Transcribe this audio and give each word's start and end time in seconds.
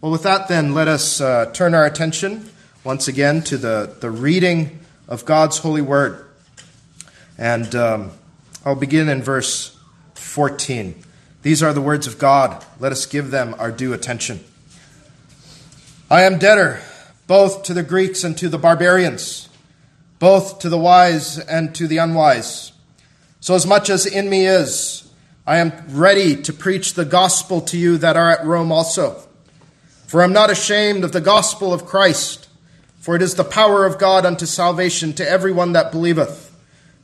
Well, 0.00 0.12
with 0.12 0.22
that, 0.22 0.46
then, 0.46 0.74
let 0.74 0.86
us 0.86 1.20
uh, 1.20 1.46
turn 1.46 1.74
our 1.74 1.84
attention 1.84 2.48
once 2.84 3.08
again 3.08 3.42
to 3.42 3.58
the, 3.58 3.96
the 4.00 4.12
reading 4.12 4.78
of 5.08 5.24
God's 5.24 5.58
holy 5.58 5.82
word. 5.82 6.24
And 7.36 7.74
um, 7.74 8.12
I'll 8.64 8.76
begin 8.76 9.08
in 9.08 9.24
verse 9.24 9.76
14. 10.14 11.02
These 11.42 11.64
are 11.64 11.72
the 11.72 11.80
words 11.80 12.06
of 12.06 12.16
God. 12.16 12.64
Let 12.78 12.92
us 12.92 13.06
give 13.06 13.32
them 13.32 13.56
our 13.58 13.72
due 13.72 13.92
attention. 13.92 14.44
I 16.08 16.22
am 16.22 16.38
debtor 16.38 16.80
both 17.26 17.64
to 17.64 17.74
the 17.74 17.82
Greeks 17.82 18.22
and 18.22 18.38
to 18.38 18.48
the 18.48 18.56
barbarians, 18.56 19.48
both 20.20 20.60
to 20.60 20.68
the 20.68 20.78
wise 20.78 21.40
and 21.40 21.74
to 21.74 21.88
the 21.88 21.98
unwise. 21.98 22.70
So, 23.40 23.56
as 23.56 23.66
much 23.66 23.90
as 23.90 24.06
in 24.06 24.30
me 24.30 24.46
is, 24.46 25.10
I 25.44 25.58
am 25.58 25.72
ready 25.88 26.40
to 26.42 26.52
preach 26.52 26.94
the 26.94 27.04
gospel 27.04 27.60
to 27.62 27.76
you 27.76 27.98
that 27.98 28.16
are 28.16 28.30
at 28.30 28.46
Rome 28.46 28.70
also. 28.70 29.24
For 30.08 30.22
I 30.22 30.24
am 30.24 30.32
not 30.32 30.48
ashamed 30.48 31.04
of 31.04 31.12
the 31.12 31.20
gospel 31.20 31.74
of 31.74 31.84
Christ, 31.84 32.48
for 32.98 33.14
it 33.14 33.20
is 33.20 33.34
the 33.34 33.44
power 33.44 33.84
of 33.84 33.98
God 33.98 34.24
unto 34.24 34.46
salvation 34.46 35.12
to 35.12 35.30
everyone 35.30 35.74
that 35.74 35.92
believeth, 35.92 36.50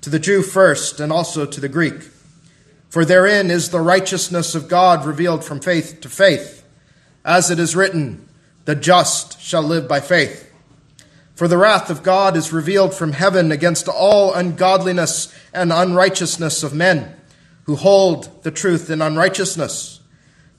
to 0.00 0.08
the 0.08 0.18
Jew 0.18 0.40
first, 0.40 1.00
and 1.00 1.12
also 1.12 1.44
to 1.44 1.60
the 1.60 1.68
Greek. 1.68 2.08
For 2.88 3.04
therein 3.04 3.50
is 3.50 3.68
the 3.68 3.82
righteousness 3.82 4.54
of 4.54 4.68
God 4.68 5.04
revealed 5.04 5.44
from 5.44 5.60
faith 5.60 6.00
to 6.00 6.08
faith, 6.08 6.64
as 7.26 7.50
it 7.50 7.58
is 7.58 7.76
written, 7.76 8.26
The 8.64 8.74
just 8.74 9.38
shall 9.38 9.62
live 9.62 9.86
by 9.86 10.00
faith. 10.00 10.50
For 11.34 11.46
the 11.46 11.58
wrath 11.58 11.90
of 11.90 12.02
God 12.02 12.38
is 12.38 12.54
revealed 12.54 12.94
from 12.94 13.12
heaven 13.12 13.52
against 13.52 13.86
all 13.86 14.32
ungodliness 14.32 15.30
and 15.52 15.74
unrighteousness 15.74 16.62
of 16.62 16.72
men, 16.72 17.14
who 17.64 17.76
hold 17.76 18.44
the 18.44 18.50
truth 18.50 18.88
in 18.88 19.02
unrighteousness 19.02 19.93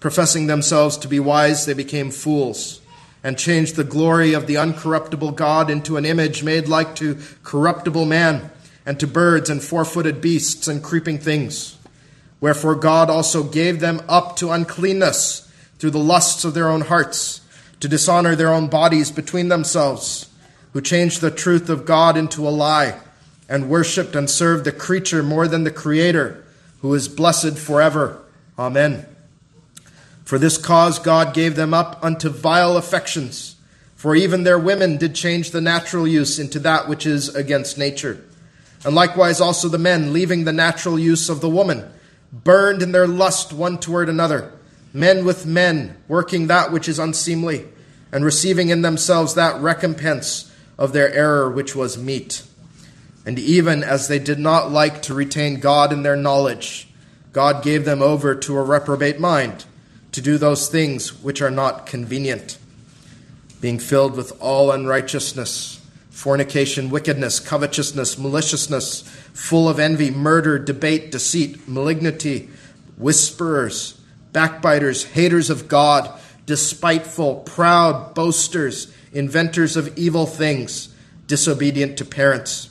Professing 0.00 0.46
themselves 0.46 0.96
to 0.98 1.08
be 1.08 1.20
wise, 1.20 1.66
they 1.66 1.74
became 1.74 2.10
fools 2.10 2.80
and 3.22 3.38
changed 3.38 3.76
the 3.76 3.84
glory 3.84 4.32
of 4.32 4.46
the 4.46 4.54
uncorruptible 4.54 5.36
God 5.36 5.70
into 5.70 5.96
an 5.96 6.06
image 6.06 6.42
made 6.42 6.68
like 6.68 6.94
to 6.96 7.18
corruptible 7.42 8.06
man 8.06 8.50
and 8.86 8.98
to 8.98 9.06
birds 9.06 9.50
and 9.50 9.62
four 9.62 9.84
footed 9.84 10.20
beasts 10.20 10.66
and 10.66 10.82
creeping 10.82 11.18
things. 11.18 11.76
Wherefore 12.40 12.74
God 12.74 13.10
also 13.10 13.42
gave 13.42 13.80
them 13.80 14.00
up 14.08 14.36
to 14.36 14.50
uncleanness 14.50 15.46
through 15.78 15.90
the 15.90 15.98
lusts 15.98 16.44
of 16.44 16.54
their 16.54 16.68
own 16.68 16.82
hearts, 16.82 17.42
to 17.80 17.88
dishonor 17.88 18.34
their 18.34 18.52
own 18.52 18.68
bodies 18.68 19.10
between 19.10 19.48
themselves, 19.48 20.28
who 20.72 20.80
changed 20.80 21.20
the 21.20 21.30
truth 21.30 21.68
of 21.68 21.84
God 21.84 22.16
into 22.16 22.46
a 22.46 22.50
lie, 22.50 22.98
and 23.48 23.68
worshipped 23.68 24.14
and 24.14 24.30
served 24.30 24.64
the 24.64 24.72
creature 24.72 25.22
more 25.22 25.48
than 25.48 25.64
the 25.64 25.70
Creator, 25.70 26.42
who 26.80 26.94
is 26.94 27.08
blessed 27.08 27.58
forever. 27.58 28.22
Amen. 28.58 29.06
For 30.30 30.38
this 30.38 30.58
cause 30.58 31.00
God 31.00 31.34
gave 31.34 31.56
them 31.56 31.74
up 31.74 31.98
unto 32.04 32.28
vile 32.28 32.76
affections. 32.76 33.56
For 33.96 34.14
even 34.14 34.44
their 34.44 34.60
women 34.60 34.96
did 34.96 35.16
change 35.16 35.50
the 35.50 35.60
natural 35.60 36.06
use 36.06 36.38
into 36.38 36.60
that 36.60 36.88
which 36.88 37.04
is 37.04 37.34
against 37.34 37.76
nature. 37.76 38.24
And 38.84 38.94
likewise 38.94 39.40
also 39.40 39.68
the 39.68 39.76
men, 39.76 40.12
leaving 40.12 40.44
the 40.44 40.52
natural 40.52 41.00
use 41.00 41.28
of 41.28 41.40
the 41.40 41.50
woman, 41.50 41.84
burned 42.32 42.80
in 42.80 42.92
their 42.92 43.08
lust 43.08 43.52
one 43.52 43.78
toward 43.78 44.08
another, 44.08 44.52
men 44.92 45.24
with 45.24 45.46
men, 45.46 45.96
working 46.06 46.46
that 46.46 46.70
which 46.70 46.88
is 46.88 47.00
unseemly, 47.00 47.66
and 48.12 48.24
receiving 48.24 48.68
in 48.68 48.82
themselves 48.82 49.34
that 49.34 49.60
recompense 49.60 50.48
of 50.78 50.92
their 50.92 51.12
error 51.12 51.50
which 51.50 51.74
was 51.74 51.98
meet. 51.98 52.44
And 53.26 53.36
even 53.36 53.82
as 53.82 54.06
they 54.06 54.20
did 54.20 54.38
not 54.38 54.70
like 54.70 55.02
to 55.02 55.12
retain 55.12 55.58
God 55.58 55.92
in 55.92 56.04
their 56.04 56.14
knowledge, 56.14 56.86
God 57.32 57.64
gave 57.64 57.84
them 57.84 58.00
over 58.00 58.36
to 58.36 58.56
a 58.56 58.62
reprobate 58.62 59.18
mind 59.18 59.64
to 60.12 60.20
do 60.20 60.38
those 60.38 60.68
things 60.68 61.22
which 61.22 61.40
are 61.40 61.50
not 61.50 61.86
convenient, 61.86 62.58
being 63.60 63.78
filled 63.78 64.16
with 64.16 64.32
all 64.40 64.72
unrighteousness, 64.72 65.80
fornication, 66.10 66.90
wickedness, 66.90 67.38
covetousness, 67.38 68.18
maliciousness, 68.18 69.02
full 69.32 69.68
of 69.68 69.78
envy, 69.78 70.10
murder, 70.10 70.58
debate, 70.58 71.10
deceit, 71.10 71.68
malignity, 71.68 72.48
whisperers, 72.96 74.00
backbiters, 74.32 75.04
haters 75.04 75.48
of 75.48 75.68
God, 75.68 76.10
despiteful, 76.46 77.36
proud, 77.36 78.14
boasters, 78.14 78.92
inventors 79.12 79.76
of 79.76 79.96
evil 79.96 80.26
things, 80.26 80.94
disobedient 81.26 81.96
to 81.98 82.04
parents, 82.04 82.70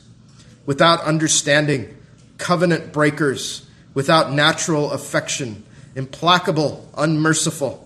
without 0.66 1.01
understanding, 1.03 1.97
covenant 2.38 2.91
breakers, 2.91 3.66
without 3.94 4.31
natural 4.31 4.91
affection 4.91 5.63
implacable, 5.99 6.89
unmerciful, 6.97 7.85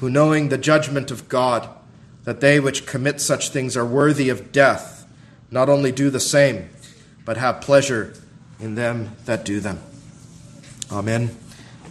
who 0.00 0.10
knowing 0.10 0.48
the 0.48 0.58
judgment 0.58 1.12
of 1.12 1.28
God, 1.28 1.68
that 2.24 2.40
they 2.40 2.58
which 2.58 2.84
commit 2.84 3.20
such 3.20 3.50
things 3.50 3.76
are 3.76 3.86
worthy 3.86 4.28
of 4.28 4.50
death, 4.50 5.06
not 5.48 5.68
only 5.68 5.92
do 5.92 6.10
the 6.10 6.18
same, 6.18 6.68
but 7.24 7.36
have 7.36 7.60
pleasure 7.60 8.12
in 8.58 8.74
them 8.74 9.14
that 9.24 9.44
do 9.44 9.60
them. 9.60 9.78
Amen. 10.90 11.36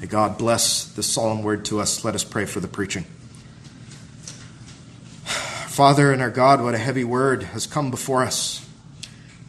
May 0.02 0.08
God 0.08 0.38
bless 0.38 0.84
this 0.84 1.08
solemn 1.08 1.44
word 1.44 1.64
to 1.66 1.80
us. 1.80 2.04
Let 2.04 2.14
us 2.14 2.26
pray 2.26 2.44
for 2.44 2.60
the 2.60 2.68
preaching. 2.68 3.06
Father 5.24 6.12
and 6.12 6.22
our 6.22 6.30
God, 6.30 6.62
what 6.62 6.76
a 6.76 6.78
heavy 6.78 7.06
word 7.06 7.44
has 7.44 7.68
come 7.68 7.90
before 7.90 8.24
us. 8.24 8.68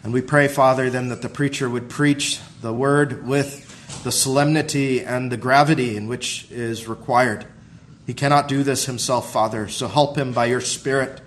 And 0.04 0.12
we 0.12 0.20
pray, 0.20 0.46
Father, 0.46 0.90
then 0.90 1.08
that 1.08 1.22
the 1.22 1.28
preacher 1.28 1.68
would 1.68 1.88
preach 1.88 2.38
the 2.60 2.72
word 2.72 3.26
with 3.26 3.71
the 4.02 4.12
solemnity 4.12 5.00
and 5.04 5.30
the 5.30 5.36
gravity 5.36 5.96
in 5.96 6.08
which 6.08 6.50
is 6.50 6.88
required. 6.88 7.46
He 8.06 8.14
cannot 8.14 8.48
do 8.48 8.62
this 8.62 8.86
himself, 8.86 9.32
Father, 9.32 9.68
so 9.68 9.86
help 9.86 10.18
him 10.18 10.32
by 10.32 10.46
your 10.46 10.60
Spirit. 10.60 11.20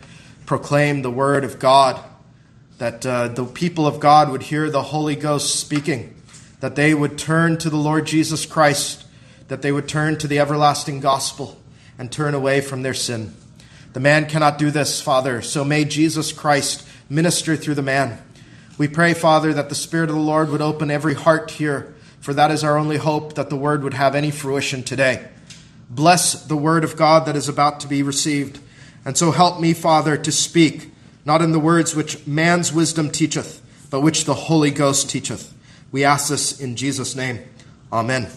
Proclaim 0.46 1.02
the 1.02 1.12
word 1.12 1.44
of 1.46 1.58
God, 1.58 2.04
that 2.78 3.06
uh, 3.06 3.30
the 3.30 3.46
people 3.46 3.88
of 3.88 4.02
God 4.02 4.30
would 4.30 4.44
hear 4.44 4.70
the 4.70 4.82
Holy 4.82 5.16
Ghost 5.16 5.58
speaking, 5.58 6.14
that 6.60 6.76
they 6.76 6.94
would 6.94 7.18
turn 7.18 7.58
to 7.60 7.70
the 7.70 7.78
Lord 7.78 8.06
Jesus 8.06 8.46
Christ, 8.46 9.06
that 9.48 9.62
they 9.62 9.72
would 9.72 9.88
turn 9.88 10.18
to 10.18 10.28
the 10.28 10.40
everlasting 10.40 11.00
gospel 11.00 11.58
and 11.98 12.12
turn 12.12 12.34
away 12.34 12.60
from 12.60 12.82
their 12.82 12.94
sin. 12.94 13.34
The 13.94 14.02
man 14.02 14.26
cannot 14.26 14.58
do 14.58 14.70
this, 14.70 15.02
Father, 15.02 15.42
so 15.42 15.64
may 15.64 15.86
Jesus 15.86 16.34
Christ 16.34 16.86
minister 17.10 17.56
through 17.56 17.76
the 17.76 17.82
man. 17.82 18.22
We 18.78 18.90
pray, 18.90 19.14
Father, 19.14 19.54
that 19.54 19.70
the 19.70 19.76
Spirit 19.76 20.10
of 20.10 20.16
the 20.18 20.22
Lord 20.22 20.50
would 20.50 20.62
open 20.62 20.92
every 20.92 21.14
heart 21.14 21.52
here 21.52 21.95
for 22.26 22.34
that 22.34 22.50
is 22.50 22.64
our 22.64 22.76
only 22.76 22.98
hope 22.98 23.36
that 23.36 23.52
the 23.52 23.56
word 23.56 23.84
would 23.84 23.94
have 23.94 24.16
any 24.16 24.32
fruition 24.32 24.82
today. 24.82 25.28
Bless 25.92 26.44
the 26.44 26.58
word 26.58 26.84
of 26.84 26.98
God 26.98 27.28
that 27.28 27.36
is 27.36 27.48
about 27.48 27.82
to 27.82 27.88
be 27.88 28.02
received. 28.02 28.58
And 29.06 29.16
so 29.16 29.30
help 29.30 29.60
me, 29.60 29.74
Father, 29.74 30.18
to 30.18 30.32
speak, 30.32 30.90
not 31.24 31.44
in 31.44 31.52
the 31.52 31.60
words 31.60 31.96
which 31.96 32.26
man's 32.26 32.74
wisdom 32.74 33.12
teacheth, 33.12 33.62
but 33.92 34.02
which 34.02 34.26
the 34.26 34.34
Holy 34.34 34.72
Ghost 34.72 35.08
teacheth. 35.08 35.54
We 35.92 36.04
ask 36.04 36.30
this 36.30 36.60
in 36.60 36.76
Jesus' 36.76 37.16
name. 37.16 37.42
Amen. 37.94 38.28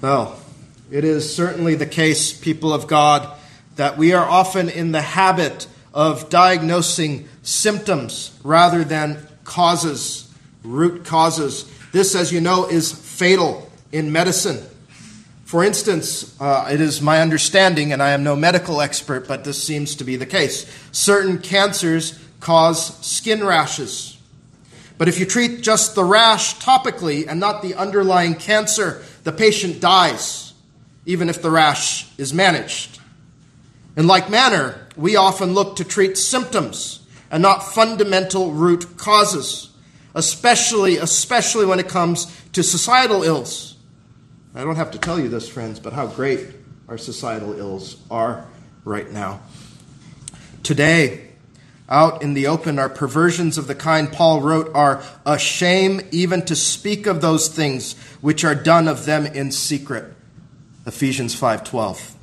Well, 0.00 0.40
it 0.88 1.02
is 1.02 1.34
certainly 1.34 1.74
the 1.74 1.84
case, 1.84 2.32
people 2.32 2.72
of 2.72 2.86
God, 2.86 3.28
that 3.74 3.98
we 3.98 4.12
are 4.12 4.24
often 4.24 4.68
in 4.68 4.92
the 4.92 5.02
habit 5.02 5.66
of 5.92 6.30
diagnosing 6.30 7.28
symptoms 7.42 8.38
rather 8.44 8.84
than 8.84 9.26
causes 9.42 10.29
root 10.62 11.04
causes. 11.04 11.70
This, 11.92 12.14
as 12.14 12.32
you 12.32 12.40
know, 12.40 12.66
is 12.66 12.92
fatal 12.92 13.70
in 13.92 14.12
medicine. 14.12 14.64
For 15.44 15.64
instance, 15.64 16.40
uh, 16.40 16.68
it 16.72 16.80
is 16.80 17.02
my 17.02 17.20
understanding, 17.20 17.92
and 17.92 18.02
I 18.02 18.10
am 18.10 18.22
no 18.22 18.36
medical 18.36 18.80
expert, 18.80 19.26
but 19.26 19.42
this 19.42 19.60
seems 19.60 19.96
to 19.96 20.04
be 20.04 20.14
the 20.14 20.26
case. 20.26 20.64
Certain 20.92 21.38
cancers 21.38 22.18
cause 22.38 22.96
skin 23.04 23.44
rashes. 23.44 24.16
But 24.96 25.08
if 25.08 25.18
you 25.18 25.26
treat 25.26 25.62
just 25.62 25.94
the 25.94 26.04
rash 26.04 26.56
topically 26.58 27.26
and 27.26 27.40
not 27.40 27.62
the 27.62 27.74
underlying 27.74 28.34
cancer, 28.34 29.02
the 29.24 29.32
patient 29.32 29.80
dies, 29.80 30.52
even 31.04 31.28
if 31.28 31.42
the 31.42 31.50
rash 31.50 32.06
is 32.16 32.32
managed. 32.32 33.00
In 33.96 34.06
like 34.06 34.30
manner, 34.30 34.86
we 34.96 35.16
often 35.16 35.52
look 35.52 35.76
to 35.76 35.84
treat 35.84 36.16
symptoms 36.16 37.00
and 37.30 37.42
not 37.42 37.64
fundamental 37.64 38.52
root 38.52 38.96
causes 38.96 39.70
especially, 40.14 40.96
especially 40.96 41.66
when 41.66 41.78
it 41.78 41.88
comes 41.88 42.26
to 42.52 42.62
societal 42.62 43.22
ills. 43.22 43.76
I 44.54 44.64
don't 44.64 44.76
have 44.76 44.90
to 44.92 44.98
tell 44.98 45.18
you 45.18 45.28
this, 45.28 45.48
friends, 45.48 45.78
but 45.78 45.92
how 45.92 46.06
great 46.06 46.48
our 46.88 46.98
societal 46.98 47.58
ills 47.58 47.96
are 48.10 48.46
right 48.84 49.10
now. 49.10 49.40
Today, 50.62 51.28
out 51.88 52.22
in 52.22 52.34
the 52.34 52.46
open 52.46 52.78
our 52.78 52.88
perversions 52.88 53.58
of 53.58 53.66
the 53.66 53.74
kind 53.74 54.12
Paul 54.12 54.40
wrote 54.40 54.70
are 54.74 55.02
a 55.26 55.38
shame 55.38 56.00
even 56.12 56.44
to 56.46 56.54
speak 56.54 57.06
of 57.06 57.20
those 57.20 57.48
things 57.48 57.96
which 58.20 58.44
are 58.44 58.54
done 58.54 58.86
of 58.88 59.06
them 59.06 59.26
in 59.26 59.50
secret. 59.50 60.12
Ephesians 60.86 61.34
5:12. 61.34 62.14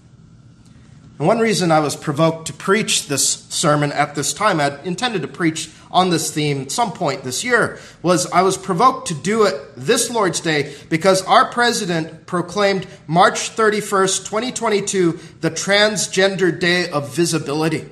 And 1.19 1.27
one 1.27 1.39
reason 1.39 1.71
I 1.71 1.79
was 1.79 1.95
provoked 1.95 2.47
to 2.47 2.53
preach 2.53 3.07
this 3.07 3.45
sermon 3.49 3.91
at 3.91 4.15
this 4.15 4.33
time, 4.33 4.59
I 4.59 4.79
intended 4.83 5.23
to 5.23 5.27
preach 5.27 5.69
on 5.91 6.09
this 6.09 6.31
theme 6.31 6.69
some 6.69 6.91
point 6.91 7.23
this 7.23 7.43
year, 7.43 7.79
was 8.01 8.29
I 8.31 8.41
was 8.41 8.57
provoked 8.57 9.07
to 9.09 9.13
do 9.13 9.43
it 9.43 9.55
this 9.75 10.09
Lord's 10.09 10.41
Day 10.41 10.75
because 10.89 11.21
our 11.23 11.51
president 11.51 12.25
proclaimed 12.25 12.87
March 13.07 13.55
31st, 13.55 14.25
2022, 14.25 15.19
the 15.41 15.51
Transgender 15.51 16.57
Day 16.57 16.89
of 16.89 17.15
Visibility. 17.15 17.85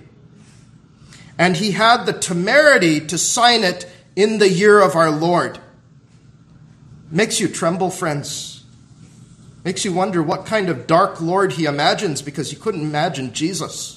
And 1.37 1.57
he 1.57 1.71
had 1.71 2.05
the 2.05 2.13
temerity 2.13 2.99
to 3.07 3.17
sign 3.17 3.63
it 3.63 3.89
in 4.15 4.39
the 4.39 4.49
year 4.49 4.81
of 4.81 4.95
our 4.95 5.11
Lord. 5.11 5.59
Makes 7.11 7.39
you 7.39 7.47
tremble, 7.47 7.89
friends. 7.89 8.63
Makes 9.63 9.83
you 9.83 9.93
wonder 9.93 10.21
what 10.21 10.45
kind 10.45 10.69
of 10.69 10.87
dark 10.87 11.19
Lord 11.19 11.53
he 11.53 11.65
imagines 11.65 12.21
because 12.21 12.51
he 12.51 12.55
couldn't 12.55 12.81
imagine 12.81 13.33
Jesus. 13.33 13.94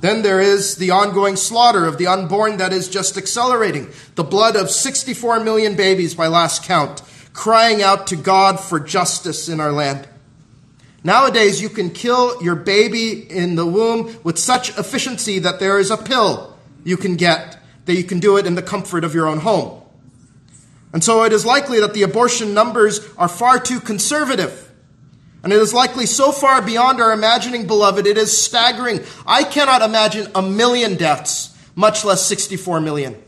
Then 0.00 0.22
there 0.22 0.40
is 0.40 0.76
the 0.76 0.90
ongoing 0.90 1.36
slaughter 1.36 1.84
of 1.84 1.98
the 1.98 2.06
unborn 2.06 2.56
that 2.56 2.72
is 2.72 2.88
just 2.88 3.18
accelerating. 3.18 3.88
The 4.14 4.24
blood 4.24 4.56
of 4.56 4.70
64 4.70 5.40
million 5.40 5.76
babies 5.76 6.14
by 6.14 6.26
last 6.26 6.64
count, 6.64 7.02
crying 7.32 7.82
out 7.82 8.06
to 8.08 8.16
God 8.16 8.58
for 8.58 8.80
justice 8.80 9.48
in 9.48 9.60
our 9.60 9.72
land. 9.72 10.08
Nowadays, 11.04 11.62
you 11.62 11.68
can 11.68 11.90
kill 11.90 12.42
your 12.42 12.56
baby 12.56 13.12
in 13.30 13.56
the 13.56 13.66
womb 13.66 14.16
with 14.22 14.38
such 14.38 14.76
efficiency 14.78 15.38
that 15.38 15.58
there 15.58 15.78
is 15.78 15.90
a 15.90 15.96
pill 15.96 16.56
you 16.84 16.96
can 16.96 17.16
get, 17.16 17.58
that 17.86 17.94
you 17.94 18.04
can 18.04 18.20
do 18.20 18.36
it 18.36 18.46
in 18.46 18.54
the 18.54 18.62
comfort 18.62 19.04
of 19.04 19.14
your 19.14 19.26
own 19.26 19.38
home. 19.38 19.82
And 20.92 21.04
so 21.04 21.24
it 21.24 21.32
is 21.32 21.46
likely 21.46 21.80
that 21.80 21.94
the 21.94 22.02
abortion 22.02 22.52
numbers 22.52 23.06
are 23.16 23.28
far 23.28 23.60
too 23.60 23.80
conservative. 23.80 24.69
And 25.42 25.52
it 25.52 25.58
is 25.58 25.72
likely 25.72 26.06
so 26.06 26.32
far 26.32 26.60
beyond 26.60 27.00
our 27.00 27.12
imagining, 27.12 27.66
beloved, 27.66 28.06
it 28.06 28.18
is 28.18 28.36
staggering. 28.36 29.00
I 29.26 29.44
cannot 29.44 29.82
imagine 29.82 30.30
a 30.34 30.42
million 30.42 30.96
deaths, 30.96 31.56
much 31.74 32.04
less 32.04 32.24
64 32.26 32.80
million. 32.80 33.20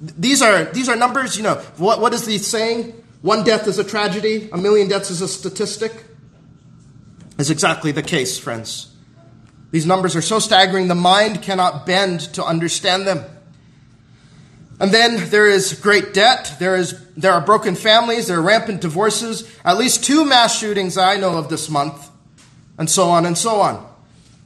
These 0.00 0.40
are, 0.40 0.64
these 0.64 0.88
are 0.88 0.96
numbers, 0.96 1.36
you 1.36 1.42
know, 1.42 1.56
what, 1.76 2.00
what 2.00 2.14
is 2.14 2.24
the 2.24 2.38
saying? 2.38 2.94
One 3.20 3.44
death 3.44 3.66
is 3.66 3.78
a 3.78 3.84
tragedy, 3.84 4.48
a 4.50 4.56
million 4.56 4.88
deaths 4.88 5.10
is 5.10 5.20
a 5.20 5.28
statistic. 5.28 5.92
Is 7.38 7.50
exactly 7.50 7.92
the 7.92 8.02
case, 8.02 8.38
friends. 8.38 8.94
These 9.70 9.84
numbers 9.84 10.16
are 10.16 10.22
so 10.22 10.38
staggering, 10.38 10.88
the 10.88 10.94
mind 10.94 11.42
cannot 11.42 11.84
bend 11.84 12.20
to 12.34 12.44
understand 12.44 13.06
them. 13.06 13.24
And 14.80 14.92
then 14.92 15.28
there 15.28 15.46
is 15.46 15.74
great 15.74 16.14
debt. 16.14 16.56
There, 16.58 16.74
is, 16.74 16.98
there 17.14 17.32
are 17.32 17.42
broken 17.42 17.76
families. 17.76 18.28
There 18.28 18.38
are 18.38 18.42
rampant 18.42 18.80
divorces. 18.80 19.54
At 19.62 19.76
least 19.76 20.02
two 20.02 20.24
mass 20.24 20.58
shootings 20.58 20.96
I 20.96 21.18
know 21.18 21.36
of 21.36 21.50
this 21.50 21.68
month. 21.68 22.08
And 22.78 22.88
so 22.88 23.10
on 23.10 23.26
and 23.26 23.36
so 23.36 23.60
on. 23.60 23.86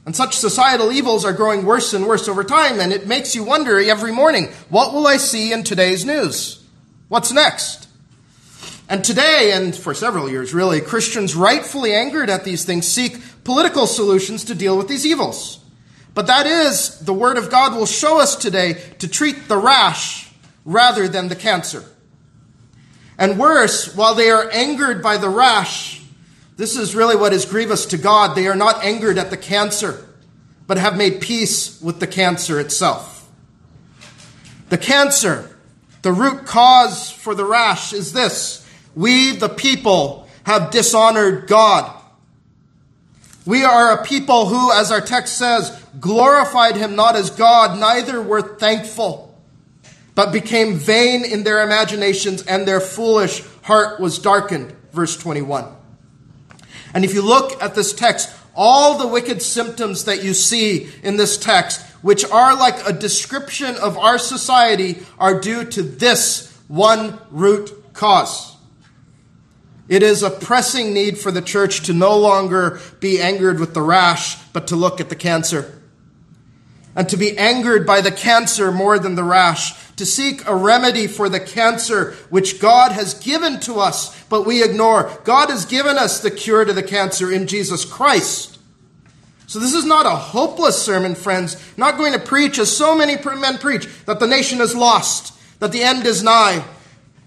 And 0.05 0.13
such 0.13 0.35
societal 0.35 0.91
evils 0.91 1.23
are 1.23 1.31
growing 1.31 1.65
worse 1.65 1.93
and 1.93 2.05
worse 2.05 2.27
over 2.27 2.43
time. 2.43 2.81
And 2.81 2.91
it 2.91 3.07
makes 3.07 3.33
you 3.33 3.45
wonder 3.45 3.79
every 3.79 4.11
morning 4.11 4.49
what 4.67 4.93
will 4.93 5.07
I 5.07 5.17
see 5.17 5.53
in 5.53 5.63
today's 5.63 6.03
news? 6.03 6.61
What's 7.07 7.31
next? 7.31 7.87
And 8.89 9.03
today, 9.05 9.53
and 9.53 9.73
for 9.73 9.93
several 9.93 10.29
years 10.29 10.53
really, 10.53 10.81
Christians 10.81 11.33
rightfully 11.33 11.93
angered 11.93 12.29
at 12.29 12.43
these 12.43 12.65
things 12.65 12.87
seek 12.87 13.19
political 13.45 13.87
solutions 13.87 14.43
to 14.45 14.53
deal 14.53 14.77
with 14.77 14.89
these 14.89 15.05
evils. 15.05 15.59
But 16.13 16.27
that 16.27 16.45
is, 16.45 16.99
the 16.99 17.13
Word 17.13 17.37
of 17.37 17.49
God 17.49 17.75
will 17.75 17.85
show 17.85 18.19
us 18.19 18.35
today 18.35 18.73
to 18.99 19.07
treat 19.07 19.47
the 19.47 19.57
rash 19.57 20.24
rather 20.65 21.07
than 21.07 21.29
the 21.29 21.35
cancer. 21.35 21.83
And 23.17 23.39
worse, 23.39 23.95
while 23.95 24.15
they 24.15 24.29
are 24.29 24.49
angered 24.51 25.01
by 25.01 25.17
the 25.17 25.29
rash, 25.29 26.01
this 26.57 26.75
is 26.75 26.95
really 26.95 27.15
what 27.15 27.31
is 27.31 27.45
grievous 27.45 27.85
to 27.87 27.97
God. 27.97 28.35
They 28.35 28.47
are 28.47 28.55
not 28.55 28.83
angered 28.83 29.17
at 29.17 29.29
the 29.29 29.37
cancer, 29.37 30.05
but 30.67 30.77
have 30.77 30.97
made 30.97 31.21
peace 31.21 31.79
with 31.81 31.99
the 31.99 32.07
cancer 32.07 32.59
itself. 32.59 33.29
The 34.69 34.77
cancer, 34.77 35.55
the 36.01 36.11
root 36.11 36.45
cause 36.45 37.11
for 37.11 37.35
the 37.35 37.45
rash 37.45 37.93
is 37.93 38.11
this 38.11 38.65
we, 38.95 39.31
the 39.31 39.49
people, 39.49 40.27
have 40.43 40.71
dishonored 40.71 41.47
God. 41.47 41.91
We 43.45 43.63
are 43.63 43.91
a 43.91 44.03
people 44.03 44.47
who, 44.47 44.71
as 44.71 44.91
our 44.91 45.01
text 45.01 45.37
says, 45.37 45.69
glorified 45.99 46.75
him 46.75 46.95
not 46.95 47.15
as 47.15 47.29
God, 47.29 47.79
neither 47.79 48.21
were 48.21 48.41
thankful 48.41 49.24
but 50.15 50.31
became 50.31 50.75
vain 50.75 51.23
in 51.23 51.43
their 51.43 51.61
imaginations, 51.61 52.41
and 52.43 52.67
their 52.67 52.79
foolish 52.79 53.43
heart 53.63 53.99
was 53.99 54.17
darkened. 54.17 54.73
Verse 54.91 55.17
21. 55.17 55.65
And 56.93 57.03
if 57.03 57.13
you 57.13 57.21
look 57.21 57.61
at 57.61 57.75
this 57.75 57.93
text, 57.93 58.33
all 58.55 58.97
the 58.97 59.07
wicked 59.07 59.41
symptoms 59.41 60.05
that 60.05 60.23
you 60.23 60.33
see 60.33 60.89
in 61.03 61.17
this 61.17 61.37
text, 61.37 61.81
which 62.01 62.23
are 62.23 62.55
like 62.55 62.87
a 62.87 62.93
description 62.93 63.75
of 63.75 63.97
our 63.97 64.17
society, 64.17 64.99
are 65.19 65.41
due 65.41 65.65
to 65.65 65.83
this 65.83 66.57
one 66.69 67.19
root 67.29 67.93
cause. 67.93 68.55
It 69.87 70.01
is 70.01 70.23
a 70.23 70.31
pressing 70.31 70.93
need 70.93 71.17
for 71.17 71.31
the 71.31 71.41
church 71.41 71.81
to 71.87 71.93
no 71.93 72.17
longer 72.17 72.79
be 72.99 73.21
angered 73.21 73.59
with 73.59 73.73
the 73.73 73.81
rash, 73.81 74.41
but 74.53 74.67
to 74.67 74.75
look 74.75 74.99
at 74.99 75.09
the 75.09 75.15
cancer. 75.15 75.79
And 76.95 77.09
to 77.09 77.17
be 77.17 77.37
angered 77.37 77.85
by 77.85 78.01
the 78.01 78.11
cancer 78.11 78.71
more 78.71 78.97
than 78.97 79.15
the 79.15 79.23
rash, 79.23 79.73
to 79.97 80.05
seek 80.05 80.45
a 80.45 80.55
remedy 80.55 81.07
for 81.07 81.29
the 81.29 81.39
cancer 81.39 82.11
which 82.29 82.59
God 82.59 82.91
has 82.91 83.13
given 83.13 83.59
to 83.61 83.75
us, 83.75 84.21
but 84.25 84.45
we 84.45 84.63
ignore. 84.63 85.09
God 85.23 85.49
has 85.49 85.65
given 85.65 85.97
us 85.97 86.19
the 86.19 86.31
cure 86.31 86.65
to 86.65 86.73
the 86.73 86.83
cancer 86.83 87.31
in 87.31 87.47
Jesus 87.47 87.85
Christ. 87.85 88.59
So 89.47 89.59
this 89.59 89.73
is 89.73 89.85
not 89.85 90.05
a 90.05 90.09
hopeless 90.09 90.81
sermon, 90.81 91.15
friends. 91.15 91.61
not 91.77 91.97
going 91.97 92.13
to 92.13 92.19
preach, 92.19 92.59
as 92.59 92.75
so 92.75 92.97
many 92.97 93.15
men 93.23 93.57
preach, 93.57 93.87
that 94.05 94.19
the 94.19 94.27
nation 94.27 94.59
is 94.59 94.75
lost, 94.75 95.33
that 95.59 95.71
the 95.71 95.83
end 95.83 96.05
is 96.05 96.23
nigh. 96.23 96.65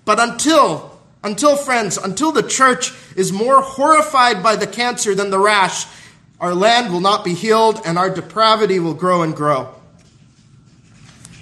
But 0.04 0.20
until, 0.20 0.98
until 1.22 1.56
friends, 1.56 1.96
until 1.96 2.32
the 2.32 2.42
church 2.42 2.92
is 3.16 3.32
more 3.32 3.62
horrified 3.62 4.42
by 4.42 4.56
the 4.56 4.66
cancer 4.66 5.14
than 5.14 5.30
the 5.30 5.38
rash, 5.38 5.86
our 6.40 6.54
land 6.54 6.92
will 6.92 7.00
not 7.00 7.24
be 7.24 7.34
healed 7.34 7.80
and 7.84 7.96
our 7.96 8.10
depravity 8.10 8.78
will 8.78 8.94
grow 8.94 9.22
and 9.22 9.34
grow. 9.34 9.74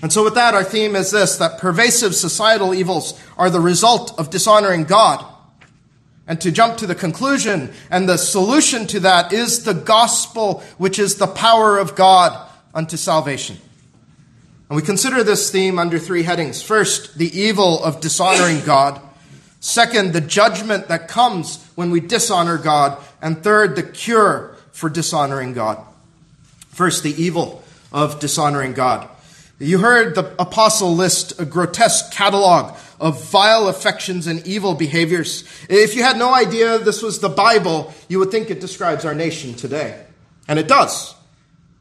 And 0.03 0.13
so, 0.13 0.23
with 0.25 0.35
that, 0.35 0.55
our 0.55 0.65
theme 0.65 0.95
is 0.95 1.11
this 1.11 1.37
that 1.39 1.59
pervasive 1.59 2.15
societal 2.15 2.75
evils 2.75 3.21
are 3.39 3.51
the 3.51 3.61
result 3.61 4.19
of 4.19 4.31
dishonoring 4.31 4.85
God. 4.85 5.25
And 6.29 6.41
to 6.41 6.51
jump 6.51 6.77
to 6.79 6.87
the 6.87 6.95
conclusion, 6.95 7.73
and 7.91 8.09
the 8.09 8.17
solution 8.17 8.87
to 8.89 9.01
that 9.01 9.33
is 9.33 9.65
the 9.65 9.75
gospel, 9.75 10.63
which 10.77 10.99
is 10.99 11.17
the 11.17 11.29
power 11.29 11.79
of 11.79 11.95
God 11.95 12.51
unto 12.75 12.97
salvation. 12.97 13.59
And 14.69 14.77
we 14.77 14.83
consider 14.83 15.23
this 15.23 15.51
theme 15.51 15.79
under 15.79 15.99
three 15.99 16.25
headings. 16.25 16.61
First, 16.61 17.17
the 17.17 17.39
evil 17.39 17.83
of 17.83 18.01
dishonoring 18.01 18.65
God. 18.65 19.01
Second, 19.61 20.13
the 20.13 20.21
judgment 20.21 20.89
that 20.89 21.07
comes 21.07 21.65
when 21.77 21.91
we 21.91 22.01
dishonor 22.01 22.59
God. 22.59 22.99
And 23.23 23.43
third, 23.43 23.77
the 23.77 23.85
cure 23.85 24.57
for 24.73 24.91
dishonoring 24.91 25.53
God. 25.53 25.79
First, 26.71 27.05
the 27.05 27.15
evil 27.23 27.63
of 27.93 28.19
dishonoring 28.19 28.73
God. 28.73 29.09
You 29.59 29.79
heard 29.79 30.15
the 30.15 30.35
apostle 30.39 30.95
list 30.95 31.41
a 31.41 31.47
grotesque 31.47 32.13
catalog 32.13 32.77
of 33.01 33.25
vile 33.31 33.69
affections 33.69 34.27
and 34.27 34.47
evil 34.47 34.75
behaviors. 34.75 35.45
If 35.71 35.97
you 35.97 36.03
had 36.03 36.19
no 36.19 36.35
idea 36.35 36.79
this 36.79 37.03
was 37.03 37.21
the 37.21 37.31
Bible, 37.31 37.95
you 38.09 38.19
would 38.19 38.31
think 38.31 38.51
it 38.51 38.61
describes 38.61 39.07
our 39.07 39.15
nation 39.15 39.55
today. 39.55 40.05
And 40.47 40.59
it 40.59 40.69
does. 40.69 41.15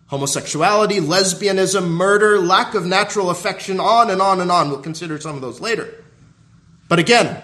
Homosexuality, 0.07 1.01
lesbianism, 1.01 1.89
murder, 1.89 2.39
lack 2.39 2.75
of 2.75 2.85
natural 2.85 3.29
affection, 3.29 3.81
on 3.81 4.09
and 4.09 4.21
on 4.21 4.39
and 4.39 4.51
on. 4.51 4.69
We'll 4.69 4.81
consider 4.81 5.19
some 5.19 5.35
of 5.35 5.41
those 5.41 5.59
later. 5.59 6.03
But 6.87 6.99
again, 6.99 7.41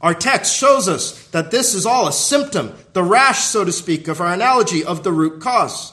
our 0.00 0.14
text 0.14 0.56
shows 0.56 0.88
us 0.88 1.26
that 1.28 1.50
this 1.50 1.74
is 1.74 1.86
all 1.86 2.06
a 2.06 2.12
symptom, 2.12 2.72
the 2.92 3.02
rash, 3.02 3.44
so 3.44 3.64
to 3.64 3.72
speak, 3.72 4.06
of 4.06 4.20
our 4.20 4.32
analogy 4.32 4.84
of 4.84 5.02
the 5.02 5.12
root 5.12 5.40
cause 5.40 5.92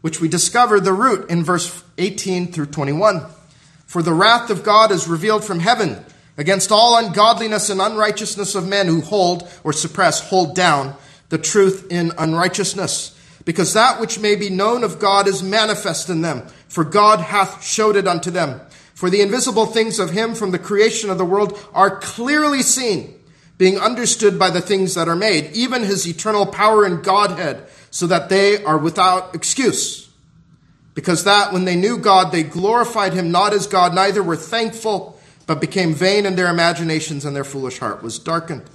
which 0.00 0.20
we 0.20 0.28
discover 0.28 0.80
the 0.80 0.92
root 0.92 1.30
in 1.30 1.44
verse 1.44 1.82
18 2.00 2.52
through 2.52 2.66
21. 2.66 3.26
For 3.86 4.02
the 4.02 4.12
wrath 4.12 4.50
of 4.50 4.64
God 4.64 4.90
is 4.90 5.06
revealed 5.06 5.44
from 5.44 5.60
heaven 5.60 6.04
against 6.36 6.72
all 6.72 6.96
ungodliness 6.96 7.70
and 7.70 7.80
unrighteousness 7.80 8.54
of 8.54 8.66
men 8.66 8.86
who 8.86 9.00
hold 9.00 9.48
or 9.62 9.72
suppress, 9.72 10.28
hold 10.28 10.56
down 10.56 10.96
the 11.28 11.38
truth 11.38 11.86
in 11.90 12.12
unrighteousness. 12.18 13.16
Because 13.44 13.72
that 13.74 14.00
which 14.00 14.18
may 14.18 14.36
be 14.36 14.50
known 14.50 14.84
of 14.84 14.98
God 14.98 15.26
is 15.26 15.42
manifest 15.42 16.08
in 16.08 16.22
them, 16.22 16.46
for 16.68 16.84
God 16.84 17.20
hath 17.20 17.64
showed 17.64 17.96
it 17.96 18.06
unto 18.06 18.30
them. 18.30 18.60
For 18.94 19.10
the 19.10 19.22
invisible 19.22 19.66
things 19.66 19.98
of 19.98 20.10
him 20.10 20.34
from 20.34 20.50
the 20.50 20.58
creation 20.58 21.10
of 21.10 21.18
the 21.18 21.24
world 21.24 21.58
are 21.72 21.98
clearly 22.00 22.62
seen, 22.62 23.18
being 23.56 23.78
understood 23.78 24.38
by 24.38 24.50
the 24.50 24.60
things 24.60 24.94
that 24.94 25.08
are 25.08 25.16
made, 25.16 25.52
even 25.52 25.82
his 25.82 26.06
eternal 26.06 26.46
power 26.46 26.84
and 26.84 27.02
Godhead 27.02 27.66
so 27.90 28.06
that 28.06 28.28
they 28.28 28.62
are 28.64 28.78
without 28.78 29.34
excuse. 29.34 30.09
Because 31.00 31.24
that 31.24 31.50
when 31.50 31.64
they 31.64 31.76
knew 31.76 31.96
God, 31.96 32.30
they 32.30 32.42
glorified 32.42 33.14
him 33.14 33.30
not 33.30 33.54
as 33.54 33.66
God, 33.66 33.94
neither 33.94 34.22
were 34.22 34.36
thankful, 34.36 35.18
but 35.46 35.58
became 35.58 35.94
vain 35.94 36.26
in 36.26 36.36
their 36.36 36.50
imaginations, 36.50 37.24
and 37.24 37.34
their 37.34 37.42
foolish 37.42 37.78
heart 37.78 38.02
was 38.02 38.18
darkened. 38.18 38.68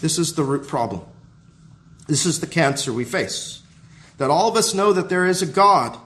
This 0.00 0.18
is 0.18 0.36
the 0.36 0.42
root 0.42 0.66
problem. 0.66 1.02
This 2.06 2.24
is 2.24 2.40
the 2.40 2.46
cancer 2.46 2.94
we 2.94 3.04
face. 3.04 3.60
That 4.16 4.30
all 4.30 4.48
of 4.48 4.56
us 4.56 4.72
know 4.72 4.94
that 4.94 5.10
there 5.10 5.26
is 5.26 5.42
a 5.42 5.46
God, 5.46 5.98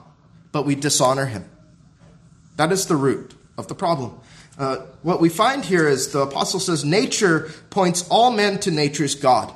but 0.51 0.65
we 0.65 0.75
dishonor 0.75 1.27
him. 1.27 1.49
That 2.57 2.73
is 2.73 2.87
the 2.87 2.97
root 2.97 3.33
of 3.57 3.69
the 3.69 3.75
problem. 3.75 4.19
Uh, 4.59 4.79
what 5.03 5.21
we 5.21 5.29
find 5.29 5.63
here 5.63 5.87
is 5.87 6.09
the 6.09 6.19
apostle 6.19 6.59
says 6.59 6.83
nature 6.83 7.49
points 7.69 8.05
all 8.09 8.29
men 8.29 8.59
to 8.59 8.71
nature's 8.71 9.15
God. 9.15 9.53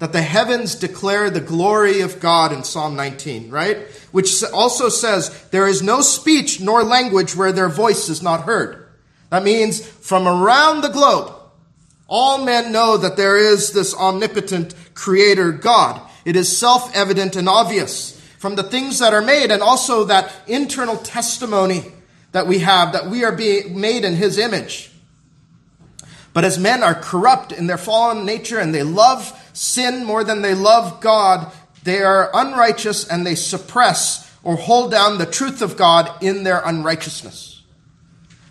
That 0.00 0.12
the 0.12 0.22
heavens 0.22 0.74
declare 0.74 1.30
the 1.30 1.40
glory 1.40 2.00
of 2.00 2.20
God 2.20 2.52
in 2.52 2.64
Psalm 2.64 2.96
19, 2.96 3.50
right? 3.50 3.78
Which 4.10 4.42
also 4.44 4.88
says, 4.88 5.46
There 5.50 5.66
is 5.66 5.82
no 5.82 6.00
speech 6.00 6.60
nor 6.60 6.82
language 6.82 7.36
where 7.36 7.52
their 7.52 7.68
voice 7.68 8.08
is 8.08 8.22
not 8.22 8.42
heard. 8.42 8.86
That 9.30 9.44
means 9.44 9.86
from 9.86 10.26
around 10.28 10.80
the 10.80 10.88
globe, 10.88 11.32
all 12.06 12.44
men 12.44 12.72
know 12.72 12.96
that 12.96 13.16
there 13.16 13.36
is 13.36 13.72
this 13.72 13.94
omnipotent 13.94 14.74
creator 14.94 15.52
God. 15.52 16.00
It 16.24 16.36
is 16.36 16.56
self 16.56 16.94
evident 16.94 17.36
and 17.36 17.48
obvious 17.48 18.20
from 18.38 18.56
the 18.56 18.62
things 18.62 18.98
that 18.98 19.14
are 19.14 19.22
made 19.22 19.50
and 19.50 19.62
also 19.62 20.04
that 20.04 20.30
internal 20.46 20.96
testimony 20.98 21.92
that 22.32 22.46
we 22.46 22.58
have 22.58 22.92
that 22.92 23.08
we 23.08 23.24
are 23.24 23.32
being 23.32 23.80
made 23.80 24.04
in 24.04 24.14
his 24.16 24.38
image. 24.38 24.90
But 26.32 26.44
as 26.44 26.58
men 26.58 26.82
are 26.82 26.94
corrupt 26.94 27.52
in 27.52 27.68
their 27.68 27.78
fallen 27.78 28.26
nature 28.26 28.58
and 28.58 28.74
they 28.74 28.82
love 28.82 29.32
sin 29.54 30.04
more 30.04 30.22
than 30.22 30.42
they 30.42 30.54
love 30.54 31.00
God, 31.00 31.50
they 31.84 32.02
are 32.02 32.30
unrighteous 32.34 33.08
and 33.08 33.26
they 33.26 33.34
suppress 33.34 34.30
or 34.42 34.56
hold 34.56 34.90
down 34.90 35.16
the 35.16 35.26
truth 35.26 35.62
of 35.62 35.76
God 35.76 36.22
in 36.22 36.44
their 36.44 36.60
unrighteousness. 36.64 37.62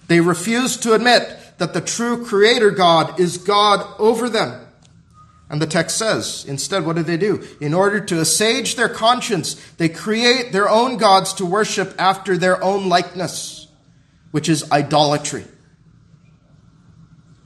They 0.08 0.20
refuse 0.20 0.78
to 0.78 0.94
admit 0.94 1.38
that 1.60 1.74
the 1.74 1.82
true 1.82 2.26
creator 2.26 2.72
God 2.72 3.20
is 3.20 3.38
God 3.38 3.86
over 4.00 4.30
them. 4.30 4.60
And 5.50 5.62
the 5.62 5.68
text 5.68 5.98
says, 5.98 6.46
instead, 6.48 6.86
what 6.86 6.96
do 6.96 7.04
they 7.04 7.18
do? 7.18 7.46
In 7.62 7.76
order 7.76 8.00
to 8.00 8.20
assuage 8.20 8.76
their 8.76 8.90
conscience, 8.90 9.54
they 9.78 9.88
create 9.88 10.52
their 10.52 10.68
own 10.68 10.98
gods 10.98 11.34
to 11.34 11.46
worship 11.46 11.94
after 12.00 12.38
their 12.38 12.64
own 12.64 12.90
likeness, 12.90 13.68
which 14.32 14.50
is 14.50 14.72
idolatry. 14.72 15.46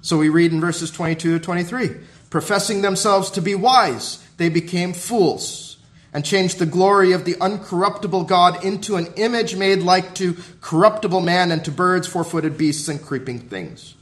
So 0.01 0.17
we 0.17 0.29
read 0.29 0.53
in 0.53 0.61
verses 0.61 0.89
22 0.89 1.39
to 1.39 1.43
23 1.43 1.97
professing 2.29 2.81
themselves 2.81 3.31
to 3.31 3.41
be 3.41 3.55
wise, 3.55 4.23
they 4.37 4.49
became 4.49 4.93
fools 4.93 5.77
and 6.13 6.25
changed 6.25 6.57
the 6.57 6.65
glory 6.65 7.11
of 7.11 7.25
the 7.25 7.35
uncorruptible 7.35 8.27
God 8.27 8.63
into 8.63 8.95
an 8.95 9.07
image 9.17 9.55
made 9.55 9.79
like 9.79 10.15
to 10.15 10.35
corruptible 10.61 11.21
man 11.21 11.51
and 11.51 11.63
to 11.65 11.71
birds, 11.71 12.07
four 12.07 12.23
footed 12.23 12.57
beasts, 12.57 12.87
and 12.87 13.01
creeping 13.01 13.39
things. 13.39 13.95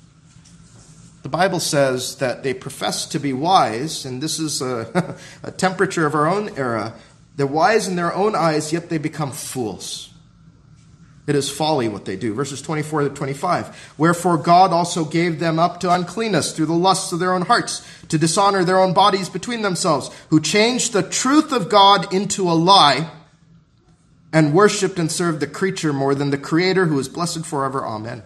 The 1.23 1.29
Bible 1.29 1.59
says 1.59 2.17
that 2.17 2.43
they 2.43 2.53
profess 2.53 3.07
to 3.07 3.19
be 3.19 3.33
wise, 3.33 4.05
and 4.05 4.21
this 4.21 4.39
is 4.39 4.61
a, 4.61 5.17
a 5.43 5.51
temperature 5.51 6.05
of 6.05 6.13
our 6.13 6.27
own 6.27 6.57
era. 6.57 6.93
They're 7.35 7.47
wise 7.47 7.87
in 7.87 7.95
their 7.95 8.13
own 8.13 8.35
eyes, 8.35 8.71
yet 8.71 8.89
they 8.89 8.99
become 8.99 9.31
fools. 9.31 10.13
It 11.27 11.35
is 11.35 11.49
folly 11.49 11.87
what 11.87 12.05
they 12.05 12.15
do. 12.15 12.33
Verses 12.33 12.61
24 12.61 13.03
to 13.03 13.09
25. 13.09 13.93
Wherefore 13.97 14.37
God 14.37 14.71
also 14.71 15.03
gave 15.03 15.39
them 15.39 15.57
up 15.57 15.79
to 15.79 15.91
uncleanness 15.91 16.55
through 16.55 16.67
the 16.67 16.73
lusts 16.73 17.11
of 17.11 17.19
their 17.19 17.33
own 17.33 17.43
hearts, 17.43 17.85
to 18.09 18.17
dishonor 18.17 18.63
their 18.63 18.79
own 18.79 18.93
bodies 18.93 19.27
between 19.27 19.63
themselves, 19.63 20.11
who 20.29 20.39
changed 20.39 20.93
the 20.93 21.01
truth 21.01 21.51
of 21.51 21.69
God 21.69 22.13
into 22.13 22.49
a 22.49 22.53
lie, 22.53 23.09
and 24.31 24.53
worshipped 24.53 24.99
and 24.99 25.11
served 25.11 25.39
the 25.39 25.47
creature 25.47 25.93
more 25.93 26.13
than 26.13 26.29
the 26.29 26.37
Creator, 26.37 26.85
who 26.87 26.99
is 26.99 27.09
blessed 27.09 27.45
forever. 27.45 27.85
Amen. 27.85 28.21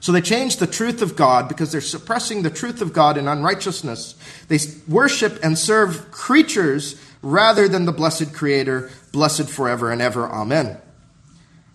So 0.00 0.12
they 0.12 0.20
change 0.20 0.58
the 0.58 0.66
truth 0.66 1.02
of 1.02 1.16
God 1.16 1.48
because 1.48 1.72
they're 1.72 1.80
suppressing 1.80 2.42
the 2.42 2.50
truth 2.50 2.80
of 2.80 2.92
God 2.92 3.18
in 3.18 3.26
unrighteousness. 3.26 4.14
They 4.46 4.60
worship 4.86 5.40
and 5.42 5.58
serve 5.58 6.10
creatures 6.12 7.00
rather 7.20 7.66
than 7.66 7.84
the 7.84 7.92
blessed 7.92 8.32
Creator, 8.32 8.88
blessed 9.10 9.50
forever 9.50 9.90
and 9.90 10.00
ever. 10.00 10.30
Amen. 10.30 10.78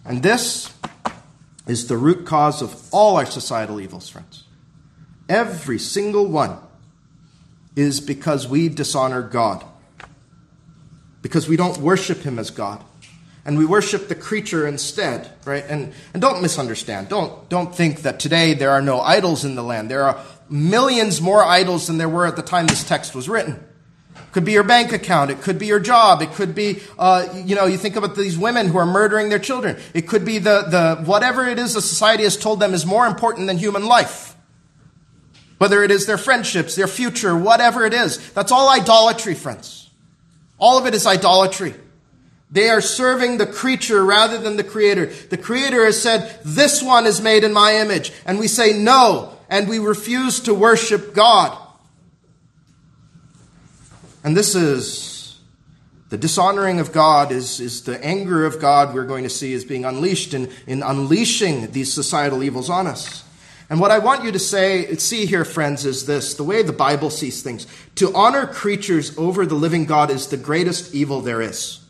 And 0.06 0.24
this 0.24 0.74
is 1.68 1.88
the 1.88 1.98
root 1.98 2.26
cause 2.26 2.62
of 2.62 2.76
all 2.92 3.18
our 3.18 3.26
societal 3.26 3.80
evils, 3.80 4.10
friends. 4.10 4.44
Every 5.30 5.80
single 5.80 6.28
one 6.28 6.58
is 7.76 8.02
because 8.02 8.48
we 8.48 8.68
dishonor 8.68 9.22
God, 9.22 9.64
because 11.22 11.48
we 11.48 11.56
don't 11.56 11.78
worship 11.78 12.20
Him 12.20 12.40
as 12.40 12.50
God 12.50 12.84
and 13.46 13.58
we 13.58 13.66
worship 13.66 14.08
the 14.08 14.16
creature 14.16 14.68
instead, 14.68 15.32
right? 15.46 15.66
And, 15.68 15.94
and 16.14 16.22
don't 16.22 16.42
misunderstand. 16.42 17.10
Don't, 17.10 17.50
don't 17.50 17.76
think 17.76 18.04
that 18.04 18.20
today 18.20 18.54
there 18.54 18.72
are 18.72 18.82
no 18.82 19.02
idols 19.02 19.44
in 19.44 19.56
the 19.56 19.64
land. 19.64 19.90
There 19.90 20.04
are 20.04 20.24
millions 20.50 21.22
more 21.22 21.44
idols 21.44 21.88
than 21.88 21.98
there 21.98 22.10
were 22.10 22.28
at 22.28 22.36
the 22.36 22.44
time 22.44 22.68
this 22.68 22.84
text 22.84 23.16
was 23.16 23.28
written. 23.28 23.64
Could 24.32 24.46
be 24.46 24.54
your 24.54 24.64
bank 24.64 24.94
account. 24.94 25.30
It 25.30 25.42
could 25.42 25.60
be 25.60 25.66
your 25.66 25.80
job. 25.80 26.22
It 26.22 26.32
could 26.32 26.56
be, 26.56 26.80
uh, 26.98 27.28
you 27.46 27.56
know, 27.56 27.66
you 27.66 27.78
think 27.78 27.98
about 27.98 28.16
these 28.16 28.38
women 28.38 28.68
who 28.68 28.78
are 28.78 28.86
murdering 28.86 29.28
their 29.28 29.40
children. 29.40 29.78
It 29.94 30.08
could 30.08 30.24
be 30.24 30.38
the, 30.38 30.62
the, 30.62 31.04
whatever 31.04 31.46
it 31.46 31.60
is 31.60 31.74
the 31.74 31.82
society 31.82 32.24
has 32.24 32.38
told 32.38 32.62
them 32.62 32.74
is 32.74 32.86
more 32.86 33.06
important 33.06 33.48
than 33.48 33.58
human 33.58 33.86
life. 33.86 34.36
Whether 35.58 35.84
it 35.84 35.92
is 35.92 36.06
their 36.06 36.18
friendships, 36.18 36.76
their 36.76 36.88
future, 36.88 37.38
whatever 37.38 37.86
it 37.86 37.94
is. 37.94 38.32
That's 38.32 38.52
all 38.52 38.70
idolatry, 38.70 39.36
friends. 39.36 39.90
All 40.58 40.78
of 40.78 40.86
it 40.86 40.94
is 40.94 41.06
idolatry. 41.06 41.74
They 42.50 42.70
are 42.70 42.82
serving 42.82 43.38
the 43.38 43.46
creature 43.46 44.04
rather 44.04 44.38
than 44.38 44.58
the 44.58 44.64
creator. 44.64 45.08
The 45.08 45.38
creator 45.38 45.86
has 45.86 46.02
said, 46.02 46.40
this 46.44 46.82
one 46.82 47.06
is 47.06 47.22
made 47.22 47.44
in 47.44 47.54
my 47.54 47.76
image. 47.76 48.12
And 48.26 48.40
we 48.40 48.48
say 48.48 48.78
no, 48.78 49.38
and 49.50 49.68
we 49.68 49.80
refuse 49.80 50.40
to 50.42 50.54
worship 50.54 51.14
God. 51.14 51.58
And 54.24 54.38
this 54.38 54.56
is 54.56 55.40
the 56.10 56.18
dishonoring 56.18 56.80
of 56.80 56.92
God 56.92 57.32
is, 57.32 57.60
is 57.60 57.84
the 57.84 58.04
anger 58.04 58.46
of 58.46 58.60
God 58.60 58.94
we're 58.94 59.06
going 59.06 59.24
to 59.24 59.30
see 59.30 59.54
is 59.54 59.64
being 59.64 59.86
unleashed 59.86 60.34
in, 60.34 60.52
in 60.68 60.84
unleashing 60.84 61.72
these 61.72 61.94
societal 61.94 62.44
evils 62.44 62.70
on 62.70 62.86
us. 62.86 63.24
And 63.70 63.80
what 63.80 63.92
I 63.92 64.00
want 64.00 64.26
you 64.26 64.34
to 64.34 64.40
say, 64.40 64.94
see 64.96 65.26
here, 65.26 65.46
friends, 65.46 65.86
is 65.86 66.06
this 66.06 66.34
the 66.34 66.44
way 66.44 66.62
the 66.62 66.74
Bible 66.74 67.10
sees 67.10 67.42
things. 67.42 67.66
To 67.96 68.14
honor 68.14 68.46
creatures 68.46 69.18
over 69.18 69.46
the 69.46 69.56
living 69.56 69.86
God 69.86 70.12
is 70.12 70.28
the 70.28 70.36
greatest 70.36 70.94
evil 70.94 71.22
there 71.22 71.42
is. 71.42 71.81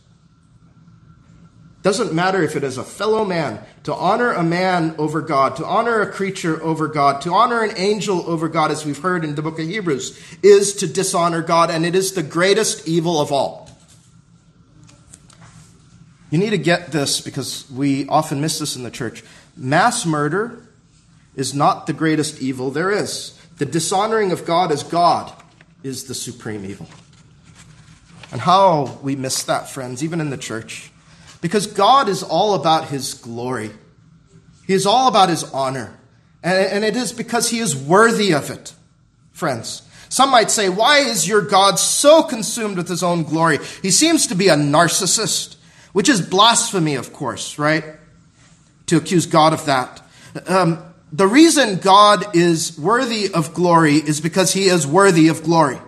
Doesn't 1.82 2.14
matter 2.14 2.44
if 2.44 2.56
it 2.56 2.64
is 2.64 2.78
a 2.78 2.84
fellow 2.84 3.26
man. 3.26 3.60
To 3.84 3.94
honor 3.94 4.34
a 4.34 4.44
man 4.44 4.94
over 5.00 5.22
God, 5.22 5.56
to 5.56 5.66
honor 5.66 6.02
a 6.02 6.12
creature 6.12 6.62
over 6.62 6.88
God, 6.88 7.22
to 7.22 7.34
honor 7.34 7.64
an 7.64 7.76
angel 7.76 8.30
over 8.30 8.48
God, 8.48 8.70
as 8.70 8.86
we've 8.86 9.00
heard 9.00 9.24
in 9.24 9.34
the 9.34 9.42
book 9.42 9.58
of 9.58 9.66
Hebrews, 9.66 10.20
is 10.44 10.76
to 10.76 10.88
dishonor 10.88 11.42
God, 11.42 11.72
and 11.72 11.84
it 11.84 11.96
is 11.96 12.14
the 12.14 12.22
greatest 12.22 12.88
evil 12.88 13.20
of 13.20 13.32
all. 13.32 13.70
You 16.30 16.38
need 16.38 16.52
to 16.52 16.58
get 16.60 16.92
this 16.92 17.20
because 17.20 17.70
we 17.72 18.08
often 18.08 18.42
miss 18.42 18.60
this 18.60 18.76
in 18.76 18.84
the 18.84 18.92
church. 18.92 19.24
Mass 19.58 20.06
murder 20.06 20.64
is 21.36 21.54
not 21.54 21.88
the 21.88 21.94
greatest 21.94 22.42
evil 22.42 22.70
there 22.70 22.92
is. 22.92 23.38
The 23.58 23.66
dishonoring 23.66 24.32
of 24.32 24.46
God 24.46 24.72
as 24.72 24.84
God 24.84 25.34
is 25.84 26.04
the 26.04 26.14
supreme 26.14 26.64
evil. 26.64 26.88
And 28.32 28.40
how 28.40 29.00
we 29.02 29.16
miss 29.16 29.44
that, 29.44 29.70
friends, 29.70 30.04
even 30.04 30.22
in 30.22 30.30
the 30.30 30.38
church. 30.38 30.91
Because 31.42 31.68
God 31.68 32.08
is 32.08 32.24
all 32.24 32.54
about 32.54 32.90
his 32.90 33.16
glory. 33.16 33.72
He 34.68 34.74
is 34.74 34.86
all 34.86 35.08
about 35.08 35.30
his 35.30 35.44
honor. 35.52 35.98
And 36.44 36.84
it 36.84 36.96
is 36.96 37.12
because 37.12 37.50
he 37.50 37.60
is 37.60 37.76
worthy 37.76 38.34
of 38.34 38.50
it, 38.50 38.74
friends. 39.32 39.84
Some 40.10 40.32
might 40.32 40.52
say, 40.52 40.70
why 40.70 41.00
is 41.00 41.28
your 41.28 41.42
God 41.42 41.78
so 41.78 42.24
consumed 42.24 42.78
with 42.78 42.88
his 42.88 43.04
own 43.04 43.24
glory? 43.24 43.60
He 43.82 43.92
seems 43.92 44.28
to 44.28 44.36
be 44.36 44.50
a 44.50 44.56
narcissist, 44.56 45.56
which 45.94 46.10
is 46.10 46.22
blasphemy, 46.22 46.96
of 46.96 47.14
course, 47.14 47.58
right? 47.58 47.84
To 48.88 48.98
accuse 48.98 49.26
God 49.26 49.54
of 49.54 49.66
that. 49.66 50.02
Um, 50.48 50.84
the 51.12 51.28
reason 51.28 51.78
God 51.78 52.36
is 52.36 52.78
worthy 52.80 53.34
of 53.34 53.54
glory 53.54 53.96
is 53.96 54.20
because 54.20 54.54
he 54.54 54.66
is 54.66 54.88
worthy 54.88 55.28
of 55.28 55.44
glory. 55.44 55.80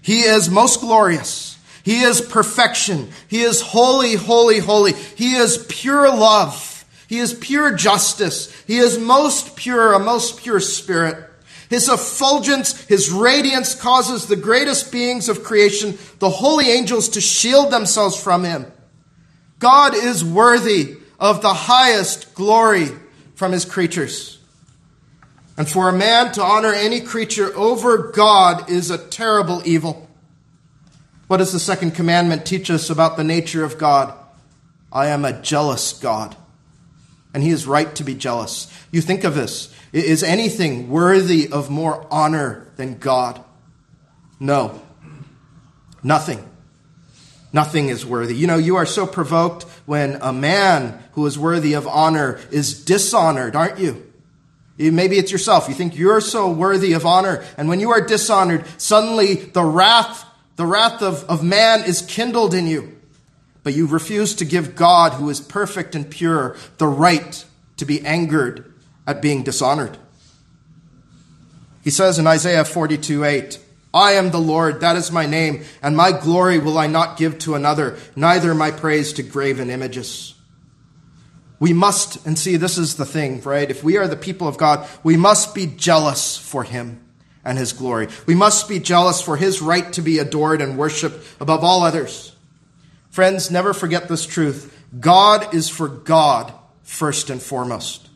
He 0.00 0.20
is 0.20 0.48
most 0.50 0.80
glorious. 0.80 1.51
He 1.84 2.02
is 2.02 2.20
perfection. 2.20 3.10
He 3.28 3.42
is 3.42 3.60
holy, 3.60 4.14
holy, 4.14 4.58
holy. 4.58 4.92
He 4.92 5.34
is 5.34 5.64
pure 5.68 6.08
love. 6.08 6.84
He 7.08 7.18
is 7.18 7.34
pure 7.34 7.74
justice. 7.74 8.50
He 8.66 8.78
is 8.78 8.98
most 8.98 9.56
pure, 9.56 9.92
a 9.92 9.98
most 9.98 10.38
pure 10.38 10.60
spirit. 10.60 11.28
His 11.68 11.88
effulgence, 11.88 12.84
his 12.84 13.10
radiance 13.10 13.74
causes 13.74 14.26
the 14.26 14.36
greatest 14.36 14.92
beings 14.92 15.28
of 15.28 15.42
creation, 15.42 15.98
the 16.18 16.30
holy 16.30 16.70
angels, 16.70 17.08
to 17.10 17.20
shield 17.20 17.70
themselves 17.70 18.22
from 18.22 18.44
him. 18.44 18.66
God 19.58 19.94
is 19.94 20.24
worthy 20.24 20.96
of 21.18 21.40
the 21.40 21.54
highest 21.54 22.34
glory 22.34 22.88
from 23.34 23.52
his 23.52 23.64
creatures. 23.64 24.38
And 25.56 25.68
for 25.68 25.88
a 25.88 25.92
man 25.92 26.32
to 26.32 26.42
honor 26.42 26.72
any 26.72 27.00
creature 27.00 27.54
over 27.56 28.10
God 28.10 28.70
is 28.70 28.90
a 28.90 28.98
terrible 28.98 29.62
evil. 29.64 30.08
What 31.32 31.38
does 31.38 31.54
the 31.54 31.58
second 31.58 31.92
commandment 31.92 32.44
teach 32.44 32.70
us 32.70 32.90
about 32.90 33.16
the 33.16 33.24
nature 33.24 33.64
of 33.64 33.78
God? 33.78 34.12
I 34.92 35.06
am 35.06 35.24
a 35.24 35.32
jealous 35.32 35.94
God. 35.94 36.36
And 37.32 37.42
he 37.42 37.48
is 37.48 37.66
right 37.66 37.94
to 37.94 38.04
be 38.04 38.14
jealous. 38.14 38.70
You 38.90 39.00
think 39.00 39.24
of 39.24 39.34
this. 39.34 39.74
Is 39.94 40.22
anything 40.22 40.90
worthy 40.90 41.48
of 41.50 41.70
more 41.70 42.06
honor 42.10 42.66
than 42.76 42.98
God? 42.98 43.42
No. 44.40 44.82
Nothing. 46.02 46.46
Nothing 47.50 47.88
is 47.88 48.04
worthy. 48.04 48.36
You 48.36 48.46
know, 48.46 48.58
you 48.58 48.76
are 48.76 48.84
so 48.84 49.06
provoked 49.06 49.62
when 49.86 50.18
a 50.20 50.34
man 50.34 51.02
who 51.12 51.24
is 51.24 51.38
worthy 51.38 51.72
of 51.72 51.88
honor 51.88 52.40
is 52.50 52.84
dishonored, 52.84 53.56
aren't 53.56 53.78
you? 53.78 54.06
Maybe 54.76 55.16
it's 55.16 55.32
yourself. 55.32 55.66
You 55.66 55.74
think 55.74 55.96
you're 55.96 56.20
so 56.20 56.52
worthy 56.52 56.92
of 56.92 57.06
honor. 57.06 57.42
And 57.56 57.70
when 57.70 57.80
you 57.80 57.92
are 57.92 58.06
dishonored, 58.06 58.66
suddenly 58.76 59.36
the 59.36 59.64
wrath, 59.64 60.26
the 60.62 60.68
wrath 60.68 61.02
of, 61.02 61.24
of 61.24 61.42
man 61.42 61.82
is 61.82 62.02
kindled 62.02 62.54
in 62.54 62.68
you. 62.68 62.96
But 63.64 63.74
you 63.74 63.88
refuse 63.88 64.36
to 64.36 64.44
give 64.44 64.76
God, 64.76 65.12
who 65.14 65.28
is 65.28 65.40
perfect 65.40 65.96
and 65.96 66.08
pure, 66.08 66.54
the 66.78 66.86
right 66.86 67.44
to 67.78 67.84
be 67.84 68.00
angered 68.06 68.72
at 69.04 69.20
being 69.20 69.42
dishonored. 69.42 69.98
He 71.82 71.90
says 71.90 72.20
in 72.20 72.28
Isaiah 72.28 72.64
42 72.64 73.24
8, 73.24 73.58
I 73.92 74.12
am 74.12 74.30
the 74.30 74.38
Lord, 74.38 74.82
that 74.82 74.94
is 74.94 75.10
my 75.10 75.26
name, 75.26 75.64
and 75.82 75.96
my 75.96 76.12
glory 76.12 76.60
will 76.60 76.78
I 76.78 76.86
not 76.86 77.16
give 77.16 77.40
to 77.40 77.56
another, 77.56 77.98
neither 78.14 78.54
my 78.54 78.70
praise 78.70 79.12
to 79.14 79.24
graven 79.24 79.68
images. 79.68 80.32
We 81.58 81.72
must, 81.72 82.24
and 82.24 82.38
see, 82.38 82.56
this 82.56 82.78
is 82.78 82.94
the 82.94 83.04
thing, 83.04 83.40
right? 83.40 83.68
If 83.68 83.82
we 83.82 83.96
are 83.96 84.06
the 84.06 84.14
people 84.14 84.46
of 84.46 84.58
God, 84.58 84.88
we 85.02 85.16
must 85.16 85.56
be 85.56 85.66
jealous 85.66 86.36
for 86.36 86.62
Him 86.62 87.00
and 87.44 87.58
His 87.58 87.72
glory. 87.72 88.08
We 88.26 88.34
must 88.34 88.68
be 88.68 88.78
jealous 88.78 89.20
for 89.20 89.36
His 89.36 89.62
right 89.62 89.92
to 89.94 90.02
be 90.02 90.18
adored 90.18 90.60
and 90.60 90.78
worshiped 90.78 91.24
above 91.40 91.64
all 91.64 91.82
others. 91.82 92.34
Friends, 93.10 93.50
never 93.50 93.72
forget 93.74 94.08
this 94.08 94.26
truth. 94.26 94.76
God 94.98 95.54
is 95.54 95.68
for 95.68 95.88
God 95.88 96.52
first 96.82 97.30
and 97.30 97.42
foremost. 97.42 98.08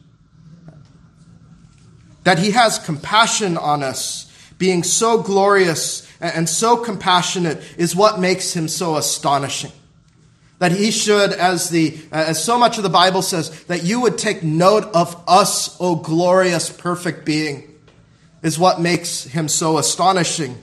That 2.24 2.38
He 2.38 2.52
has 2.52 2.78
compassion 2.78 3.56
on 3.56 3.82
us 3.82 4.26
being 4.58 4.82
so 4.82 5.22
glorious 5.22 6.06
and 6.20 6.48
so 6.48 6.76
compassionate 6.76 7.62
is 7.76 7.94
what 7.94 8.18
makes 8.20 8.52
him 8.52 8.68
so 8.68 8.96
astonishing. 8.96 9.72
That 10.58 10.72
he 10.72 10.90
should, 10.90 11.32
as 11.32 11.68
the 11.68 11.98
as 12.10 12.42
so 12.42 12.58
much 12.58 12.78
of 12.78 12.82
the 12.82 12.88
Bible 12.88 13.20
says, 13.20 13.64
that 13.64 13.84
you 13.84 14.00
would 14.00 14.16
take 14.16 14.42
note 14.42 14.84
of 14.94 15.22
us, 15.28 15.76
O 15.80 15.96
glorious, 15.96 16.70
perfect 16.70 17.26
being, 17.26 17.75
is 18.46 18.60
what 18.60 18.80
makes 18.80 19.24
him 19.24 19.48
so 19.48 19.76
astonishing. 19.76 20.56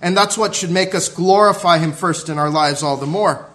And 0.00 0.16
that's 0.16 0.38
what 0.38 0.54
should 0.54 0.70
make 0.70 0.94
us 0.94 1.08
glorify 1.08 1.78
him 1.78 1.90
first 1.90 2.28
in 2.28 2.38
our 2.38 2.48
lives 2.48 2.80
all 2.80 2.96
the 2.96 3.06
more. 3.06 3.50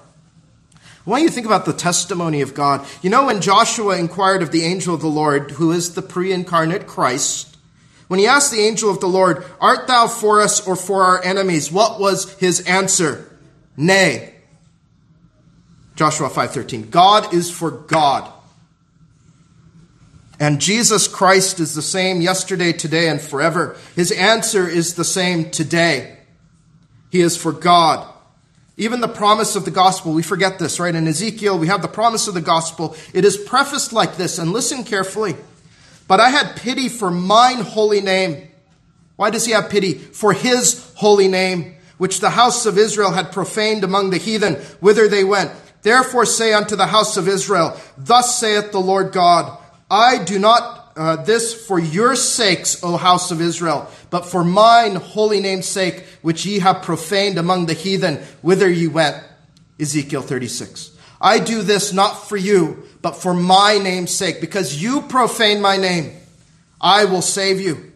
I 0.75 1.09
want 1.09 1.23
you 1.23 1.29
to 1.29 1.33
think 1.33 1.45
about 1.45 1.65
the 1.65 1.71
testimony 1.71 2.41
of 2.41 2.53
God. 2.53 2.85
You 3.01 3.09
know, 3.09 3.27
when 3.27 3.39
Joshua 3.39 3.97
inquired 3.97 4.43
of 4.43 4.51
the 4.51 4.65
angel 4.65 4.93
of 4.93 4.99
the 4.99 5.07
Lord, 5.07 5.51
who 5.51 5.71
is 5.71 5.93
the 5.93 6.01
pre 6.01 6.33
incarnate 6.33 6.87
Christ, 6.87 7.55
when 8.09 8.19
he 8.19 8.27
asked 8.27 8.51
the 8.51 8.59
angel 8.59 8.89
of 8.89 8.99
the 8.99 9.07
Lord, 9.07 9.45
Art 9.61 9.87
thou 9.87 10.07
for 10.07 10.41
us 10.41 10.67
or 10.67 10.75
for 10.75 11.03
our 11.03 11.23
enemies? 11.23 11.71
What 11.71 12.01
was 12.01 12.33
his 12.33 12.59
answer? 12.61 13.33
Nay. 13.77 14.33
Joshua 15.95 16.29
5:13. 16.29 16.89
God 16.89 17.33
is 17.33 17.49
for 17.49 17.71
God. 17.71 18.29
And 20.39 20.61
Jesus 20.61 21.07
Christ 21.07 21.59
is 21.59 21.75
the 21.75 21.81
same 21.81 22.21
yesterday, 22.21 22.71
today, 22.71 23.09
and 23.09 23.19
forever. 23.19 23.75
His 23.95 24.11
answer 24.11 24.67
is 24.67 24.93
the 24.93 25.03
same 25.03 25.51
today. 25.51 26.17
He 27.11 27.19
is 27.19 27.35
for 27.35 27.51
God. 27.51 28.07
Even 28.77 29.01
the 29.01 29.09
promise 29.09 29.57
of 29.57 29.65
the 29.65 29.71
gospel, 29.71 30.13
we 30.13 30.23
forget 30.23 30.57
this, 30.57 30.79
right? 30.79 30.95
In 30.95 31.05
Ezekiel, 31.05 31.59
we 31.59 31.67
have 31.67 31.81
the 31.81 31.89
promise 31.89 32.29
of 32.29 32.33
the 32.33 32.41
gospel. 32.41 32.95
It 33.13 33.25
is 33.25 33.35
prefaced 33.35 33.91
like 33.91 34.15
this, 34.15 34.39
and 34.39 34.53
listen 34.53 34.85
carefully. 34.85 35.35
But 36.07 36.21
I 36.21 36.29
had 36.29 36.55
pity 36.55 36.87
for 36.87 37.11
mine 37.11 37.59
holy 37.59 37.99
name. 37.99 38.47
Why 39.17 39.31
does 39.31 39.45
he 39.45 39.51
have 39.51 39.69
pity? 39.69 39.95
For 39.95 40.31
his 40.31 40.93
holy 40.95 41.27
name, 41.27 41.75
which 41.97 42.21
the 42.21 42.29
house 42.29 42.65
of 42.65 42.77
Israel 42.77 43.11
had 43.11 43.33
profaned 43.33 43.83
among 43.83 44.11
the 44.11 44.17
heathen, 44.17 44.55
whither 44.79 45.09
they 45.09 45.25
went. 45.25 45.51
Therefore 45.81 46.25
say 46.25 46.53
unto 46.53 46.77
the 46.77 46.87
house 46.87 47.17
of 47.17 47.27
Israel, 47.27 47.77
Thus 47.97 48.39
saith 48.39 48.71
the 48.71 48.79
Lord 48.79 49.11
God, 49.11 49.57
I 49.89 50.23
do 50.23 50.37
not 50.37 50.79
uh, 50.95 51.15
this 51.15 51.53
for 51.65 51.79
your 51.79 52.15
sakes, 52.15 52.83
O 52.83 52.97
house 52.97 53.31
of 53.31 53.41
Israel, 53.41 53.89
but 54.09 54.25
for 54.25 54.43
mine 54.43 54.95
holy 54.95 55.39
name's 55.39 55.65
sake, 55.65 56.03
which 56.21 56.45
ye 56.45 56.59
have 56.59 56.83
profaned 56.83 57.37
among 57.37 57.65
the 57.65 57.73
heathen, 57.73 58.17
whither 58.41 58.69
ye 58.69 58.87
went. 58.87 59.23
Ezekiel 59.79 60.21
36. 60.21 60.91
I 61.21 61.39
do 61.39 61.61
this 61.61 61.93
not 61.93 62.27
for 62.27 62.35
you, 62.37 62.83
but 63.01 63.15
for 63.15 63.33
my 63.33 63.77
name's 63.77 64.11
sake, 64.11 64.41
because 64.41 64.81
you 64.81 65.01
profane 65.03 65.61
my 65.61 65.77
name, 65.77 66.17
I 66.81 67.05
will 67.05 67.21
save 67.21 67.61
you. 67.61 67.93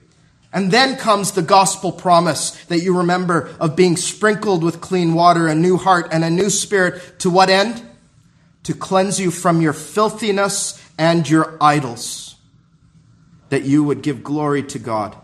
And 0.54 0.72
then 0.72 0.98
comes 0.98 1.32
the 1.32 1.42
gospel 1.42 1.92
promise 1.92 2.52
that 2.66 2.82
you 2.82 2.98
remember 2.98 3.54
of 3.60 3.76
being 3.76 3.98
sprinkled 3.98 4.64
with 4.64 4.82
clean 4.82 5.14
water, 5.14 5.48
a 5.48 5.56
new 5.56 5.78
heart, 5.78 6.10
and 6.12 6.24
a 6.24 6.30
new 6.30 6.50
spirit. 6.50 7.20
To 7.20 7.30
what 7.30 7.50
end? 7.50 7.84
To 8.64 8.74
cleanse 8.74 9.20
you 9.20 9.32
from 9.32 9.62
your 9.62 9.74
filthiness 9.74 10.80
and 10.98 11.28
your 11.30 11.58
idols, 11.60 12.36
that 13.50 13.64
you 13.64 13.84
would 13.84 14.02
give 14.02 14.24
glory 14.24 14.64
to 14.64 14.80
God. 14.80 15.16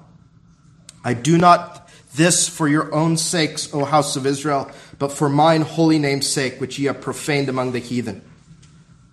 I 1.03 1.13
do 1.13 1.37
not 1.37 1.89
this 2.15 2.49
for 2.49 2.67
your 2.67 2.93
own 2.93 3.17
sakes, 3.17 3.73
O 3.73 3.85
house 3.85 4.15
of 4.15 4.25
Israel, 4.25 4.69
but 4.97 5.11
for 5.11 5.29
mine 5.29 5.61
holy 5.61 5.99
name's 5.99 6.27
sake, 6.27 6.59
which 6.59 6.79
ye 6.79 6.85
have 6.85 7.01
profaned 7.01 7.49
among 7.49 7.71
the 7.71 7.79
heathen. 7.79 8.21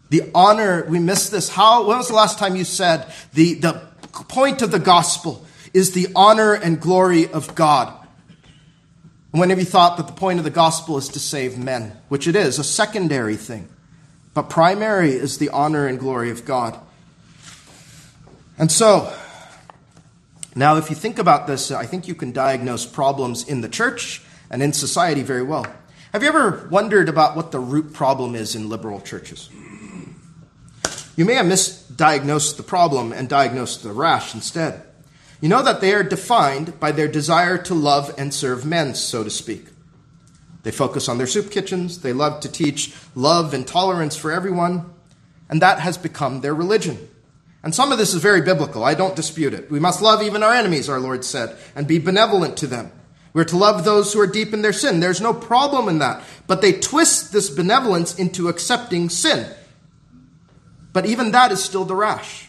The 0.08 0.30
honor, 0.34 0.84
we 0.84 0.98
miss 0.98 1.30
this. 1.30 1.48
How, 1.48 1.86
when 1.86 1.98
was 1.98 2.08
the 2.08 2.14
last 2.14 2.38
time 2.38 2.56
you 2.56 2.64
said 2.64 3.12
the, 3.34 3.54
the 3.54 3.82
point 4.28 4.62
of 4.62 4.70
the 4.70 4.78
gospel 4.78 5.44
is 5.74 5.92
the 5.92 6.08
honor 6.14 6.54
and 6.54 6.80
glory 6.80 7.30
of 7.30 7.54
God? 7.54 7.92
When 9.32 9.50
have 9.50 9.58
you 9.58 9.64
thought 9.64 9.98
that 9.98 10.06
the 10.06 10.12
point 10.12 10.38
of 10.38 10.44
the 10.44 10.50
gospel 10.50 10.96
is 10.96 11.08
to 11.10 11.20
save 11.20 11.58
men? 11.58 11.92
Which 12.08 12.26
it 12.26 12.36
is, 12.36 12.58
a 12.58 12.64
secondary 12.64 13.36
thing. 13.36 13.68
But 14.36 14.50
primary 14.50 15.12
is 15.12 15.38
the 15.38 15.48
honor 15.48 15.86
and 15.86 15.98
glory 15.98 16.30
of 16.30 16.44
God. 16.44 16.78
And 18.58 18.70
so, 18.70 19.10
now 20.54 20.76
if 20.76 20.90
you 20.90 20.94
think 20.94 21.18
about 21.18 21.46
this, 21.46 21.70
I 21.70 21.86
think 21.86 22.06
you 22.06 22.14
can 22.14 22.32
diagnose 22.32 22.84
problems 22.84 23.48
in 23.48 23.62
the 23.62 23.68
church 23.70 24.20
and 24.50 24.62
in 24.62 24.74
society 24.74 25.22
very 25.22 25.42
well. 25.42 25.64
Have 26.12 26.22
you 26.22 26.28
ever 26.28 26.68
wondered 26.70 27.08
about 27.08 27.34
what 27.34 27.50
the 27.50 27.58
root 27.58 27.94
problem 27.94 28.34
is 28.34 28.54
in 28.54 28.68
liberal 28.68 29.00
churches? 29.00 29.48
You 31.16 31.24
may 31.24 31.32
have 31.32 31.46
misdiagnosed 31.46 32.58
the 32.58 32.62
problem 32.62 33.14
and 33.14 33.30
diagnosed 33.30 33.84
the 33.84 33.92
rash 33.92 34.34
instead. 34.34 34.82
You 35.40 35.48
know 35.48 35.62
that 35.62 35.80
they 35.80 35.94
are 35.94 36.02
defined 36.02 36.78
by 36.78 36.92
their 36.92 37.08
desire 37.08 37.56
to 37.56 37.72
love 37.72 38.14
and 38.18 38.34
serve 38.34 38.66
men, 38.66 38.96
so 38.96 39.24
to 39.24 39.30
speak. 39.30 39.68
They 40.66 40.72
focus 40.72 41.08
on 41.08 41.16
their 41.16 41.28
soup 41.28 41.52
kitchens, 41.52 42.00
they 42.00 42.12
love 42.12 42.40
to 42.40 42.50
teach 42.50 42.92
love 43.14 43.54
and 43.54 43.64
tolerance 43.64 44.16
for 44.16 44.32
everyone, 44.32 44.92
and 45.48 45.62
that 45.62 45.78
has 45.78 45.96
become 45.96 46.40
their 46.40 46.56
religion. 46.56 47.08
And 47.62 47.72
some 47.72 47.92
of 47.92 47.98
this 47.98 48.14
is 48.14 48.20
very 48.20 48.40
biblical. 48.40 48.82
I 48.82 48.94
don't 48.94 49.14
dispute 49.14 49.54
it. 49.54 49.70
We 49.70 49.78
must 49.78 50.02
love 50.02 50.24
even 50.24 50.42
our 50.42 50.52
enemies, 50.52 50.88
our 50.88 50.98
Lord 50.98 51.24
said, 51.24 51.56
and 51.76 51.86
be 51.86 52.00
benevolent 52.00 52.56
to 52.56 52.66
them. 52.66 52.90
We're 53.32 53.44
to 53.44 53.56
love 53.56 53.84
those 53.84 54.12
who 54.12 54.18
are 54.18 54.26
deep 54.26 54.52
in 54.52 54.62
their 54.62 54.72
sin. 54.72 54.98
There's 54.98 55.20
no 55.20 55.32
problem 55.32 55.88
in 55.88 56.00
that. 56.00 56.24
But 56.48 56.62
they 56.62 56.72
twist 56.72 57.32
this 57.32 57.48
benevolence 57.48 58.18
into 58.18 58.48
accepting 58.48 59.08
sin. 59.08 59.48
But 60.92 61.06
even 61.06 61.30
that 61.30 61.52
is 61.52 61.62
still 61.62 61.84
the 61.84 61.94
rash. 61.94 62.48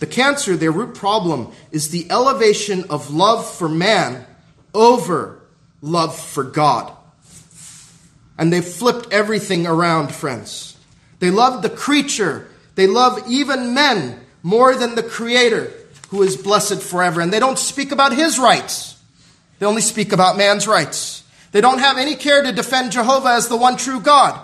The 0.00 0.06
cancer, 0.06 0.56
their 0.56 0.72
root 0.72 0.94
problem, 0.94 1.52
is 1.70 1.90
the 1.90 2.10
elevation 2.10 2.84
of 2.88 3.12
love 3.12 3.46
for 3.46 3.68
man 3.68 4.24
over 4.72 5.43
love 5.84 6.18
for 6.18 6.42
God. 6.42 6.92
And 8.38 8.52
they've 8.52 8.64
flipped 8.64 9.12
everything 9.12 9.66
around, 9.66 10.12
friends. 10.12 10.76
They 11.20 11.30
love 11.30 11.62
the 11.62 11.70
creature, 11.70 12.48
they 12.74 12.86
love 12.86 13.22
even 13.28 13.74
men 13.74 14.20
more 14.42 14.74
than 14.74 14.94
the 14.94 15.02
Creator, 15.02 15.72
who 16.08 16.22
is 16.22 16.36
blessed 16.36 16.82
forever. 16.82 17.20
And 17.20 17.32
they 17.32 17.38
don't 17.38 17.58
speak 17.58 17.92
about 17.92 18.12
his 18.12 18.38
rights, 18.38 19.00
they 19.58 19.66
only 19.66 19.82
speak 19.82 20.12
about 20.12 20.36
man's 20.36 20.66
rights. 20.66 21.22
They 21.52 21.60
don't 21.60 21.78
have 21.78 21.98
any 21.98 22.16
care 22.16 22.42
to 22.42 22.50
defend 22.50 22.90
Jehovah 22.90 23.28
as 23.28 23.46
the 23.46 23.56
one 23.56 23.76
true 23.76 24.00
God. 24.00 24.40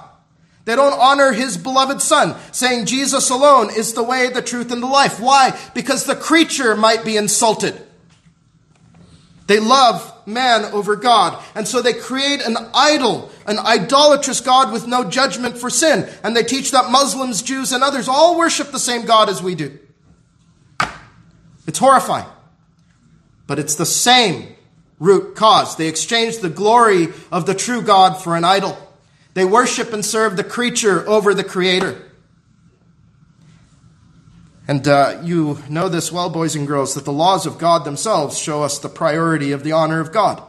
They 0.64 0.76
don't 0.76 0.96
honor 0.96 1.32
his 1.32 1.56
beloved 1.56 2.00
son, 2.00 2.36
saying 2.52 2.86
Jesus 2.86 3.30
alone 3.30 3.70
is 3.76 3.94
the 3.94 4.04
way, 4.04 4.28
the 4.28 4.42
truth, 4.42 4.70
and 4.70 4.80
the 4.80 4.86
life. 4.86 5.18
Why? 5.18 5.58
Because 5.74 6.04
the 6.04 6.14
creature 6.14 6.76
might 6.76 7.04
be 7.04 7.16
insulted. 7.16 7.74
They 9.48 9.58
love 9.58 10.12
man 10.32 10.64
over 10.66 10.96
God. 10.96 11.42
And 11.54 11.66
so 11.66 11.82
they 11.82 11.92
create 11.92 12.40
an 12.40 12.56
idol, 12.74 13.30
an 13.46 13.58
idolatrous 13.58 14.40
God 14.40 14.72
with 14.72 14.86
no 14.86 15.08
judgment 15.08 15.58
for 15.58 15.70
sin. 15.70 16.08
And 16.22 16.36
they 16.36 16.42
teach 16.42 16.70
that 16.70 16.90
Muslims, 16.90 17.42
Jews, 17.42 17.72
and 17.72 17.82
others 17.82 18.08
all 18.08 18.38
worship 18.38 18.70
the 18.70 18.78
same 18.78 19.04
God 19.04 19.28
as 19.28 19.42
we 19.42 19.54
do. 19.54 19.78
It's 21.66 21.78
horrifying. 21.78 22.26
But 23.46 23.58
it's 23.58 23.74
the 23.74 23.86
same 23.86 24.56
root 24.98 25.34
cause. 25.34 25.76
They 25.76 25.88
exchange 25.88 26.38
the 26.38 26.48
glory 26.48 27.08
of 27.32 27.46
the 27.46 27.54
true 27.54 27.82
God 27.82 28.14
for 28.14 28.36
an 28.36 28.44
idol. 28.44 28.78
They 29.34 29.44
worship 29.44 29.92
and 29.92 30.04
serve 30.04 30.36
the 30.36 30.44
creature 30.44 31.08
over 31.08 31.34
the 31.34 31.44
creator. 31.44 32.09
And 34.70 34.86
uh, 34.86 35.20
you 35.24 35.58
know 35.68 35.88
this 35.88 36.12
well, 36.12 36.30
boys 36.30 36.54
and 36.54 36.64
girls, 36.64 36.94
that 36.94 37.04
the 37.04 37.10
laws 37.10 37.44
of 37.44 37.58
God 37.58 37.84
themselves 37.84 38.38
show 38.38 38.62
us 38.62 38.78
the 38.78 38.88
priority 38.88 39.50
of 39.50 39.64
the 39.64 39.72
honor 39.72 39.98
of 39.98 40.12
God. 40.12 40.40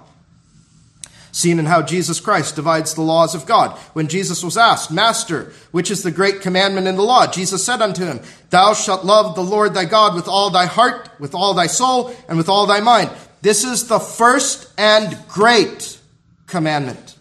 Seen 1.31 1.57
in 1.57 1.65
how 1.65 1.81
Jesus 1.81 2.19
Christ 2.19 2.55
divides 2.55 2.93
the 2.93 3.01
laws 3.01 3.33
of 3.33 3.47
God. 3.47 3.71
When 3.93 4.07
Jesus 4.07 4.43
was 4.43 4.57
asked, 4.57 4.91
Master, 4.91 5.51
which 5.71 5.89
is 5.89 6.03
the 6.03 6.11
great 6.11 6.41
commandment 6.41 6.85
in 6.85 6.97
the 6.97 7.01
law? 7.01 7.25
Jesus 7.25 7.65
said 7.65 7.81
unto 7.81 8.05
him, 8.05 8.19
Thou 8.51 8.75
shalt 8.75 9.03
love 9.03 9.33
the 9.33 9.41
Lord 9.41 9.73
thy 9.73 9.85
God 9.85 10.13
with 10.13 10.27
all 10.27 10.51
thy 10.51 10.67
heart, 10.67 11.09
with 11.17 11.33
all 11.33 11.55
thy 11.55 11.65
soul, 11.65 12.15
and 12.29 12.37
with 12.37 12.47
all 12.47 12.67
thy 12.67 12.79
mind. 12.79 13.09
This 13.41 13.63
is 13.63 13.87
the 13.87 13.99
first 13.99 14.71
and 14.77 15.17
great 15.29 15.99
commandment. 16.45 17.17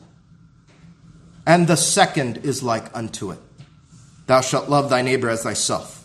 And 1.47 1.67
the 1.67 1.79
second 1.79 2.45
is 2.45 2.63
like 2.63 2.95
unto 2.95 3.31
it. 3.31 3.39
Thou 4.27 4.43
shalt 4.43 4.69
love 4.69 4.91
thy 4.91 5.01
neighbor 5.01 5.31
as 5.31 5.45
thyself. 5.45 6.00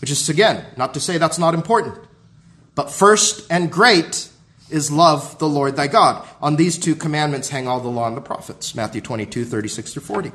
Which 0.00 0.10
is, 0.10 0.28
again, 0.28 0.64
not 0.76 0.94
to 0.94 1.00
say 1.00 1.18
that's 1.18 1.38
not 1.38 1.54
important. 1.54 1.98
But 2.74 2.90
first 2.90 3.46
and 3.50 3.70
great 3.70 4.28
is 4.70 4.90
love 4.90 5.38
the 5.38 5.48
Lord 5.48 5.76
thy 5.76 5.88
God. 5.88 6.26
On 6.40 6.56
these 6.56 6.78
two 6.78 6.94
commandments 6.94 7.48
hang 7.48 7.66
all 7.68 7.80
the 7.80 7.88
law 7.88 8.06
and 8.06 8.16
the 8.16 8.22
prophets. 8.22 8.74
Matthew 8.74 9.00
22, 9.00 9.44
36 9.44 9.92
through 9.92 10.02
40. 10.02 10.32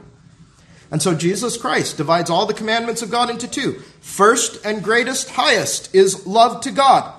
And 0.91 1.01
so 1.01 1.15
Jesus 1.15 1.58
Christ 1.58 1.97
divides 1.97 2.30
all 2.30 2.45
the 2.45 2.54
commandments 2.54 3.01
of 3.01 3.10
God 3.10 3.30
into 3.30 3.47
two. 3.47 3.73
First 4.01 4.63
and 4.65 4.84
greatest, 4.84 5.32
highest 5.32 5.93
is 5.95 6.28
love 6.28 6.62
to 6.62 6.71
God. 6.71 7.12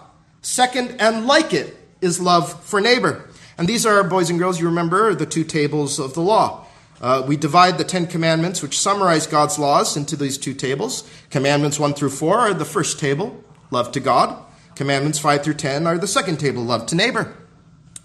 Second 0.42 0.96
and 1.00 1.26
like 1.26 1.52
it 1.52 1.76
is 2.00 2.20
love 2.20 2.62
for 2.64 2.80
neighbor. 2.80 3.28
And 3.58 3.66
these 3.66 3.86
are, 3.86 4.04
boys 4.04 4.30
and 4.30 4.38
girls, 4.38 4.60
you 4.60 4.66
remember 4.66 5.14
the 5.14 5.26
two 5.26 5.44
tables 5.44 5.98
of 5.98 6.14
the 6.14 6.20
law. 6.20 6.65
Uh, 7.00 7.22
we 7.26 7.36
divide 7.36 7.78
the 7.78 7.84
Ten 7.84 8.06
Commandments, 8.06 8.62
which 8.62 8.78
summarize 8.78 9.26
God's 9.26 9.58
laws, 9.58 9.96
into 9.96 10.16
these 10.16 10.38
two 10.38 10.54
tables. 10.54 11.08
Commandments 11.30 11.78
1 11.78 11.94
through 11.94 12.10
4 12.10 12.38
are 12.38 12.54
the 12.54 12.64
first 12.64 12.98
table, 12.98 13.42
love 13.70 13.92
to 13.92 14.00
God. 14.00 14.42
Commandments 14.74 15.18
5 15.18 15.44
through 15.44 15.54
10 15.54 15.86
are 15.86 15.98
the 15.98 16.06
second 16.06 16.38
table, 16.38 16.62
love 16.62 16.86
to 16.86 16.94
neighbor. 16.94 17.36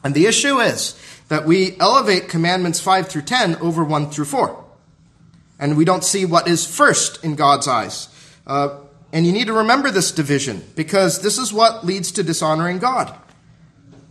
And 0.04 0.14
the 0.14 0.26
issue 0.26 0.60
is 0.60 1.00
that 1.30 1.46
we 1.46 1.80
elevate 1.80 2.28
Commandments 2.28 2.80
5 2.80 3.08
through 3.08 3.22
10 3.24 3.56
over 3.58 3.84
1 3.84 4.10
through 4.10 4.26
4. 4.26 4.66
And 5.60 5.78
we 5.78 5.86
don't 5.86 6.04
see 6.04 6.26
what 6.26 6.48
is 6.48 6.66
first 6.66 7.24
in 7.24 7.36
God's 7.36 7.68
eyes. 7.68 8.10
Uh, 8.48 8.80
and 9.14 9.26
you 9.26 9.32
need 9.32 9.48
to 9.48 9.54
remember 9.54 9.92
this 9.92 10.12
division 10.12 10.64
because 10.76 11.22
this 11.22 11.38
is 11.38 11.54
what 11.54 11.86
leads 11.86 12.12
to 12.14 12.24
dishonoring 12.24 12.80
God. 12.80 13.16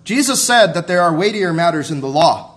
Jesus 0.04 0.42
said 0.42 0.74
that 0.74 0.86
there 0.86 1.02
are 1.02 1.14
weightier 1.14 1.52
matters 1.52 1.90
in 1.90 2.00
the 2.00 2.08
law 2.08 2.49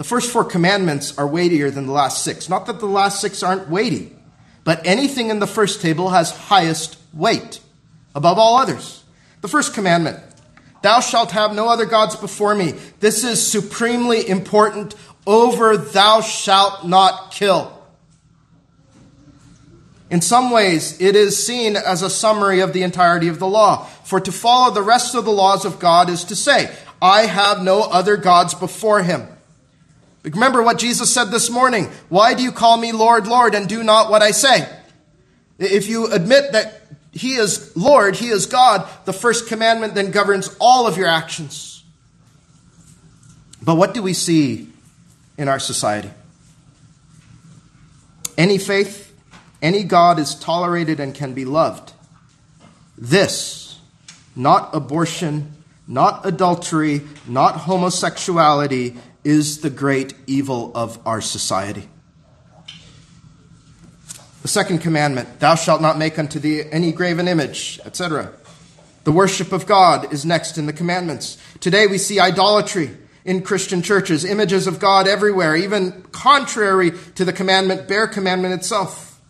the 0.00 0.04
first 0.04 0.32
four 0.32 0.46
commandments 0.46 1.18
are 1.18 1.26
weightier 1.26 1.70
than 1.70 1.84
the 1.84 1.92
last 1.92 2.24
six. 2.24 2.48
Not 2.48 2.64
that 2.64 2.80
the 2.80 2.86
last 2.86 3.20
six 3.20 3.42
aren't 3.42 3.68
weighty, 3.68 4.16
but 4.64 4.80
anything 4.86 5.28
in 5.28 5.40
the 5.40 5.46
first 5.46 5.82
table 5.82 6.08
has 6.08 6.30
highest 6.30 6.96
weight 7.12 7.60
above 8.14 8.38
all 8.38 8.56
others. 8.56 9.04
The 9.42 9.48
first 9.48 9.74
commandment 9.74 10.18
Thou 10.80 11.00
shalt 11.00 11.32
have 11.32 11.54
no 11.54 11.68
other 11.68 11.84
gods 11.84 12.16
before 12.16 12.54
me. 12.54 12.76
This 13.00 13.24
is 13.24 13.46
supremely 13.46 14.26
important 14.26 14.94
over 15.26 15.76
thou 15.76 16.22
shalt 16.22 16.86
not 16.86 17.32
kill. 17.32 17.70
In 20.08 20.22
some 20.22 20.50
ways, 20.50 20.98
it 20.98 21.14
is 21.14 21.46
seen 21.46 21.76
as 21.76 22.00
a 22.00 22.08
summary 22.08 22.60
of 22.60 22.72
the 22.72 22.84
entirety 22.84 23.28
of 23.28 23.38
the 23.38 23.46
law. 23.46 23.84
For 24.04 24.18
to 24.18 24.32
follow 24.32 24.72
the 24.72 24.80
rest 24.80 25.14
of 25.14 25.26
the 25.26 25.30
laws 25.30 25.66
of 25.66 25.78
God 25.78 26.08
is 26.08 26.24
to 26.24 26.34
say, 26.34 26.74
I 27.02 27.26
have 27.26 27.62
no 27.62 27.82
other 27.82 28.16
gods 28.16 28.54
before 28.54 29.02
him. 29.02 29.28
Remember 30.22 30.62
what 30.62 30.78
Jesus 30.78 31.12
said 31.12 31.26
this 31.26 31.48
morning. 31.48 31.86
Why 32.08 32.34
do 32.34 32.42
you 32.42 32.52
call 32.52 32.76
me 32.76 32.92
Lord, 32.92 33.26
Lord, 33.26 33.54
and 33.54 33.68
do 33.68 33.82
not 33.82 34.10
what 34.10 34.22
I 34.22 34.32
say? 34.32 34.68
If 35.58 35.88
you 35.88 36.12
admit 36.12 36.52
that 36.52 36.82
He 37.12 37.34
is 37.34 37.74
Lord, 37.76 38.16
He 38.16 38.28
is 38.28 38.46
God, 38.46 38.88
the 39.06 39.12
first 39.12 39.48
commandment 39.48 39.94
then 39.94 40.10
governs 40.10 40.54
all 40.60 40.86
of 40.86 40.98
your 40.98 41.08
actions. 41.08 41.82
But 43.62 43.76
what 43.76 43.94
do 43.94 44.02
we 44.02 44.12
see 44.12 44.68
in 45.38 45.48
our 45.48 45.58
society? 45.58 46.10
Any 48.36 48.58
faith, 48.58 49.14
any 49.62 49.84
God 49.84 50.18
is 50.18 50.34
tolerated 50.34 51.00
and 51.00 51.14
can 51.14 51.34
be 51.34 51.44
loved. 51.44 51.92
This, 52.96 53.78
not 54.36 54.74
abortion, 54.74 55.54
not 55.86 56.24
adultery, 56.24 57.02
not 57.26 57.56
homosexuality, 57.56 58.96
is 59.24 59.60
the 59.60 59.70
great 59.70 60.14
evil 60.26 60.72
of 60.74 60.98
our 61.06 61.20
society. 61.20 61.88
The 64.42 64.48
second 64.48 64.78
commandment, 64.78 65.40
thou 65.40 65.54
shalt 65.54 65.82
not 65.82 65.98
make 65.98 66.18
unto 66.18 66.38
thee 66.38 66.62
any 66.70 66.92
graven 66.92 67.28
image, 67.28 67.78
etc. 67.84 68.32
The 69.04 69.12
worship 69.12 69.52
of 69.52 69.66
God 69.66 70.12
is 70.12 70.24
next 70.24 70.56
in 70.56 70.66
the 70.66 70.72
commandments. 70.72 71.36
Today 71.60 71.86
we 71.86 71.98
see 71.98 72.18
idolatry 72.18 72.90
in 73.24 73.42
Christian 73.42 73.82
churches, 73.82 74.24
images 74.24 74.66
of 74.66 74.78
God 74.78 75.06
everywhere, 75.06 75.54
even 75.56 76.02
contrary 76.10 76.92
to 77.16 77.24
the 77.24 77.32
commandment, 77.32 77.86
bare 77.86 78.06
commandment 78.06 78.54
itself. 78.54 79.20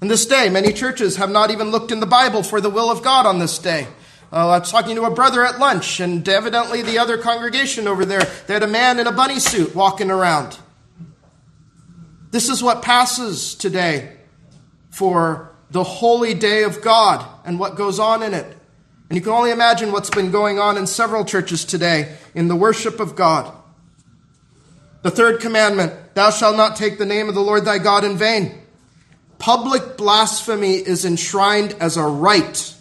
In 0.00 0.06
this 0.06 0.26
day, 0.26 0.48
many 0.48 0.72
churches 0.72 1.16
have 1.16 1.30
not 1.30 1.50
even 1.50 1.70
looked 1.70 1.90
in 1.90 1.98
the 1.98 2.06
Bible 2.06 2.44
for 2.44 2.60
the 2.60 2.70
will 2.70 2.90
of 2.90 3.02
God 3.02 3.26
on 3.26 3.40
this 3.40 3.58
day. 3.58 3.88
Uh, 4.30 4.48
I 4.48 4.58
was 4.58 4.70
talking 4.70 4.94
to 4.96 5.04
a 5.04 5.10
brother 5.10 5.44
at 5.44 5.58
lunch, 5.58 6.00
and 6.00 6.28
evidently 6.28 6.82
the 6.82 6.98
other 6.98 7.16
congregation 7.16 7.88
over 7.88 8.04
there, 8.04 8.26
they 8.46 8.54
had 8.54 8.62
a 8.62 8.66
man 8.66 8.98
in 8.98 9.06
a 9.06 9.12
bunny 9.12 9.38
suit 9.38 9.74
walking 9.74 10.10
around. 10.10 10.58
This 12.30 12.50
is 12.50 12.62
what 12.62 12.82
passes 12.82 13.54
today 13.54 14.16
for 14.90 15.54
the 15.70 15.82
holy 15.82 16.34
day 16.34 16.64
of 16.64 16.82
God 16.82 17.26
and 17.46 17.58
what 17.58 17.76
goes 17.76 17.98
on 17.98 18.22
in 18.22 18.34
it. 18.34 18.46
And 19.08 19.16
you 19.16 19.22
can 19.22 19.32
only 19.32 19.50
imagine 19.50 19.92
what's 19.92 20.10
been 20.10 20.30
going 20.30 20.58
on 20.58 20.76
in 20.76 20.86
several 20.86 21.24
churches 21.24 21.64
today 21.64 22.16
in 22.34 22.48
the 22.48 22.56
worship 22.56 23.00
of 23.00 23.16
God. 23.16 23.54
The 25.02 25.10
third 25.10 25.40
commandment 25.40 25.94
Thou 26.14 26.30
shalt 26.30 26.56
not 26.56 26.76
take 26.76 26.98
the 26.98 27.06
name 27.06 27.28
of 27.28 27.34
the 27.34 27.40
Lord 27.40 27.64
thy 27.64 27.78
God 27.78 28.04
in 28.04 28.18
vain. 28.18 28.60
Public 29.38 29.96
blasphemy 29.96 30.74
is 30.74 31.04
enshrined 31.04 31.74
as 31.80 31.96
a 31.96 32.02
right 32.02 32.74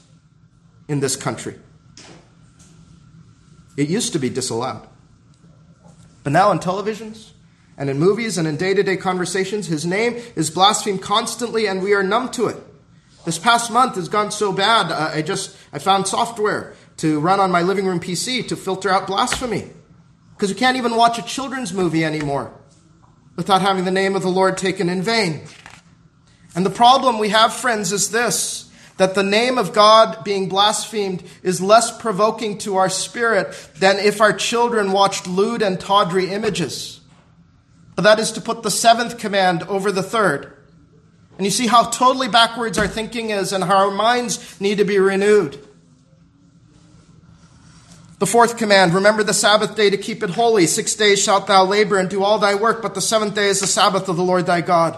in 0.88 1.00
this 1.00 1.16
country. 1.16 1.56
It 3.76 3.90
used 3.90 4.14
to 4.14 4.20
be 4.20 4.30
disallowed. 4.30 4.88
But 6.24 6.34
now 6.34 6.52
in 6.52 6.60
televisions 6.60 7.32
and 7.78 7.90
in 7.90 8.00
movies 8.00 8.38
and 8.38 8.48
in 8.48 8.58
day 8.58 8.74
to 8.74 8.84
day 8.84 8.98
conversations, 8.98 9.68
his 9.68 9.86
name 9.86 10.22
is 10.36 10.50
blasphemed 10.50 11.02
constantly 11.02 11.68
and 11.68 11.82
we 11.82 11.94
are 11.94 12.04
numb 12.04 12.32
to 12.32 12.48
it. 12.48 12.58
This 13.26 13.38
past 13.38 13.72
month 13.72 13.96
has 13.96 14.10
gone 14.10 14.32
so 14.32 14.52
bad, 14.52 14.92
uh, 14.92 15.12
I 15.14 15.22
just 15.22 15.56
I 15.72 15.80
found 15.80 16.08
software 16.08 16.74
to 16.98 17.20
run 17.20 17.40
on 17.40 17.52
my 17.52 17.62
living 17.62 17.86
room 17.86 18.00
PC 18.00 18.48
to 18.48 18.56
filter 18.56 18.90
out 18.90 19.06
blasphemy. 19.08 19.70
Because 20.34 20.54
we 20.54 20.60
can't 20.60 20.78
even 20.78 20.96
watch 20.96 21.18
a 21.18 21.24
children's 21.24 21.74
movie 21.74 22.06
anymore 22.06 22.54
without 23.36 23.62
having 23.62 23.86
the 23.86 23.92
name 23.92 24.16
of 24.16 24.22
the 24.22 24.30
Lord 24.30 24.58
taken 24.58 24.90
in 24.90 25.02
vain. 25.02 25.42
And 26.56 26.66
the 26.66 26.72
problem 26.72 27.20
we 27.20 27.30
have, 27.30 27.54
friends, 27.54 27.92
is 27.92 28.12
this 28.12 28.67
that 28.98 29.16
the 29.16 29.24
name 29.24 29.58
of 29.58 29.74
God 29.74 30.24
being 30.24 30.50
blasphemed 30.50 31.24
is 31.44 31.62
less 31.62 31.96
provoking 31.98 32.58
to 32.60 32.78
our 32.78 32.90
spirit 32.90 33.54
than 33.76 33.98
if 33.98 34.20
our 34.20 34.34
children 34.34 34.92
watched 34.92 35.28
lewd 35.28 35.62
and 35.62 35.80
tawdry 35.80 36.32
images. 36.32 37.00
But 37.96 38.04
that 38.04 38.20
is 38.20 38.32
to 38.34 38.42
put 38.42 38.64
the 38.64 38.72
seventh 38.72 39.18
command 39.18 39.64
over 39.64 39.92
the 39.92 40.04
third. 40.04 40.54
And 41.38 41.46
you 41.46 41.52
see 41.52 41.68
how 41.68 41.90
totally 41.90 42.28
backwards 42.28 42.78
our 42.78 42.88
thinking 42.88 43.30
is 43.30 43.54
and 43.54 43.64
how 43.64 43.88
our 43.88 43.92
minds 43.92 44.60
need 44.60 44.80
to 44.80 44.84
be 44.84 44.98
renewed. 44.98 45.60
The 48.20 48.26
fourth 48.26 48.58
command, 48.58 48.96
remember 48.96 49.22
the 49.22 49.34
Sabbath 49.34 49.76
day 49.76 49.92
to 49.92 49.98
keep 49.98 50.24
it 50.24 50.32
holy. 50.32 50.66
Six 50.66 50.96
days 50.96 51.22
shalt 51.22 51.46
thou 51.46 51.66
labor 51.66 52.00
and 52.00 52.10
do 52.10 52.24
all 52.24 52.40
thy 52.40 52.56
work, 52.56 52.82
but 52.82 52.96
the 52.96 53.02
seventh 53.02 53.36
day 53.36 53.48
is 53.48 53.60
the 53.60 53.68
Sabbath 53.68 54.10
of 54.10 54.18
the 54.18 54.24
Lord 54.24 54.48
thy 54.48 54.62
God. 54.62 54.98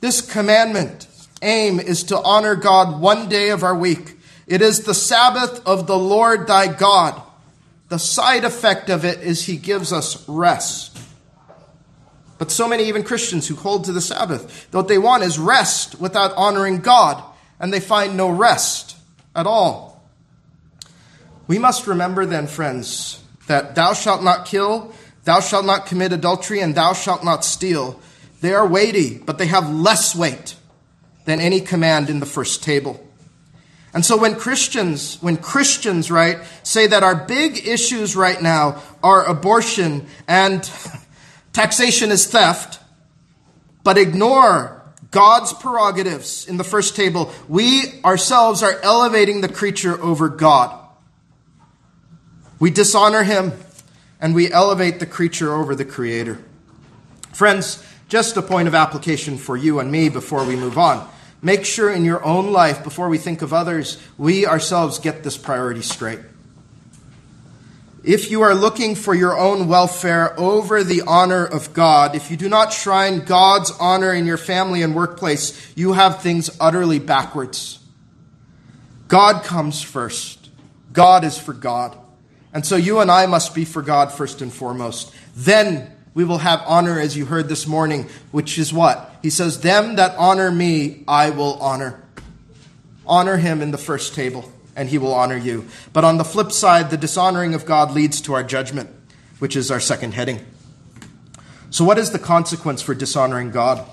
This 0.00 0.20
commandment 0.20 1.06
aim 1.42 1.80
is 1.80 2.04
to 2.04 2.20
honor 2.20 2.54
God 2.54 3.00
one 3.00 3.28
day 3.28 3.50
of 3.50 3.62
our 3.62 3.74
week. 3.76 4.16
It 4.46 4.62
is 4.62 4.80
the 4.80 4.94
Sabbath 4.94 5.66
of 5.66 5.86
the 5.86 5.98
Lord 5.98 6.46
thy 6.46 6.72
God. 6.72 7.20
The 7.88 7.98
side 7.98 8.44
effect 8.44 8.88
of 8.88 9.04
it 9.04 9.20
is 9.20 9.44
he 9.44 9.56
gives 9.56 9.92
us 9.92 10.26
rest. 10.28 10.98
But 12.38 12.50
so 12.50 12.66
many, 12.66 12.84
even 12.84 13.04
Christians 13.04 13.46
who 13.46 13.54
hold 13.54 13.84
to 13.84 13.92
the 13.92 14.00
Sabbath, 14.00 14.66
what 14.72 14.88
they 14.88 14.98
want 14.98 15.22
is 15.22 15.38
rest 15.38 16.00
without 16.00 16.34
honoring 16.34 16.80
God, 16.80 17.22
and 17.60 17.72
they 17.72 17.80
find 17.80 18.16
no 18.16 18.30
rest 18.30 18.96
at 19.36 19.46
all. 19.46 20.02
We 21.46 21.58
must 21.58 21.86
remember 21.86 22.26
then, 22.26 22.46
friends, 22.46 23.22
that 23.46 23.74
thou 23.74 23.92
shalt 23.92 24.22
not 24.24 24.46
kill, 24.46 24.92
thou 25.24 25.40
shalt 25.40 25.66
not 25.66 25.86
commit 25.86 26.12
adultery, 26.12 26.60
and 26.60 26.74
thou 26.74 26.94
shalt 26.94 27.24
not 27.24 27.44
steal. 27.44 28.00
They 28.40 28.54
are 28.54 28.66
weighty, 28.66 29.18
but 29.18 29.38
they 29.38 29.46
have 29.46 29.70
less 29.70 30.16
weight 30.16 30.56
than 31.24 31.40
any 31.40 31.60
command 31.60 32.10
in 32.10 32.20
the 32.20 32.26
first 32.26 32.62
table. 32.62 33.04
And 33.94 34.04
so 34.04 34.16
when 34.16 34.36
Christians, 34.36 35.18
when 35.20 35.36
Christians, 35.36 36.10
right, 36.10 36.38
say 36.62 36.86
that 36.86 37.02
our 37.02 37.14
big 37.14 37.66
issues 37.66 38.16
right 38.16 38.40
now 38.40 38.82
are 39.02 39.24
abortion 39.24 40.06
and 40.26 40.68
taxation 41.52 42.10
is 42.10 42.26
theft, 42.26 42.80
but 43.84 43.98
ignore 43.98 44.82
God's 45.10 45.52
prerogatives 45.52 46.48
in 46.48 46.56
the 46.56 46.64
first 46.64 46.96
table, 46.96 47.32
we 47.48 48.00
ourselves 48.02 48.62
are 48.62 48.80
elevating 48.82 49.42
the 49.42 49.48
creature 49.48 50.00
over 50.02 50.30
God. 50.30 50.78
We 52.58 52.70
dishonor 52.70 53.24
him 53.24 53.52
and 54.20 54.34
we 54.34 54.50
elevate 54.50 55.00
the 55.00 55.06
creature 55.06 55.52
over 55.52 55.74
the 55.74 55.84
creator. 55.84 56.38
Friends, 57.34 57.84
just 58.12 58.36
a 58.36 58.42
point 58.42 58.68
of 58.68 58.74
application 58.74 59.38
for 59.38 59.56
you 59.56 59.80
and 59.80 59.90
me 59.90 60.10
before 60.10 60.44
we 60.44 60.54
move 60.54 60.76
on. 60.76 61.08
Make 61.40 61.64
sure 61.64 61.90
in 61.90 62.04
your 62.04 62.22
own 62.22 62.52
life, 62.52 62.84
before 62.84 63.08
we 63.08 63.16
think 63.16 63.40
of 63.40 63.54
others, 63.54 63.96
we 64.18 64.44
ourselves 64.44 64.98
get 64.98 65.22
this 65.22 65.38
priority 65.38 65.80
straight. 65.80 66.18
If 68.04 68.30
you 68.30 68.42
are 68.42 68.54
looking 68.54 68.96
for 68.96 69.14
your 69.14 69.38
own 69.38 69.66
welfare 69.66 70.38
over 70.38 70.84
the 70.84 71.00
honor 71.06 71.46
of 71.46 71.72
God, 71.72 72.14
if 72.14 72.30
you 72.30 72.36
do 72.36 72.50
not 72.50 72.74
shrine 72.74 73.20
God's 73.20 73.70
honor 73.80 74.12
in 74.12 74.26
your 74.26 74.36
family 74.36 74.82
and 74.82 74.94
workplace, 74.94 75.72
you 75.74 75.94
have 75.94 76.20
things 76.20 76.50
utterly 76.60 76.98
backwards. 76.98 77.78
God 79.08 79.42
comes 79.42 79.80
first. 79.80 80.50
God 80.92 81.24
is 81.24 81.38
for 81.38 81.54
God. 81.54 81.96
And 82.52 82.66
so 82.66 82.76
you 82.76 83.00
and 83.00 83.10
I 83.10 83.24
must 83.24 83.54
be 83.54 83.64
for 83.64 83.80
God 83.80 84.12
first 84.12 84.42
and 84.42 84.52
foremost. 84.52 85.14
Then 85.34 85.91
we 86.14 86.24
will 86.24 86.38
have 86.38 86.62
honor, 86.66 87.00
as 87.00 87.16
you 87.16 87.24
heard 87.24 87.48
this 87.48 87.66
morning, 87.66 88.06
which 88.32 88.58
is 88.58 88.72
what? 88.72 89.16
He 89.22 89.30
says, 89.30 89.60
Them 89.60 89.96
that 89.96 90.14
honor 90.18 90.50
me, 90.50 91.04
I 91.08 91.30
will 91.30 91.54
honor. 91.54 92.02
Honor 93.06 93.38
him 93.38 93.62
in 93.62 93.70
the 93.70 93.78
first 93.78 94.14
table, 94.14 94.52
and 94.76 94.90
he 94.90 94.98
will 94.98 95.14
honor 95.14 95.36
you. 95.36 95.66
But 95.92 96.04
on 96.04 96.18
the 96.18 96.24
flip 96.24 96.52
side, 96.52 96.90
the 96.90 96.98
dishonoring 96.98 97.54
of 97.54 97.64
God 97.64 97.92
leads 97.92 98.20
to 98.22 98.34
our 98.34 98.44
judgment, 98.44 98.90
which 99.38 99.56
is 99.56 99.70
our 99.70 99.80
second 99.80 100.12
heading. 100.12 100.44
So, 101.70 101.82
what 101.84 101.98
is 101.98 102.10
the 102.10 102.18
consequence 102.18 102.82
for 102.82 102.94
dishonoring 102.94 103.50
God? 103.50 103.86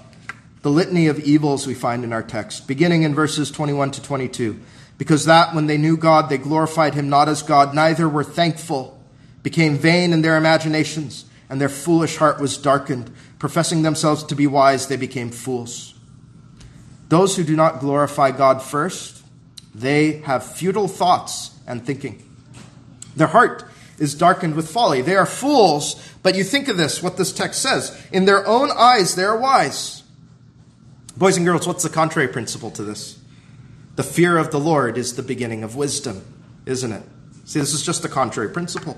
The 0.62 0.70
litany 0.70 1.08
of 1.08 1.20
evils 1.20 1.66
we 1.66 1.74
find 1.74 2.04
in 2.04 2.12
our 2.12 2.22
text, 2.22 2.68
beginning 2.68 3.04
in 3.04 3.16
verses 3.16 3.50
21 3.50 3.92
to 3.92 4.02
22. 4.02 4.60
Because 4.98 5.24
that 5.24 5.56
when 5.56 5.68
they 5.68 5.78
knew 5.78 5.96
God, 5.96 6.28
they 6.28 6.38
glorified 6.38 6.94
him 6.94 7.08
not 7.08 7.30
as 7.30 7.42
God, 7.42 7.74
neither 7.74 8.10
were 8.10 8.26
thankful, 8.26 9.02
became 9.42 9.78
vain 9.78 10.12
in 10.12 10.22
their 10.22 10.36
imaginations 10.36 11.24
and 11.50 11.60
their 11.60 11.70
foolish 11.70 12.18
heart 12.18 12.40
was 12.40 12.58
darkened. 12.58 13.12
Professing 13.40 13.82
themselves 13.82 14.24
to 14.26 14.36
be 14.36 14.48
wise, 14.48 14.88
they 14.88 14.98
became 14.98 15.32
fools. 15.32 15.96
Those 17.10 17.36
who 17.36 17.44
do 17.44 17.56
not 17.56 17.80
glorify 17.80 18.32
God 18.32 18.62
first, 18.62 19.24
they 19.74 20.20
have 20.20 20.46
futile 20.46 20.88
thoughts 20.88 21.58
and 21.66 21.86
thinking. 21.86 22.24
Their 23.16 23.28
heart 23.28 23.66
is 23.98 24.16
darkened 24.16 24.56
with 24.56 24.70
folly. 24.70 25.02
They 25.02 25.16
are 25.16 25.26
fools, 25.26 25.96
but 26.22 26.36
you 26.36 26.44
think 26.44 26.68
of 26.68 26.78
this, 26.78 27.02
what 27.02 27.18
this 27.18 27.34
text 27.34 27.62
says. 27.62 28.00
In 28.12 28.26
their 28.26 28.46
own 28.46 28.70
eyes, 28.72 29.16
they 29.16 29.24
are 29.24 29.38
wise. 29.38 30.04
Boys 31.18 31.36
and 31.36 31.46
girls, 31.46 31.68
what's 31.68 31.84
the 31.84 31.90
contrary 31.90 32.30
principle 32.30 32.72
to 32.72 32.84
this? 32.84 33.20
The 33.96 34.04
fear 34.04 34.38
of 34.38 34.52
the 34.52 34.60
Lord 34.60 34.98
is 34.98 35.16
the 35.16 35.24
beginning 35.24 35.64
of 35.64 35.76
wisdom, 35.76 36.24
isn't 36.66 36.92
it? 36.92 37.04
See, 37.44 37.60
this 37.60 37.74
is 37.74 37.84
just 37.84 38.04
the 38.04 38.10
contrary 38.10 38.50
principle. 38.50 38.98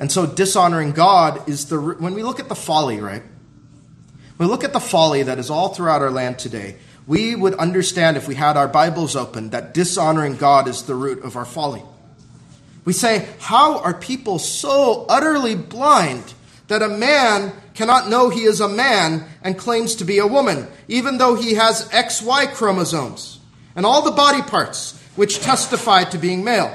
And 0.00 0.10
so 0.10 0.24
dishonoring 0.24 0.92
God 0.92 1.46
is 1.46 1.66
the, 1.66 1.78
when 1.78 2.14
we 2.14 2.22
look 2.22 2.40
at 2.40 2.48
the 2.48 2.54
folly, 2.54 3.00
right? 3.00 3.22
When 4.38 4.48
we 4.48 4.50
look 4.50 4.64
at 4.64 4.72
the 4.72 4.80
folly 4.80 5.24
that 5.24 5.38
is 5.38 5.50
all 5.50 5.74
throughout 5.74 6.00
our 6.00 6.10
land 6.10 6.38
today, 6.38 6.76
we 7.06 7.34
would 7.34 7.54
understand 7.56 8.16
if 8.16 8.26
we 8.26 8.34
had 8.34 8.56
our 8.56 8.66
Bibles 8.66 9.14
open 9.14 9.50
that 9.50 9.74
dishonoring 9.74 10.36
God 10.36 10.68
is 10.68 10.84
the 10.84 10.94
root 10.94 11.22
of 11.22 11.36
our 11.36 11.44
folly. 11.44 11.82
We 12.86 12.94
say, 12.94 13.28
how 13.40 13.80
are 13.80 13.92
people 13.92 14.38
so 14.38 15.04
utterly 15.06 15.54
blind 15.54 16.32
that 16.68 16.80
a 16.80 16.88
man 16.88 17.52
cannot 17.74 18.08
know 18.08 18.30
he 18.30 18.44
is 18.44 18.60
a 18.60 18.68
man 18.68 19.26
and 19.42 19.58
claims 19.58 19.96
to 19.96 20.06
be 20.06 20.16
a 20.16 20.26
woman, 20.26 20.66
even 20.88 21.18
though 21.18 21.34
he 21.34 21.54
has 21.54 21.86
XY 21.90 22.54
chromosomes 22.54 23.38
and 23.76 23.84
all 23.84 24.00
the 24.00 24.12
body 24.12 24.40
parts 24.40 24.98
which 25.14 25.40
testify 25.40 26.04
to 26.04 26.16
being 26.16 26.42
male? 26.42 26.74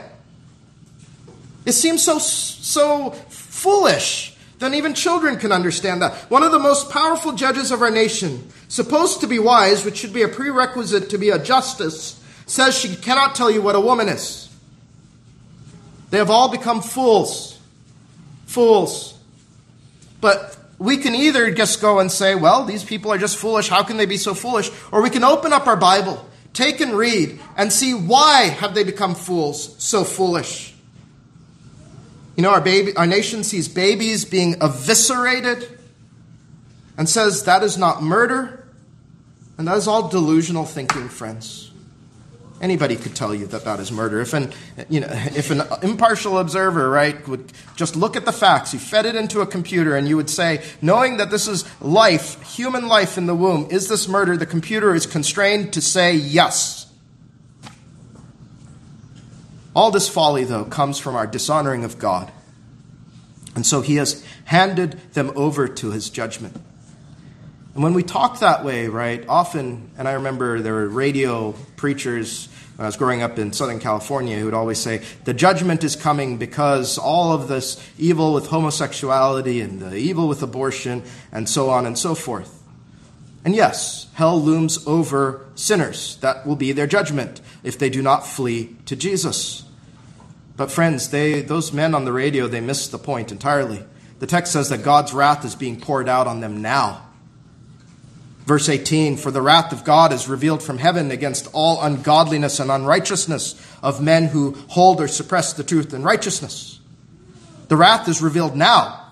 It 1.65 1.73
seems 1.73 2.03
so, 2.03 2.19
so 2.19 3.11
foolish 3.29 4.35
that 4.59 4.73
even 4.73 4.93
children 4.93 5.37
can 5.37 5.51
understand 5.51 6.01
that. 6.01 6.13
One 6.29 6.43
of 6.43 6.51
the 6.51 6.59
most 6.59 6.89
powerful 6.89 7.33
judges 7.33 7.71
of 7.71 7.81
our 7.81 7.91
nation, 7.91 8.49
supposed 8.67 9.21
to 9.21 9.27
be 9.27 9.39
wise, 9.39 9.83
which 9.83 9.97
should 9.97 10.13
be 10.13 10.21
a 10.21 10.27
prerequisite 10.27 11.09
to 11.09 11.17
be 11.17 11.29
a 11.29 11.39
justice, 11.39 12.23
says 12.45 12.77
she 12.77 12.95
cannot 12.95 13.35
tell 13.35 13.49
you 13.49 13.61
what 13.61 13.75
a 13.75 13.79
woman 13.79 14.07
is. 14.07 14.49
They 16.11 16.19
have 16.19 16.29
all 16.29 16.49
become 16.49 16.81
fools. 16.81 17.59
Fools. 18.45 19.17
But 20.21 20.55
we 20.77 20.97
can 20.97 21.15
either 21.15 21.51
just 21.51 21.81
go 21.81 21.99
and 21.99 22.11
say, 22.11 22.35
well, 22.35 22.63
these 22.63 22.83
people 22.83 23.11
are 23.11 23.17
just 23.17 23.37
foolish. 23.37 23.67
How 23.67 23.83
can 23.83 23.97
they 23.97 24.05
be 24.05 24.17
so 24.17 24.33
foolish? 24.33 24.69
Or 24.91 25.01
we 25.01 25.09
can 25.09 25.23
open 25.23 25.51
up 25.51 25.67
our 25.67 25.75
Bible, 25.75 26.23
take 26.53 26.79
and 26.79 26.93
read, 26.93 27.39
and 27.57 27.73
see 27.73 27.93
why 27.93 28.43
have 28.43 28.75
they 28.75 28.83
become 28.83 29.15
fools, 29.15 29.75
so 29.83 30.03
foolish. 30.03 30.74
You 32.35 32.43
know, 32.43 32.51
our, 32.51 32.61
baby, 32.61 32.95
our 32.95 33.07
nation 33.07 33.43
sees 33.43 33.67
babies 33.67 34.25
being 34.25 34.55
eviscerated 34.61 35.79
and 36.97 37.07
says 37.07 37.43
that 37.45 37.63
is 37.63 37.77
not 37.77 38.03
murder. 38.03 38.67
And 39.57 39.67
that 39.67 39.77
is 39.77 39.87
all 39.87 40.09
delusional 40.09 40.65
thinking, 40.65 41.07
friends. 41.07 41.71
Anybody 42.61 42.95
could 42.95 43.15
tell 43.15 43.35
you 43.35 43.47
that 43.47 43.65
that 43.65 43.79
is 43.79 43.91
murder. 43.91 44.21
If 44.21 44.33
an, 44.33 44.51
you 44.89 45.01
know, 45.01 45.07
if 45.09 45.51
an 45.51 45.61
impartial 45.81 46.39
observer, 46.39 46.89
right, 46.89 47.25
would 47.27 47.51
just 47.75 47.95
look 47.95 48.15
at 48.15 48.25
the 48.25 48.31
facts, 48.31 48.73
you 48.73 48.79
fed 48.79 49.05
it 49.05 49.15
into 49.15 49.41
a 49.41 49.45
computer, 49.45 49.95
and 49.95 50.07
you 50.07 50.15
would 50.15 50.29
say, 50.29 50.63
knowing 50.81 51.17
that 51.17 51.29
this 51.31 51.47
is 51.47 51.65
life, 51.81 52.41
human 52.41 52.87
life 52.87 53.17
in 53.17 53.25
the 53.25 53.35
womb, 53.35 53.67
is 53.71 53.87
this 53.87 54.07
murder? 54.07 54.37
The 54.37 54.45
computer 54.45 54.95
is 54.95 55.05
constrained 55.05 55.73
to 55.73 55.81
say 55.81 56.15
yes. 56.15 56.84
All 59.75 59.91
this 59.91 60.07
folly, 60.07 60.45
though, 60.45 60.63
comes 60.63 60.97
from 60.97 61.15
our 61.15 61.27
dishonoring 61.27 61.83
of 61.83 61.99
God. 61.99 62.31
And 63.55 63.65
so 63.65 63.81
he 63.81 63.95
has 63.97 64.25
handed 64.45 65.13
them 65.13 65.31
over 65.35 65.67
to 65.67 65.91
his 65.91 66.09
judgment. 66.09 66.55
And 67.73 67.83
when 67.83 67.93
we 67.93 68.03
talk 68.03 68.39
that 68.39 68.63
way, 68.63 68.87
right, 68.87 69.25
often, 69.27 69.89
and 69.97 70.07
I 70.07 70.13
remember 70.13 70.61
there 70.61 70.73
were 70.73 70.87
radio 70.87 71.53
preachers 71.75 72.47
when 72.77 72.85
I 72.85 72.87
was 72.87 72.97
growing 72.97 73.21
up 73.21 73.37
in 73.37 73.53
Southern 73.53 73.79
California 73.79 74.37
who 74.37 74.45
would 74.45 74.53
always 74.53 74.79
say, 74.79 75.01
the 75.25 75.33
judgment 75.33 75.83
is 75.83 75.95
coming 75.95 76.37
because 76.37 76.97
all 76.97 77.33
of 77.33 77.47
this 77.47 77.81
evil 77.97 78.33
with 78.33 78.47
homosexuality 78.47 79.61
and 79.61 79.81
the 79.81 79.95
evil 79.95 80.27
with 80.27 80.41
abortion 80.41 81.03
and 81.31 81.47
so 81.47 81.69
on 81.69 81.85
and 81.85 81.97
so 81.97 82.15
forth. 82.15 82.63
And 83.45 83.55
yes, 83.55 84.07
hell 84.13 84.41
looms 84.41 84.85
over 84.87 85.45
sinners. 85.55 86.17
That 86.17 86.47
will 86.47 86.55
be 86.55 86.71
their 86.71 86.87
judgment 86.87 87.41
if 87.65 87.77
they 87.77 87.89
do 87.89 88.01
not 88.01 88.25
flee 88.25 88.75
to 88.85 88.95
Jesus. 88.95 89.63
But 90.55 90.71
friends, 90.71 91.09
they, 91.09 91.41
those 91.41 91.73
men 91.73 91.93
on 91.93 92.05
the 92.05 92.13
radio, 92.13 92.47
they 92.47 92.61
missed 92.61 92.91
the 92.91 92.97
point 92.97 93.31
entirely. 93.31 93.83
The 94.19 94.27
text 94.27 94.53
says 94.53 94.69
that 94.69 94.83
God's 94.83 95.13
wrath 95.13 95.43
is 95.43 95.55
being 95.55 95.81
poured 95.81 96.07
out 96.07 96.27
on 96.27 96.39
them 96.39 96.61
now. 96.61 97.05
Verse 98.45 98.69
18 98.69 99.17
For 99.17 99.31
the 99.31 99.41
wrath 99.41 99.73
of 99.73 99.83
God 99.83 100.13
is 100.13 100.29
revealed 100.29 100.63
from 100.63 100.77
heaven 100.77 101.11
against 101.11 101.47
all 101.51 101.81
ungodliness 101.81 102.59
and 102.59 102.71
unrighteousness 102.71 103.61
of 103.81 104.01
men 104.01 104.27
who 104.27 104.51
hold 104.69 105.01
or 105.01 105.07
suppress 105.07 105.53
the 105.53 105.63
truth 105.63 105.93
and 105.93 106.05
righteousness. 106.05 106.79
The 107.67 107.75
wrath 107.75 108.07
is 108.07 108.21
revealed 108.21 108.55
now. 108.55 109.04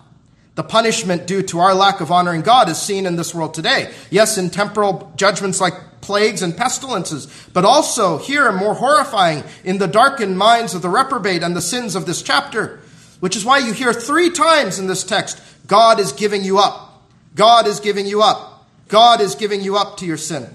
The 0.56 0.64
punishment 0.64 1.26
due 1.26 1.42
to 1.44 1.60
our 1.60 1.74
lack 1.74 2.00
of 2.00 2.12
honoring 2.12 2.42
God 2.42 2.70
is 2.70 2.80
seen 2.80 3.06
in 3.06 3.16
this 3.16 3.34
world 3.34 3.54
today. 3.54 3.92
Yes, 4.12 4.38
in 4.38 4.52
temporal 4.52 5.12
judgments 5.16 5.60
like 5.60 5.74
plagues 6.02 6.42
and 6.42 6.56
pestilences, 6.56 7.28
but 7.54 7.66
also 7.66 8.18
here 8.18 8.48
and 8.48 8.58
more 8.58 8.76
horrifying 8.76 9.44
in 9.64 9.80
the 9.80 9.88
darkened 9.88 10.38
minds 10.38 10.76
of 10.76 10.82
the 10.82 10.90
reprobate 10.90 11.42
and 11.42 11.56
the 11.56 11.62
sins 11.62 11.96
of 11.96 12.06
this 12.06 12.22
chapter, 12.22 12.80
which 13.20 13.36
is 13.36 13.46
why 13.46 13.58
you 13.58 13.74
hear 13.74 13.94
three 13.94 14.30
times 14.30 14.78
in 14.78 14.88
this 14.88 15.04
text 15.04 15.42
God 15.66 16.00
is 16.00 16.12
giving 16.12 16.44
you 16.44 16.60
up. 16.60 17.04
God 17.36 17.68
is 17.68 17.80
giving 17.80 18.06
you 18.06 18.22
up. 18.22 18.68
God 18.90 19.22
is 19.22 19.34
giving 19.34 19.62
you 19.62 19.78
up 19.78 19.98
to 19.98 20.06
your 20.06 20.18
sin. 20.18 20.48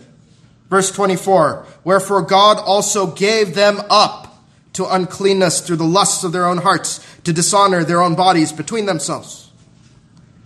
Verse 0.69 0.93
24 0.93 1.67
Wherefore 1.83 2.23
God 2.23 2.59
also 2.59 3.07
gave 3.07 3.55
them 3.55 3.81
up 3.91 4.29
to 4.75 4.87
uncleanness 4.87 5.61
through 5.61 5.77
the 5.77 5.85
lusts 5.85 6.23
of 6.23 6.31
their 6.31 6.47
own 6.47 6.59
hearts, 6.59 7.05
to 7.25 7.33
dishonor 7.33 7.83
their 7.83 8.01
own 8.01 8.15
bodies 8.15 8.53
between 8.53 8.87
themselves. 8.87 9.48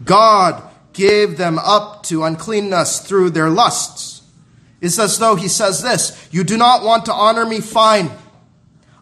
God 0.05 0.63
gave 0.93 1.37
them 1.37 1.59
up 1.59 2.03
to 2.05 2.25
uncleanness 2.25 3.01
through 3.01 3.31
their 3.31 3.51
lusts. 3.51 4.23
It's 4.81 4.99
as 4.99 5.19
though 5.19 5.37
he 5.37 5.49
says 5.49 5.83
this 5.83 6.29
You 6.31 6.45
do 6.45 6.57
not 6.57 6.83
want 6.83 7.07
to 7.07 7.13
honor 7.13 7.47
me? 7.47 7.61
Fine. 7.61 8.11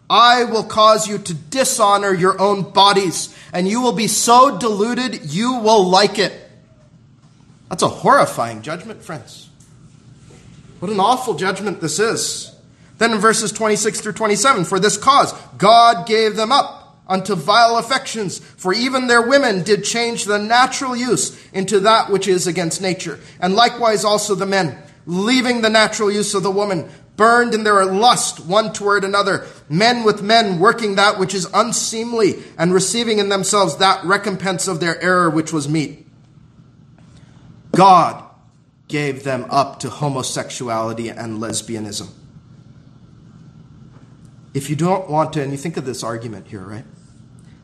I 0.09 0.43
will 0.43 0.65
cause 0.65 1.07
you 1.07 1.17
to 1.19 1.33
dishonor 1.33 2.13
your 2.13 2.39
own 2.39 2.71
bodies, 2.71 3.33
and 3.53 3.67
you 3.67 3.81
will 3.81 3.93
be 3.93 4.07
so 4.07 4.57
deluded 4.57 5.31
you 5.33 5.59
will 5.59 5.85
like 5.87 6.19
it. 6.19 6.33
That's 7.69 7.83
a 7.83 7.87
horrifying 7.87 8.61
judgment, 8.61 9.01
friends. 9.01 9.49
What 10.81 10.91
an 10.91 10.99
awful 10.99 11.35
judgment 11.35 11.79
this 11.79 11.97
is. 11.97 12.53
Then 12.97 13.13
in 13.13 13.19
verses 13.19 13.53
26 13.53 14.01
through 14.01 14.11
27, 14.13 14.65
for 14.65 14.79
this 14.79 14.97
cause, 14.97 15.31
God 15.57 16.05
gave 16.05 16.35
them 16.35 16.51
up 16.51 16.80
unto 17.11 17.35
vile 17.35 17.77
affections, 17.77 18.39
for 18.39 18.73
even 18.73 19.07
their 19.07 19.21
women 19.21 19.63
did 19.63 19.83
change 19.83 20.23
the 20.23 20.39
natural 20.39 20.95
use 20.95 21.37
into 21.51 21.81
that 21.81 22.09
which 22.09 22.25
is 22.27 22.47
against 22.47 22.81
nature. 22.81 23.19
And 23.41 23.53
likewise 23.53 24.05
also 24.05 24.33
the 24.33 24.45
men, 24.45 24.81
leaving 25.05 25.61
the 25.61 25.69
natural 25.69 26.09
use 26.09 26.33
of 26.33 26.43
the 26.43 26.49
woman, 26.49 26.89
burned 27.17 27.53
in 27.53 27.65
their 27.65 27.85
lust 27.85 28.39
one 28.39 28.71
toward 28.71 29.03
another, 29.03 29.45
men 29.67 30.05
with 30.05 30.23
men 30.23 30.57
working 30.57 30.95
that 30.95 31.19
which 31.19 31.33
is 31.35 31.47
unseemly, 31.53 32.41
and 32.57 32.73
receiving 32.73 33.19
in 33.19 33.27
themselves 33.27 33.77
that 33.77 34.03
recompense 34.05 34.69
of 34.69 34.79
their 34.79 34.99
error 35.01 35.29
which 35.29 35.51
was 35.51 35.67
meet. 35.67 36.07
God 37.73 38.23
gave 38.87 39.23
them 39.23 39.45
up 39.49 39.79
to 39.81 39.89
homosexuality 39.89 41.09
and 41.09 41.41
lesbianism. 41.41 42.09
If 44.53 44.69
you 44.69 44.75
don't 44.75 45.09
want 45.09 45.33
to, 45.33 45.41
and 45.41 45.51
you 45.51 45.57
think 45.57 45.77
of 45.77 45.85
this 45.85 46.03
argument 46.03 46.47
here, 46.47 46.61
right? 46.61 46.85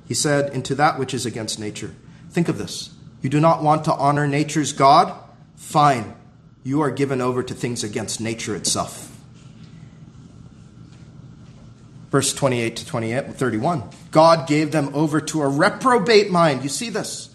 He 0.07 0.13
said, 0.13 0.53
into 0.53 0.73
that 0.75 0.97
which 0.97 1.13
is 1.13 1.25
against 1.25 1.59
nature. 1.59 1.93
Think 2.29 2.47
of 2.47 2.57
this. 2.57 2.91
You 3.21 3.29
do 3.29 3.39
not 3.39 3.63
want 3.63 3.83
to 3.85 3.93
honor 3.93 4.27
nature's 4.27 4.71
God? 4.71 5.13
Fine. 5.55 6.15
You 6.63 6.81
are 6.81 6.91
given 6.91 7.21
over 7.21 7.43
to 7.43 7.53
things 7.53 7.83
against 7.83 8.21
nature 8.21 8.55
itself. 8.55 9.13
Verse 12.09 12.33
28 12.33 12.75
to 12.77 12.85
28, 12.85 13.33
31. 13.33 13.83
God 14.11 14.47
gave 14.47 14.71
them 14.71 14.91
over 14.93 15.19
to 15.19 15.41
a 15.41 15.47
reprobate 15.47 16.31
mind. 16.31 16.63
You 16.63 16.69
see 16.69 16.89
this? 16.89 17.29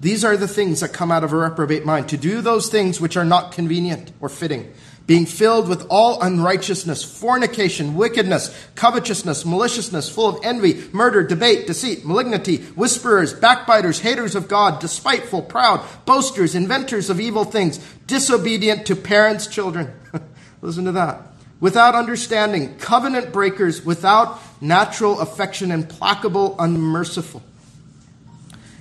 These 0.00 0.24
are 0.24 0.36
the 0.36 0.48
things 0.48 0.80
that 0.80 0.92
come 0.92 1.10
out 1.10 1.24
of 1.24 1.32
a 1.32 1.36
reprobate 1.36 1.86
mind 1.86 2.08
to 2.10 2.16
do 2.16 2.40
those 2.40 2.68
things 2.68 3.00
which 3.00 3.16
are 3.16 3.24
not 3.24 3.52
convenient 3.52 4.12
or 4.20 4.28
fitting, 4.28 4.72
being 5.06 5.26
filled 5.26 5.68
with 5.68 5.86
all 5.88 6.20
unrighteousness, 6.20 7.04
fornication, 7.04 7.94
wickedness, 7.94 8.52
covetousness, 8.74 9.44
maliciousness, 9.44 10.10
full 10.10 10.28
of 10.28 10.44
envy, 10.44 10.84
murder, 10.92 11.22
debate, 11.22 11.66
deceit, 11.66 12.04
malignity, 12.04 12.58
whisperers, 12.74 13.32
backbiters, 13.32 14.00
haters 14.00 14.34
of 14.34 14.48
God, 14.48 14.80
despiteful, 14.80 15.42
proud, 15.42 15.84
boasters, 16.04 16.54
inventors 16.54 17.08
of 17.08 17.20
evil 17.20 17.44
things, 17.44 17.78
disobedient 18.06 18.86
to 18.86 18.96
parents' 18.96 19.46
children. 19.46 19.92
Listen 20.60 20.84
to 20.86 20.92
that. 20.92 21.22
Without 21.60 21.94
understanding, 21.94 22.76
covenant 22.78 23.32
breakers, 23.32 23.84
without 23.84 24.40
natural 24.60 25.20
affection, 25.20 25.70
implacable, 25.70 26.56
unmerciful. 26.58 27.42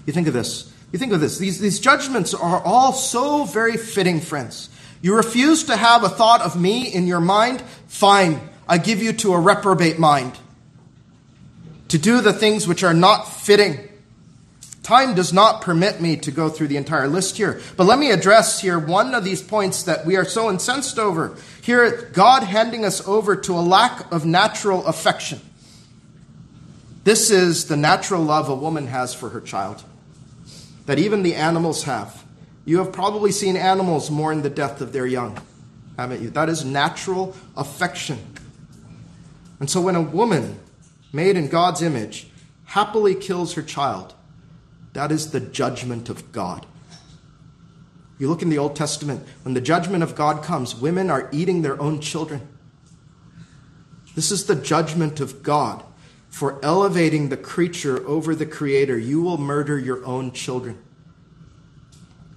You 0.06 0.14
think 0.14 0.28
of 0.28 0.34
this 0.34 0.72
you 0.96 1.00
think 1.00 1.12
of 1.12 1.20
this. 1.20 1.38
These, 1.38 1.60
these 1.60 1.82
judgments 1.82 2.34
are 2.34 2.62
all 2.64 2.94
so 2.94 3.44
very 3.44 3.76
fitting, 3.76 4.22
friends. 4.22 4.70
You 5.02 5.16
refuse 5.16 5.66
to 5.66 5.76
have 5.76 6.04
a 6.04 6.10
thought 6.10 6.42
of 6.42 6.60
me 6.60 6.92
in 6.92 7.08
your 7.08 7.20
mind? 7.20 7.62
Fine. 7.88 8.42
I 8.68 8.78
give 8.78 9.02
you 9.02 9.14
to 9.14 9.34
a 9.34 9.40
reprobate 9.40 10.00
mind. 10.00 10.38
To 11.90 11.98
do 11.98 12.22
the 12.22 12.34
things 12.34 12.68
which 12.68 12.84
are 12.84 12.94
not 12.94 13.24
fitting. 13.24 13.80
Time 14.82 15.16
does 15.16 15.34
not 15.34 15.62
permit 15.62 16.00
me 16.00 16.18
to 16.18 16.32
go 16.32 16.50
through 16.50 16.68
the 16.68 16.78
entire 16.78 17.08
list 17.08 17.38
here. 17.38 17.60
But 17.76 17.86
let 17.86 17.98
me 17.98 18.12
address 18.12 18.62
here 18.62 18.78
one 18.78 19.16
of 19.16 19.24
these 19.24 19.42
points 19.42 19.84
that 19.84 20.06
we 20.06 20.16
are 20.16 20.26
so 20.26 20.50
incensed 20.50 21.00
over. 21.00 21.38
Here, 21.62 22.10
God 22.14 22.44
handing 22.44 22.86
us 22.86 23.08
over 23.08 23.36
to 23.36 23.54
a 23.54 23.62
lack 23.62 24.12
of 24.12 24.26
natural 24.26 24.86
affection. 24.86 25.42
This 27.04 27.32
is 27.32 27.66
the 27.66 27.78
natural 27.78 28.24
love 28.24 28.50
a 28.50 28.56
woman 28.56 28.88
has 28.88 29.14
for 29.14 29.30
her 29.30 29.42
child 29.42 29.84
that 30.86 31.00
even 31.00 31.24
the 31.24 31.36
animals 31.36 31.84
have. 31.84 32.25
You 32.66 32.80
have 32.80 32.92
probably 32.92 33.32
seen 33.32 33.56
animals 33.56 34.10
mourn 34.10 34.42
the 34.42 34.50
death 34.50 34.82
of 34.82 34.92
their 34.92 35.06
young, 35.06 35.40
haven't 35.98 36.22
you? 36.22 36.32
That 36.32 36.50
is 36.50 36.66
natural 36.66 37.36
affection. 37.56 38.20
And 39.60 39.70
so 39.70 39.80
when 39.80 39.96
a 39.96 40.02
woman 40.02 40.60
made 41.14 41.38
in 41.38 41.48
God's 41.48 41.82
image 41.82 42.28
happily 42.66 43.16
kills 43.16 43.54
her 43.54 43.62
child, 43.62 44.16
that 44.94 45.12
is 45.12 45.32
the 45.32 45.40
judgment 45.40 46.10
of 46.10 46.32
God. 46.32 46.66
You 48.18 48.30
look 48.30 48.42
in 48.42 48.50
the 48.50 48.58
Old 48.58 48.76
Testament, 48.76 49.26
when 49.44 49.54
the 49.54 49.62
judgment 49.62 50.04
of 50.04 50.16
God 50.16 50.42
comes, 50.42 50.76
women 50.76 51.10
are 51.10 51.30
eating 51.32 51.62
their 51.62 51.80
own 51.82 52.00
children. 52.00 52.48
This 54.16 54.32
is 54.32 54.46
the 54.46 54.56
judgment 54.56 55.20
of 55.20 55.44
God 55.44 55.84
for 56.36 56.60
elevating 56.64 57.30
the 57.30 57.38
creature 57.38 58.06
over 58.06 58.36
the 58.36 58.46
creator, 58.46 58.98
you 58.98 59.22
will 59.22 59.38
murder 59.38 59.80
your 59.80 60.06
own 60.06 60.34
children. 60.34 60.78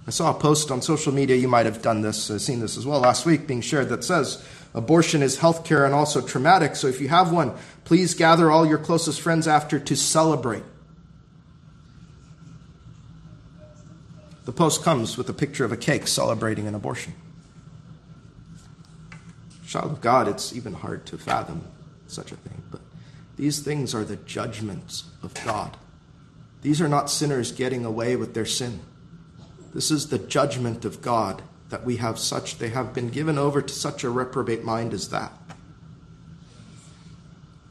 I 0.09 0.11
saw 0.11 0.35
a 0.35 0.39
post 0.39 0.71
on 0.71 0.81
social 0.81 1.13
media, 1.13 1.35
you 1.35 1.47
might 1.47 1.67
have 1.67 1.83
done 1.83 2.01
this, 2.01 2.31
uh, 2.31 2.39
seen 2.39 2.61
this 2.61 2.77
as 2.77 2.85
well 2.87 2.99
last 2.99 3.27
week, 3.27 3.45
being 3.45 3.61
shared 3.61 3.89
that 3.89 4.03
says 4.03 4.43
abortion 4.73 5.21
is 5.21 5.37
healthcare 5.37 5.85
and 5.85 5.93
also 5.93 6.19
traumatic. 6.19 6.75
So 6.75 6.87
if 6.87 6.99
you 6.99 7.09
have 7.09 7.31
one, 7.31 7.53
please 7.85 8.15
gather 8.15 8.49
all 8.49 8.65
your 8.65 8.79
closest 8.79 9.21
friends 9.21 9.47
after 9.47 9.77
to 9.77 9.95
celebrate. 9.95 10.63
The 14.45 14.51
post 14.51 14.81
comes 14.81 15.15
with 15.15 15.29
a 15.29 15.33
picture 15.33 15.63
of 15.63 15.71
a 15.71 15.77
cake 15.77 16.07
celebrating 16.07 16.65
an 16.65 16.73
abortion. 16.73 17.13
Child 19.67 19.91
of 19.91 20.01
God, 20.01 20.27
it's 20.27 20.55
even 20.55 20.73
hard 20.73 21.05
to 21.05 21.19
fathom 21.19 21.67
such 22.07 22.31
a 22.31 22.35
thing, 22.35 22.63
but 22.71 22.81
these 23.37 23.59
things 23.59 23.93
are 23.93 24.03
the 24.03 24.15
judgments 24.15 25.03
of 25.21 25.35
God. 25.45 25.77
These 26.63 26.81
are 26.81 26.89
not 26.89 27.11
sinners 27.11 27.51
getting 27.51 27.85
away 27.85 28.15
with 28.15 28.33
their 28.33 28.47
sin. 28.47 28.79
This 29.73 29.91
is 29.91 30.09
the 30.09 30.19
judgment 30.19 30.85
of 30.85 31.01
God 31.01 31.43
that 31.69 31.85
we 31.85 31.97
have 31.97 32.17
such, 32.17 32.57
they 32.57 32.69
have 32.69 32.93
been 32.93 33.09
given 33.09 33.37
over 33.37 33.61
to 33.61 33.73
such 33.73 34.03
a 34.03 34.09
reprobate 34.09 34.63
mind 34.63 34.93
as 34.93 35.09
that. 35.09 35.31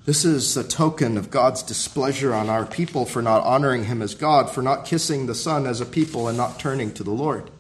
This 0.04 0.24
is 0.24 0.56
a 0.56 0.64
token 0.66 1.18
of 1.18 1.30
God's 1.30 1.62
displeasure 1.62 2.32
on 2.32 2.48
our 2.48 2.64
people 2.64 3.04
for 3.04 3.20
not 3.20 3.44
honoring 3.44 3.84
Him 3.84 4.00
as 4.00 4.14
God, 4.14 4.50
for 4.50 4.62
not 4.62 4.86
kissing 4.86 5.26
the 5.26 5.34
Son 5.34 5.66
as 5.66 5.82
a 5.82 5.86
people 5.86 6.28
and 6.28 6.38
not 6.38 6.58
turning 6.58 6.94
to 6.94 7.04
the 7.04 7.10
Lord. 7.10 7.50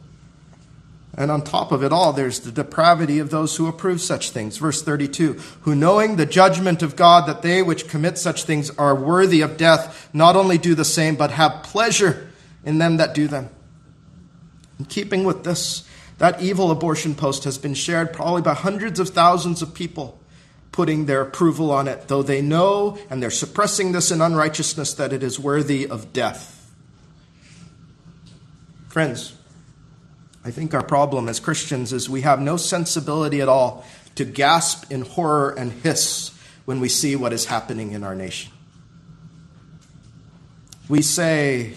And 1.14 1.30
on 1.30 1.42
top 1.42 1.72
of 1.72 1.82
it 1.82 1.92
all, 1.92 2.12
there's 2.12 2.40
the 2.40 2.52
depravity 2.52 3.18
of 3.18 3.30
those 3.30 3.56
who 3.56 3.66
approve 3.66 4.00
such 4.00 4.30
things. 4.30 4.56
Verse 4.56 4.80
32 4.80 5.34
Who 5.62 5.74
knowing 5.74 6.16
the 6.16 6.24
judgment 6.24 6.82
of 6.82 6.96
God 6.96 7.28
that 7.28 7.42
they 7.42 7.60
which 7.60 7.88
commit 7.88 8.16
such 8.16 8.44
things 8.44 8.70
are 8.78 8.94
worthy 8.94 9.40
of 9.40 9.56
death, 9.56 10.08
not 10.14 10.36
only 10.36 10.56
do 10.56 10.74
the 10.74 10.84
same, 10.84 11.16
but 11.16 11.32
have 11.32 11.64
pleasure 11.64 12.30
in 12.64 12.78
them 12.78 12.96
that 12.98 13.14
do 13.14 13.26
them. 13.26 13.50
In 14.78 14.84
keeping 14.84 15.24
with 15.24 15.44
this, 15.44 15.86
that 16.18 16.40
evil 16.40 16.70
abortion 16.70 17.14
post 17.14 17.44
has 17.44 17.58
been 17.58 17.74
shared 17.74 18.12
probably 18.12 18.42
by 18.42 18.54
hundreds 18.54 19.00
of 19.00 19.10
thousands 19.10 19.62
of 19.62 19.74
people 19.74 20.18
putting 20.72 21.06
their 21.06 21.22
approval 21.22 21.70
on 21.72 21.88
it, 21.88 22.06
though 22.06 22.22
they 22.22 22.40
know 22.40 22.98
and 23.10 23.22
they're 23.22 23.30
suppressing 23.30 23.92
this 23.92 24.10
in 24.10 24.20
unrighteousness 24.20 24.94
that 24.94 25.12
it 25.12 25.22
is 25.22 25.38
worthy 25.38 25.86
of 25.86 26.12
death. 26.12 26.54
Friends, 28.88 29.36
I 30.44 30.50
think 30.50 30.74
our 30.74 30.82
problem 30.82 31.28
as 31.28 31.40
Christians 31.40 31.92
is 31.92 32.08
we 32.08 32.20
have 32.22 32.40
no 32.40 32.56
sensibility 32.56 33.40
at 33.40 33.48
all 33.48 33.84
to 34.14 34.24
gasp 34.24 34.90
in 34.90 35.02
horror 35.02 35.50
and 35.50 35.72
hiss 35.72 36.30
when 36.64 36.80
we 36.80 36.88
see 36.88 37.16
what 37.16 37.32
is 37.32 37.46
happening 37.46 37.92
in 37.92 38.04
our 38.04 38.14
nation. 38.14 38.52
We 40.88 41.02
say, 41.02 41.74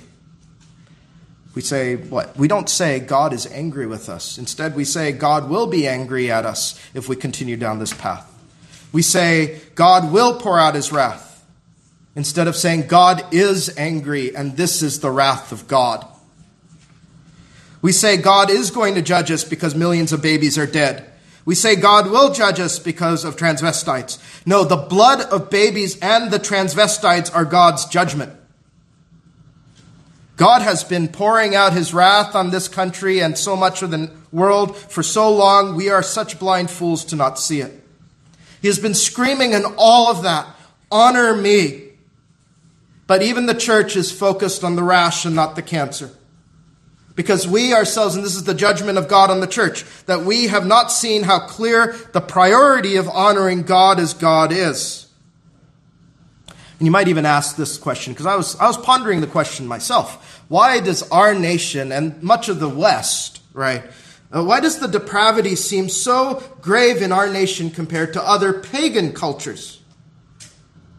we 1.53 1.61
say 1.61 1.95
what? 1.95 2.35
We 2.37 2.47
don't 2.47 2.69
say 2.69 2.99
God 2.99 3.33
is 3.33 3.45
angry 3.47 3.85
with 3.85 4.07
us. 4.07 4.37
Instead, 4.37 4.75
we 4.75 4.85
say 4.85 5.11
God 5.11 5.49
will 5.49 5.67
be 5.67 5.87
angry 5.87 6.31
at 6.31 6.45
us 6.45 6.79
if 6.93 7.09
we 7.09 7.15
continue 7.15 7.57
down 7.57 7.79
this 7.79 7.93
path. 7.93 8.27
We 8.93 9.01
say 9.01 9.59
God 9.75 10.11
will 10.11 10.39
pour 10.39 10.57
out 10.57 10.75
his 10.75 10.91
wrath. 10.91 11.45
Instead 12.15 12.47
of 12.47 12.55
saying 12.55 12.87
God 12.87 13.33
is 13.33 13.75
angry 13.77 14.35
and 14.35 14.55
this 14.55 14.81
is 14.81 14.99
the 14.99 15.11
wrath 15.11 15.51
of 15.51 15.67
God. 15.67 16.05
We 17.81 17.91
say 17.91 18.17
God 18.17 18.49
is 18.49 18.69
going 18.69 18.95
to 18.95 19.01
judge 19.01 19.31
us 19.31 19.43
because 19.43 19.75
millions 19.75 20.13
of 20.13 20.21
babies 20.21 20.57
are 20.57 20.67
dead. 20.67 21.07
We 21.45 21.55
say 21.55 21.75
God 21.75 22.11
will 22.11 22.31
judge 22.31 22.59
us 22.59 22.79
because 22.79 23.25
of 23.25 23.35
transvestites. 23.35 24.19
No, 24.45 24.63
the 24.63 24.77
blood 24.77 25.21
of 25.21 25.49
babies 25.49 25.97
and 25.99 26.31
the 26.31 26.37
transvestites 26.37 27.33
are 27.33 27.45
God's 27.45 27.85
judgment. 27.85 28.33
God 30.41 30.63
has 30.63 30.83
been 30.83 31.07
pouring 31.07 31.53
out 31.53 31.73
his 31.73 31.93
wrath 31.93 32.33
on 32.33 32.49
this 32.49 32.67
country 32.67 33.19
and 33.19 33.37
so 33.37 33.55
much 33.55 33.83
of 33.83 33.91
the 33.91 34.09
world 34.31 34.75
for 34.75 35.03
so 35.03 35.31
long, 35.31 35.75
we 35.75 35.89
are 35.89 36.01
such 36.01 36.39
blind 36.39 36.71
fools 36.71 37.05
to 37.05 37.15
not 37.15 37.37
see 37.37 37.61
it. 37.61 37.71
He 38.59 38.67
has 38.67 38.79
been 38.79 38.95
screaming 38.95 39.53
in 39.53 39.61
all 39.77 40.07
of 40.07 40.23
that, 40.23 40.47
honor 40.91 41.35
me. 41.35 41.89
But 43.05 43.21
even 43.21 43.45
the 43.45 43.53
church 43.53 43.95
is 43.95 44.11
focused 44.11 44.63
on 44.63 44.75
the 44.75 44.81
rash 44.81 45.25
and 45.25 45.35
not 45.35 45.55
the 45.55 45.61
cancer. 45.61 46.09
Because 47.13 47.47
we 47.47 47.75
ourselves, 47.75 48.15
and 48.15 48.25
this 48.25 48.35
is 48.35 48.45
the 48.45 48.55
judgment 48.55 48.97
of 48.97 49.07
God 49.07 49.29
on 49.29 49.41
the 49.41 49.45
church, 49.45 49.85
that 50.07 50.21
we 50.21 50.47
have 50.47 50.65
not 50.65 50.91
seen 50.91 51.21
how 51.21 51.45
clear 51.45 51.95
the 52.13 52.19
priority 52.19 52.95
of 52.95 53.07
honoring 53.07 53.61
God 53.61 53.99
as 53.99 54.15
God 54.15 54.51
is. 54.51 55.05
And 56.47 56.87
you 56.87 56.91
might 56.91 57.09
even 57.09 57.27
ask 57.27 57.57
this 57.57 57.77
question, 57.77 58.13
because 58.13 58.25
I 58.25 58.35
was, 58.35 58.55
I 58.55 58.65
was 58.65 58.75
pondering 58.75 59.21
the 59.21 59.27
question 59.27 59.67
myself. 59.67 60.30
Why 60.51 60.81
does 60.81 61.01
our 61.11 61.33
nation 61.33 61.93
and 61.93 62.21
much 62.21 62.49
of 62.49 62.59
the 62.59 62.67
West, 62.67 63.39
right, 63.53 63.83
Uh, 64.33 64.43
why 64.43 64.59
does 64.59 64.79
the 64.79 64.87
depravity 64.87 65.55
seem 65.55 65.87
so 65.87 66.43
grave 66.61 67.01
in 67.01 67.13
our 67.13 67.29
nation 67.29 67.69
compared 67.69 68.11
to 68.13 68.21
other 68.21 68.51
pagan 68.51 69.13
cultures? 69.13 69.79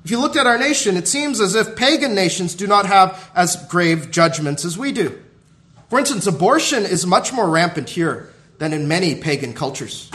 If 0.04 0.10
you 0.10 0.18
looked 0.20 0.36
at 0.36 0.46
our 0.46 0.56
nation, 0.56 0.96
it 0.96 1.06
seems 1.06 1.38
as 1.38 1.54
if 1.54 1.76
pagan 1.76 2.14
nations 2.14 2.54
do 2.54 2.66
not 2.66 2.86
have 2.86 3.30
as 3.34 3.56
grave 3.68 4.10
judgments 4.10 4.64
as 4.64 4.78
we 4.78 4.90
do. 4.90 5.18
For 5.90 5.98
instance, 5.98 6.26
abortion 6.26 6.84
is 6.86 7.06
much 7.06 7.30
more 7.30 7.50
rampant 7.50 7.90
here 7.90 8.30
than 8.56 8.72
in 8.72 8.88
many 8.88 9.14
pagan 9.14 9.52
cultures. 9.52 10.10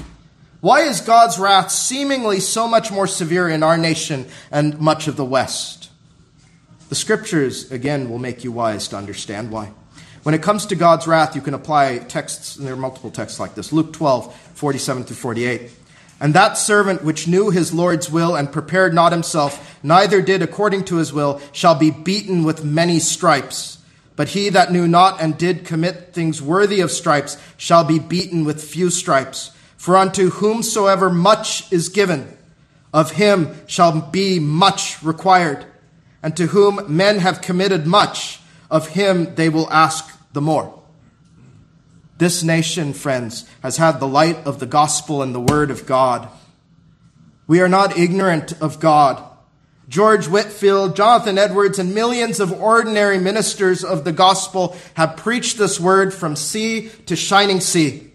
Why 0.62 0.82
is 0.82 1.02
God's 1.02 1.38
wrath 1.38 1.70
seemingly 1.70 2.40
so 2.40 2.68
much 2.68 2.92
more 2.92 3.06
severe 3.06 3.48
in 3.48 3.62
our 3.62 3.78
nation 3.78 4.26
and 4.50 4.80
much 4.80 5.08
of 5.08 5.16
the 5.16 5.26
West? 5.26 5.87
The 6.90 6.96
scriptures, 6.96 7.72
again, 7.72 8.10
will 8.10 8.20
make 8.20 8.44
you 8.44 8.52
wise 8.52 8.88
to 8.90 8.98
understand 8.98 9.52
why. 9.52 9.72
When 10.24 10.34
it 10.34 10.42
comes 10.42 10.66
to 10.68 10.76
God's 10.76 11.08
wrath, 11.08 11.36
you 11.36 11.42
can 11.42 11.54
apply 11.54 11.98
texts, 12.00 12.56
and 12.56 12.66
there 12.66 12.74
are 12.74 12.78
multiple 12.78 13.12
texts 13.12 13.40
like 13.40 13.56
this. 13.56 13.72
Luke 13.74 13.94
12, 13.94 14.36
47 14.54 15.04
through 15.04 15.16
48. 15.16 15.72
And 16.20 16.34
that 16.34 16.58
servant 16.58 17.04
which 17.04 17.28
knew 17.28 17.50
his 17.50 17.74
Lord's 17.74 18.10
will 18.10 18.36
and 18.36 18.52
prepared 18.52 18.94
not 18.94 19.12
himself, 19.12 19.78
neither 19.84 20.22
did 20.22 20.42
according 20.42 20.86
to 20.86 20.96
his 20.96 21.14
will, 21.14 21.42
shall 21.52 21.76
be 21.76 21.92
beaten 21.92 22.44
with 22.44 22.64
many 22.64 23.00
stripes. 23.00 23.78
But 24.16 24.30
he 24.30 24.50
that 24.50 24.72
knew 24.72 24.88
not 24.88 25.22
and 25.22 25.38
did 25.38 25.66
commit 25.66 26.14
things 26.14 26.42
worthy 26.42 26.82
of 26.82 26.92
stripes 26.92 27.38
shall 27.56 27.84
be 27.84 28.00
beaten 28.00 28.46
with 28.46 28.64
few 28.64 28.90
stripes. 28.90 29.52
For 29.78 29.96
unto 29.96 30.32
whomsoever 30.32 31.10
much 31.10 31.72
is 31.72 31.90
given, 31.90 32.36
of 32.92 33.12
him 33.12 33.56
shall 33.68 34.02
be 34.02 34.40
much 34.40 35.04
required. 35.04 35.66
And 36.22 36.36
to 36.38 36.47
whom 36.47 36.82
men 36.88 37.20
have 37.20 37.41
committed 37.41 37.86
much, 37.88 38.39
of 38.70 38.89
him 38.89 39.36
they 39.36 39.49
will 39.49 39.72
ask 39.72 40.13
the 40.34 40.41
more. 40.41 40.74
This 42.18 42.43
nation, 42.43 42.93
friends, 42.93 43.47
has 43.61 43.78
had 43.78 43.99
the 43.99 44.07
light 44.07 44.38
of 44.45 44.59
the 44.59 44.65
gospel 44.65 45.22
and 45.22 45.34
the 45.34 45.39
word 45.39 45.70
of 45.70 45.86
God. 45.86 46.28
We 47.45 47.61
are 47.61 47.70
not 47.70 47.97
ignorant 47.97 48.59
of 48.61 48.80
God. 48.80 49.24
George 49.88 50.28
Whitefield, 50.28 50.97
Jonathan 50.97 51.38
Edwards, 51.38 51.80
and 51.80 51.95
millions 51.95 52.41
of 52.41 52.51
ordinary 52.51 53.20
ministers 53.20 53.86
of 53.86 54.03
the 54.03 54.11
gospel 54.11 54.76
have 54.95 55.15
preached 55.15 55.57
this 55.57 55.80
word 55.80 56.13
from 56.13 56.36
sea 56.36 56.89
to 57.05 57.15
shining 57.15 57.61
sea. 57.61 58.11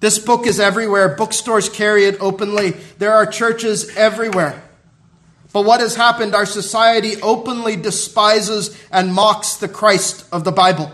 This 0.00 0.18
book 0.18 0.46
is 0.46 0.58
everywhere. 0.58 1.14
Bookstores 1.14 1.68
carry 1.68 2.06
it 2.06 2.20
openly. 2.20 2.70
There 2.98 3.12
are 3.12 3.26
churches 3.26 3.94
everywhere. 3.96 4.63
But 5.54 5.64
what 5.64 5.78
has 5.78 5.94
happened? 5.94 6.34
Our 6.34 6.46
society 6.46 7.22
openly 7.22 7.76
despises 7.76 8.76
and 8.90 9.14
mocks 9.14 9.54
the 9.54 9.68
Christ 9.68 10.26
of 10.32 10.42
the 10.42 10.50
Bible. 10.50 10.90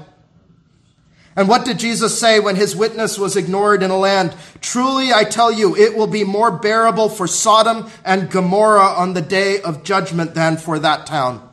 And 1.35 1.49
what 1.49 1.65
did 1.65 1.79
Jesus 1.79 2.21
say 2.21 2.41
when 2.41 2.57
his 2.57 2.77
witness 2.77 3.19
was 3.19 3.39
ignored 3.39 3.83
in 3.83 3.91
a 3.91 3.97
land? 3.97 4.37
Truly, 4.61 5.15
I 5.15 5.25
tell 5.25 5.51
you, 5.51 5.75
it 5.75 5.97
will 5.97 6.07
be 6.07 6.25
more 6.25 6.51
bearable 6.51 7.09
for 7.09 7.27
Sodom 7.27 7.91
and 8.05 8.31
Gomorrah 8.31 8.83
on 8.83 9.15
the 9.15 9.23
day 9.23 9.63
of 9.63 9.83
judgment 9.83 10.35
than 10.35 10.59
for 10.59 10.79
that 10.79 11.07
town. 11.07 11.49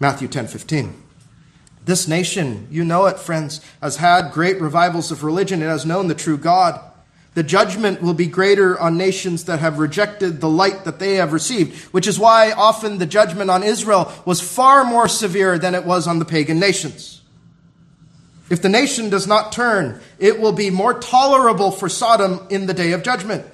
Matthew 0.00 0.26
10 0.26 0.48
15. 0.48 1.00
This 1.84 2.08
nation, 2.08 2.66
you 2.72 2.84
know 2.84 3.06
it, 3.06 3.20
friends, 3.20 3.60
has 3.80 3.98
had 3.98 4.32
great 4.32 4.60
revivals 4.60 5.12
of 5.12 5.22
religion. 5.22 5.62
It 5.62 5.66
has 5.66 5.86
known 5.86 6.08
the 6.08 6.14
true 6.16 6.38
God. 6.38 6.80
The 7.36 7.42
judgment 7.42 8.00
will 8.00 8.14
be 8.14 8.28
greater 8.28 8.80
on 8.80 8.96
nations 8.96 9.44
that 9.44 9.58
have 9.58 9.78
rejected 9.78 10.40
the 10.40 10.48
light 10.48 10.84
that 10.84 10.98
they 10.98 11.16
have 11.16 11.34
received, 11.34 11.76
which 11.92 12.06
is 12.06 12.18
why 12.18 12.52
often 12.52 12.96
the 12.96 13.04
judgment 13.04 13.50
on 13.50 13.62
Israel 13.62 14.10
was 14.24 14.40
far 14.40 14.84
more 14.84 15.06
severe 15.06 15.58
than 15.58 15.74
it 15.74 15.84
was 15.84 16.06
on 16.06 16.18
the 16.18 16.24
pagan 16.24 16.58
nations. 16.58 17.20
If 18.48 18.62
the 18.62 18.70
nation 18.70 19.10
does 19.10 19.26
not 19.26 19.52
turn, 19.52 20.00
it 20.18 20.40
will 20.40 20.52
be 20.52 20.70
more 20.70 20.98
tolerable 20.98 21.70
for 21.70 21.90
Sodom 21.90 22.40
in 22.48 22.64
the 22.64 22.72
day 22.72 22.92
of 22.92 23.02
judgment. 23.02 23.44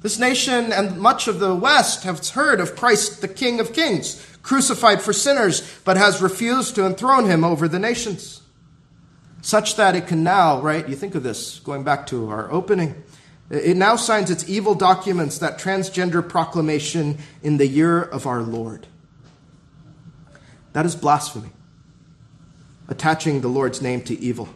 This 0.00 0.18
nation 0.18 0.72
and 0.72 0.98
much 0.98 1.28
of 1.28 1.40
the 1.40 1.54
West 1.54 2.04
have 2.04 2.26
heard 2.26 2.58
of 2.58 2.74
Christ, 2.74 3.20
the 3.20 3.28
King 3.28 3.60
of 3.60 3.74
Kings, 3.74 4.26
crucified 4.42 5.02
for 5.02 5.12
sinners, 5.12 5.60
but 5.84 5.98
has 5.98 6.22
refused 6.22 6.74
to 6.76 6.86
enthrone 6.86 7.26
him 7.26 7.44
over 7.44 7.68
the 7.68 7.78
nations. 7.78 8.41
Such 9.42 9.76
that 9.76 9.94
it 9.94 10.06
can 10.06 10.22
now, 10.22 10.60
right? 10.60 10.88
You 10.88 10.96
think 10.96 11.14
of 11.14 11.22
this, 11.22 11.58
going 11.58 11.82
back 11.82 12.06
to 12.06 12.30
our 12.30 12.50
opening. 12.50 13.02
It 13.50 13.76
now 13.76 13.96
signs 13.96 14.30
its 14.30 14.48
evil 14.48 14.74
documents, 14.74 15.38
that 15.38 15.58
transgender 15.58 16.26
proclamation 16.26 17.18
in 17.42 17.58
the 17.58 17.66
year 17.66 18.00
of 18.00 18.26
our 18.26 18.40
Lord. 18.40 18.86
That 20.72 20.86
is 20.86 20.96
blasphemy 20.96 21.50
attaching 22.88 23.40
the 23.40 23.48
Lord's 23.48 23.82
name 23.82 24.02
to 24.02 24.18
evil. 24.18 24.48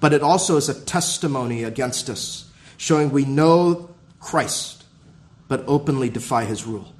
But 0.00 0.12
it 0.12 0.22
also 0.22 0.56
is 0.56 0.68
a 0.68 0.80
testimony 0.84 1.64
against 1.64 2.10
us, 2.10 2.50
showing 2.76 3.10
we 3.10 3.24
know 3.24 3.94
Christ, 4.20 4.84
but 5.48 5.64
openly 5.66 6.10
defy 6.10 6.44
his 6.44 6.66
rule. 6.66 6.92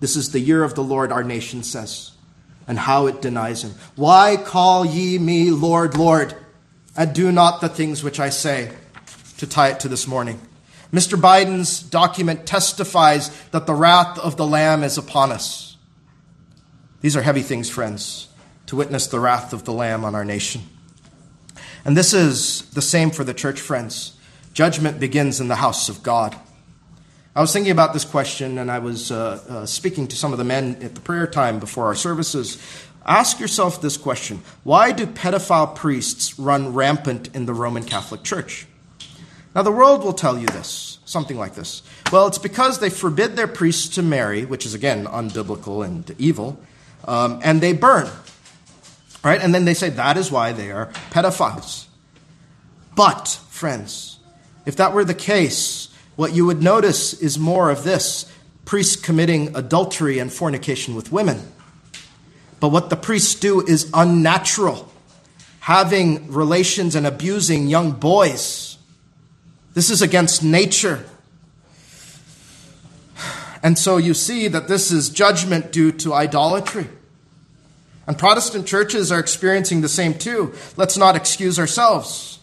This 0.00 0.16
is 0.16 0.32
the 0.32 0.40
year 0.40 0.62
of 0.62 0.74
the 0.74 0.82
Lord, 0.82 1.10
our 1.12 1.24
nation 1.24 1.62
says, 1.62 2.12
and 2.66 2.78
how 2.78 3.06
it 3.06 3.22
denies 3.22 3.62
him. 3.62 3.72
Why 3.96 4.36
call 4.36 4.84
ye 4.84 5.18
me 5.18 5.50
Lord, 5.50 5.96
Lord, 5.96 6.34
and 6.96 7.14
do 7.14 7.30
not 7.32 7.60
the 7.60 7.68
things 7.68 8.02
which 8.02 8.20
I 8.20 8.30
say? 8.30 8.72
To 9.38 9.46
tie 9.46 9.70
it 9.70 9.80
to 9.80 9.88
this 9.88 10.06
morning. 10.06 10.40
Mr. 10.92 11.20
Biden's 11.20 11.82
document 11.82 12.46
testifies 12.46 13.28
that 13.50 13.66
the 13.66 13.74
wrath 13.74 14.18
of 14.18 14.36
the 14.36 14.46
Lamb 14.46 14.84
is 14.84 14.96
upon 14.96 15.32
us. 15.32 15.76
These 17.00 17.16
are 17.16 17.22
heavy 17.22 17.42
things, 17.42 17.68
friends 17.68 18.28
to 18.66 18.76
witness 18.76 19.06
the 19.06 19.20
wrath 19.20 19.52
of 19.52 19.64
the 19.64 19.72
Lamb 19.72 20.04
on 20.04 20.14
our 20.14 20.24
nation. 20.24 20.62
And 21.84 21.96
this 21.96 22.14
is 22.14 22.62
the 22.70 22.82
same 22.82 23.10
for 23.10 23.24
the 23.24 23.34
church, 23.34 23.60
friends. 23.60 24.18
Judgment 24.54 24.98
begins 24.98 25.40
in 25.40 25.48
the 25.48 25.56
house 25.56 25.88
of 25.88 26.02
God. 26.02 26.34
I 27.36 27.40
was 27.40 27.52
thinking 27.52 27.72
about 27.72 27.92
this 27.92 28.04
question 28.04 28.58
and 28.58 28.70
I 28.70 28.78
was 28.78 29.10
uh, 29.10 29.42
uh, 29.48 29.66
speaking 29.66 30.06
to 30.06 30.16
some 30.16 30.30
of 30.30 30.38
the 30.38 30.44
men 30.44 30.78
at 30.82 30.94
the 30.94 31.00
prayer 31.00 31.26
time 31.26 31.58
before 31.58 31.86
our 31.86 31.96
services. 31.96 32.62
Ask 33.04 33.40
yourself 33.40 33.82
this 33.82 33.96
question 33.96 34.40
Why 34.62 34.92
do 34.92 35.04
pedophile 35.06 35.74
priests 35.74 36.38
run 36.38 36.74
rampant 36.74 37.34
in 37.34 37.46
the 37.46 37.52
Roman 37.52 37.82
Catholic 37.82 38.22
Church? 38.22 38.66
Now, 39.52 39.62
the 39.62 39.72
world 39.72 40.02
will 40.02 40.12
tell 40.12 40.36
you 40.38 40.46
this, 40.46 40.98
something 41.04 41.38
like 41.38 41.54
this. 41.54 41.82
Well, 42.10 42.26
it's 42.26 42.38
because 42.38 42.80
they 42.80 42.90
forbid 42.90 43.36
their 43.36 43.46
priests 43.46 43.94
to 43.96 44.02
marry, 44.02 44.44
which 44.44 44.66
is 44.66 44.74
again 44.74 45.06
unbiblical 45.06 45.84
and 45.84 46.12
evil, 46.18 46.58
um, 47.06 47.40
and 47.44 47.60
they 47.60 47.72
burn. 47.72 48.08
Right? 49.22 49.40
And 49.40 49.54
then 49.54 49.64
they 49.64 49.74
say 49.74 49.90
that 49.90 50.16
is 50.16 50.30
why 50.30 50.52
they 50.52 50.70
are 50.70 50.86
pedophiles. 51.10 51.86
But, 52.96 53.28
friends, 53.48 54.18
if 54.66 54.76
that 54.76 54.92
were 54.92 55.04
the 55.04 55.14
case, 55.14 55.83
what 56.16 56.34
you 56.34 56.46
would 56.46 56.62
notice 56.62 57.12
is 57.14 57.38
more 57.38 57.70
of 57.70 57.84
this 57.84 58.30
priests 58.64 58.96
committing 58.96 59.54
adultery 59.54 60.18
and 60.18 60.32
fornication 60.32 60.94
with 60.94 61.12
women. 61.12 61.40
But 62.60 62.68
what 62.68 62.88
the 62.88 62.96
priests 62.96 63.34
do 63.34 63.60
is 63.60 63.90
unnatural, 63.92 64.90
having 65.60 66.32
relations 66.32 66.94
and 66.94 67.06
abusing 67.06 67.66
young 67.68 67.92
boys. 67.92 68.78
This 69.74 69.90
is 69.90 70.00
against 70.00 70.42
nature. 70.42 71.04
And 73.62 73.78
so 73.78 73.96
you 73.96 74.14
see 74.14 74.48
that 74.48 74.68
this 74.68 74.92
is 74.92 75.10
judgment 75.10 75.72
due 75.72 75.90
to 75.92 76.14
idolatry. 76.14 76.86
And 78.06 78.18
Protestant 78.18 78.66
churches 78.66 79.10
are 79.10 79.18
experiencing 79.18 79.80
the 79.80 79.88
same 79.88 80.14
too. 80.14 80.54
Let's 80.76 80.96
not 80.96 81.16
excuse 81.16 81.58
ourselves. 81.58 82.38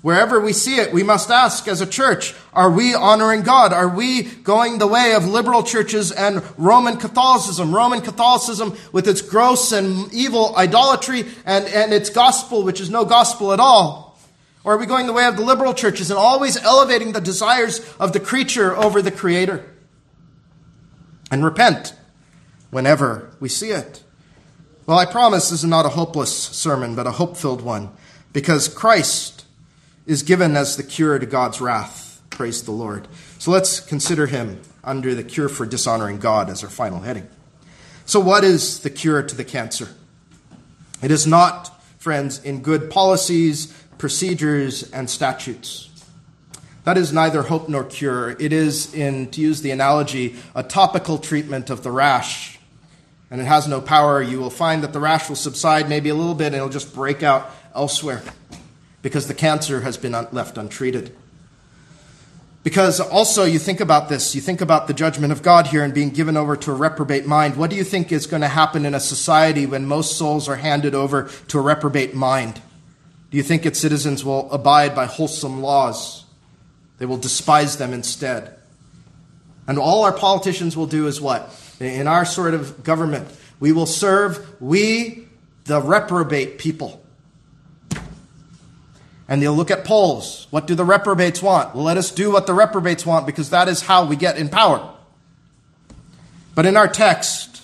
Wherever 0.00 0.40
we 0.40 0.52
see 0.52 0.76
it, 0.76 0.92
we 0.92 1.02
must 1.02 1.28
ask 1.28 1.66
as 1.66 1.80
a 1.80 1.86
church, 1.86 2.32
are 2.52 2.70
we 2.70 2.94
honoring 2.94 3.42
God? 3.42 3.72
Are 3.72 3.88
we 3.88 4.22
going 4.22 4.78
the 4.78 4.86
way 4.86 5.14
of 5.14 5.26
liberal 5.26 5.64
churches 5.64 6.12
and 6.12 6.40
Roman 6.56 6.98
Catholicism? 6.98 7.74
Roman 7.74 8.00
Catholicism 8.00 8.76
with 8.92 9.08
its 9.08 9.20
gross 9.20 9.72
and 9.72 10.12
evil 10.14 10.54
idolatry 10.56 11.24
and, 11.44 11.66
and 11.66 11.92
its 11.92 12.10
gospel, 12.10 12.62
which 12.62 12.80
is 12.80 12.90
no 12.90 13.04
gospel 13.04 13.52
at 13.52 13.58
all. 13.58 14.16
Or 14.62 14.74
are 14.74 14.78
we 14.78 14.86
going 14.86 15.06
the 15.08 15.12
way 15.12 15.24
of 15.24 15.36
the 15.36 15.42
liberal 15.42 15.74
churches 15.74 16.10
and 16.10 16.18
always 16.18 16.56
elevating 16.56 17.12
the 17.12 17.20
desires 17.20 17.80
of 17.98 18.12
the 18.12 18.20
creature 18.20 18.76
over 18.76 19.02
the 19.02 19.10
creator? 19.10 19.64
And 21.28 21.44
repent 21.44 21.92
whenever 22.70 23.34
we 23.40 23.48
see 23.48 23.70
it. 23.70 24.04
Well, 24.86 24.98
I 24.98 25.06
promise 25.06 25.50
this 25.50 25.64
is 25.64 25.68
not 25.68 25.86
a 25.86 25.90
hopeless 25.90 26.32
sermon, 26.32 26.94
but 26.94 27.06
a 27.06 27.12
hope 27.12 27.36
filled 27.36 27.62
one, 27.62 27.90
because 28.32 28.68
Christ 28.68 29.44
is 30.08 30.24
given 30.24 30.56
as 30.56 30.76
the 30.76 30.82
cure 30.82 31.18
to 31.18 31.26
God's 31.26 31.60
wrath. 31.60 32.20
Praise 32.30 32.64
the 32.64 32.72
Lord. 32.72 33.06
So 33.38 33.50
let's 33.52 33.78
consider 33.78 34.26
him 34.26 34.60
under 34.82 35.14
the 35.14 35.22
cure 35.22 35.50
for 35.50 35.66
dishonoring 35.66 36.18
God 36.18 36.48
as 36.48 36.64
our 36.64 36.70
final 36.70 37.00
heading. 37.00 37.28
So, 38.06 38.18
what 38.18 38.42
is 38.42 38.80
the 38.80 38.90
cure 38.90 39.22
to 39.22 39.36
the 39.36 39.44
cancer? 39.44 39.90
It 41.02 41.10
is 41.10 41.26
not, 41.26 41.70
friends, 41.98 42.42
in 42.42 42.62
good 42.62 42.90
policies, 42.90 43.66
procedures, 43.98 44.90
and 44.92 45.10
statutes. 45.10 45.90
That 46.84 46.96
is 46.96 47.12
neither 47.12 47.42
hope 47.42 47.68
nor 47.68 47.84
cure. 47.84 48.30
It 48.30 48.52
is, 48.52 48.94
in, 48.94 49.30
to 49.32 49.42
use 49.42 49.60
the 49.60 49.72
analogy, 49.72 50.36
a 50.54 50.62
topical 50.62 51.18
treatment 51.18 51.68
of 51.68 51.82
the 51.82 51.90
rash 51.90 52.58
and 53.30 53.42
it 53.42 53.44
has 53.44 53.68
no 53.68 53.82
power, 53.82 54.22
you 54.22 54.38
will 54.38 54.48
find 54.48 54.82
that 54.82 54.94
the 54.94 55.00
rash 55.00 55.28
will 55.28 55.36
subside 55.36 55.86
maybe 55.86 56.08
a 56.08 56.14
little 56.14 56.34
bit 56.34 56.46
and 56.46 56.56
it'll 56.56 56.70
just 56.70 56.94
break 56.94 57.22
out 57.22 57.50
elsewhere 57.74 58.22
because 59.08 59.26
the 59.26 59.32
cancer 59.32 59.80
has 59.80 59.96
been 59.96 60.12
left 60.12 60.58
untreated. 60.58 61.16
Because 62.62 63.00
also, 63.00 63.44
you 63.44 63.58
think 63.58 63.80
about 63.80 64.10
this, 64.10 64.34
you 64.34 64.42
think 64.42 64.60
about 64.60 64.86
the 64.86 64.92
judgment 64.92 65.32
of 65.32 65.42
God 65.42 65.68
here 65.68 65.82
and 65.82 65.94
being 65.94 66.10
given 66.10 66.36
over 66.36 66.56
to 66.56 66.72
a 66.72 66.74
reprobate 66.74 67.24
mind. 67.24 67.56
What 67.56 67.70
do 67.70 67.76
you 67.76 67.84
think 67.84 68.12
is 68.12 68.26
going 68.26 68.42
to 68.42 68.48
happen 68.48 68.84
in 68.84 68.92
a 68.92 69.00
society 69.00 69.64
when 69.64 69.86
most 69.86 70.18
souls 70.18 70.46
are 70.46 70.56
handed 70.56 70.94
over 70.94 71.30
to 71.48 71.58
a 71.58 71.62
reprobate 71.62 72.14
mind? 72.14 72.60
Do 73.30 73.38
you 73.38 73.42
think 73.42 73.64
its 73.64 73.78
citizens 73.78 74.26
will 74.26 74.50
abide 74.52 74.94
by 74.94 75.06
wholesome 75.06 75.62
laws? 75.62 76.26
They 76.98 77.06
will 77.06 77.16
despise 77.16 77.78
them 77.78 77.94
instead. 77.94 78.54
And 79.66 79.78
all 79.78 80.04
our 80.04 80.12
politicians 80.12 80.76
will 80.76 80.86
do 80.86 81.06
is 81.06 81.18
what? 81.18 81.50
In 81.80 82.06
our 82.06 82.26
sort 82.26 82.52
of 82.52 82.84
government, 82.84 83.26
we 83.58 83.72
will 83.72 83.86
serve 83.86 84.60
we, 84.60 85.26
the 85.64 85.80
reprobate 85.80 86.58
people. 86.58 87.02
And 89.28 89.42
they'll 89.42 89.54
look 89.54 89.70
at 89.70 89.84
polls. 89.84 90.46
What 90.50 90.66
do 90.66 90.74
the 90.74 90.84
reprobates 90.84 91.42
want? 91.42 91.74
Well, 91.74 91.84
let 91.84 91.98
us 91.98 92.10
do 92.10 92.32
what 92.32 92.46
the 92.46 92.54
reprobates 92.54 93.04
want 93.04 93.26
because 93.26 93.50
that 93.50 93.68
is 93.68 93.82
how 93.82 94.06
we 94.06 94.16
get 94.16 94.38
in 94.38 94.48
power. 94.48 94.94
But 96.54 96.66
in 96.66 96.76
our 96.76 96.88
text, 96.88 97.62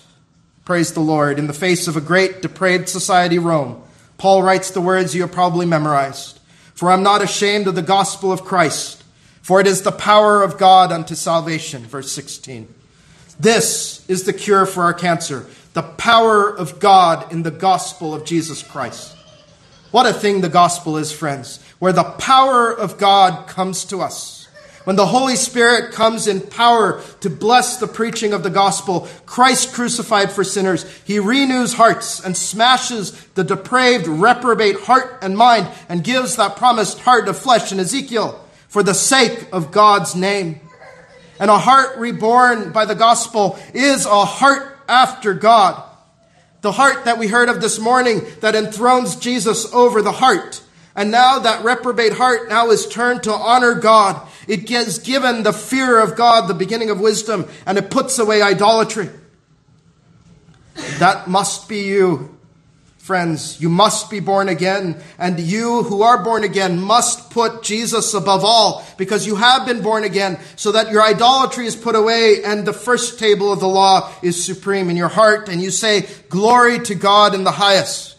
praise 0.65 0.93
the 0.93 1.01
Lord, 1.01 1.39
in 1.39 1.47
the 1.47 1.53
face 1.53 1.89
of 1.89 1.97
a 1.97 2.03
great 2.03 2.43
depraved 2.43 2.89
society, 2.89 3.39
Rome, 3.39 3.83
Paul 4.19 4.43
writes 4.43 4.71
the 4.71 4.81
words 4.81 5.15
you 5.15 5.23
have 5.23 5.33
probably 5.33 5.67
memorized 5.67 6.39
For 6.75 6.91
I'm 6.91 7.03
not 7.03 7.23
ashamed 7.23 7.67
of 7.67 7.75
the 7.75 7.83
gospel 7.83 8.31
of 8.31 8.45
Christ, 8.45 9.03
for 9.43 9.61
it 9.61 9.67
is 9.67 9.83
the 9.83 9.91
power 9.91 10.43
of 10.43 10.59
God 10.59 10.93
unto 10.93 11.15
salvation. 11.15 11.83
Verse 11.83 12.13
16. 12.13 12.73
This 13.41 14.09
is 14.09 14.25
the 14.25 14.33
cure 14.33 14.67
for 14.67 14.85
our 14.85 14.95
cancer 14.95 15.47
the 15.73 15.83
power 15.83 16.49
of 16.49 16.79
God 16.79 17.33
in 17.33 17.43
the 17.43 17.51
gospel 17.51 18.15
of 18.15 18.25
Jesus 18.25 18.63
Christ. 18.63 19.14
What 19.95 20.07
a 20.07 20.13
thing 20.13 20.41
the 20.41 20.49
gospel 20.49 20.97
is, 20.97 21.13
friends, 21.13 21.63
where 21.79 21.93
the 21.93 22.03
power 22.03 22.69
of 22.77 22.99
God 22.99 23.47
comes 23.47 23.85
to 23.85 24.01
us. 24.01 24.49
When 24.83 24.97
the 24.97 25.07
Holy 25.07 25.37
Spirit 25.37 25.93
comes 25.93 26.27
in 26.27 26.41
power 26.41 27.01
to 27.21 27.31
bless 27.31 27.77
the 27.77 27.87
preaching 27.87 28.33
of 28.33 28.43
the 28.43 28.51
gospel, 28.51 29.07
Christ 29.25 29.73
crucified 29.73 30.33
for 30.33 30.43
sinners, 30.43 30.85
he 31.05 31.21
renews 31.21 31.75
hearts 31.75 32.19
and 32.19 32.37
smashes 32.37 33.13
the 33.35 33.45
depraved, 33.45 34.09
reprobate 34.09 34.81
heart 34.81 35.21
and 35.23 35.37
mind 35.37 35.69
and 35.89 36.03
gives 36.03 36.35
that 36.35 36.57
promised 36.57 36.99
heart 36.99 37.29
of 37.29 37.39
flesh 37.39 37.71
in 37.71 37.79
Ezekiel 37.79 38.45
for 38.67 38.83
the 38.83 38.95
sake 38.95 39.47
of 39.53 39.71
God's 39.71 40.17
name. 40.17 40.59
And 41.39 41.53
a 41.53 41.59
heart 41.59 41.99
reborn 41.99 42.73
by 42.73 42.85
the 42.85 42.97
gospel 42.97 43.61
is 43.73 44.07
a 44.07 44.25
heart 44.25 44.77
after 44.89 45.35
God. 45.35 45.81
The 46.65 46.73
heart 46.73 47.05
that 47.05 47.19
we 47.19 47.29
heard 47.29 47.51
of 47.51 47.61
this 47.61 47.79
morning 47.79 48.23
that 48.41 48.55
enthrones 48.55 49.17
Jesus 49.17 49.71
over 49.75 50.01
the 50.01 50.13
heart. 50.13 50.63
And 50.97 51.11
now 51.11 51.41
that 51.41 51.63
reprobate 51.63 52.15
heart 52.15 52.49
now 52.49 52.71
is 52.71 52.89
turned 52.89 53.25
to 53.25 53.35
honor 53.35 53.75
God. 53.75 54.27
It 54.49 54.67
gets 54.67 54.97
given 54.97 55.43
the 55.43 55.53
fear 55.53 56.01
of 56.01 56.17
God, 56.17 56.49
the 56.49 56.55
beginning 56.55 56.89
of 56.89 56.99
wisdom, 56.99 57.47
and 57.67 57.77
it 57.77 57.91
puts 57.91 58.19
away 58.19 58.41
idolatry. 58.41 59.11
That 61.01 61.29
must 61.29 61.69
be 61.69 61.83
you 61.83 62.34
Friends, 63.05 63.61
you 63.61 63.69
must 63.69 64.09
be 64.09 64.21
born 64.21 64.49
again, 64.49 64.97
and 65.19 65.39
you 65.39 65.83
who 65.83 66.01
are 66.01 66.25
born 66.25 66.43
again 66.43 66.81
must 66.81 67.29
put 67.29 67.63
Jesus 67.63 68.15
above 68.15 68.45
all, 68.47 68.83
because 68.97 69.27
you 69.27 69.37
have 69.37 69.67
been 69.67 69.83
born 69.83 70.05
again, 70.05 70.39
so 70.57 70.73
that 70.73 70.91
your 70.91 71.03
idolatry 71.03 71.67
is 71.67 71.77
put 71.77 71.97
away 71.97 72.43
and 72.43 72.65
the 72.65 72.73
first 72.73 73.19
table 73.19 73.53
of 73.53 73.61
the 73.61 73.69
law 73.69 74.11
is 74.23 74.43
supreme 74.43 74.89
in 74.89 74.97
your 74.97 75.09
heart, 75.09 75.51
and 75.51 75.61
you 75.63 75.71
say, 75.71 76.09
Glory 76.31 76.79
to 76.79 76.95
God 76.95 77.35
in 77.35 77.45
the 77.45 77.51
highest. 77.51 78.17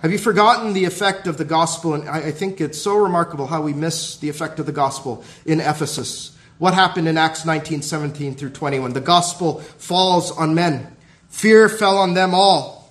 Have 0.00 0.10
you 0.10 0.16
forgotten 0.16 0.72
the 0.72 0.86
effect 0.86 1.26
of 1.26 1.36
the 1.36 1.44
gospel? 1.44 1.92
And 1.92 2.08
I 2.08 2.30
think 2.30 2.62
it's 2.62 2.80
so 2.80 2.96
remarkable 2.96 3.46
how 3.46 3.60
we 3.60 3.74
miss 3.74 4.16
the 4.16 4.30
effect 4.30 4.58
of 4.58 4.64
the 4.64 4.72
gospel 4.72 5.22
in 5.44 5.60
Ephesus. 5.60 6.34
What 6.56 6.72
happened 6.72 7.08
in 7.08 7.18
Acts 7.18 7.44
19 7.44 7.82
17 7.82 8.36
through 8.36 8.52
21? 8.52 8.94
the 8.94 9.02
gospel 9.02 9.60
falls 9.60 10.30
on 10.30 10.54
men? 10.54 10.96
Fear 11.28 11.68
fell 11.68 11.98
on 11.98 12.14
them 12.14 12.34
all 12.34 12.81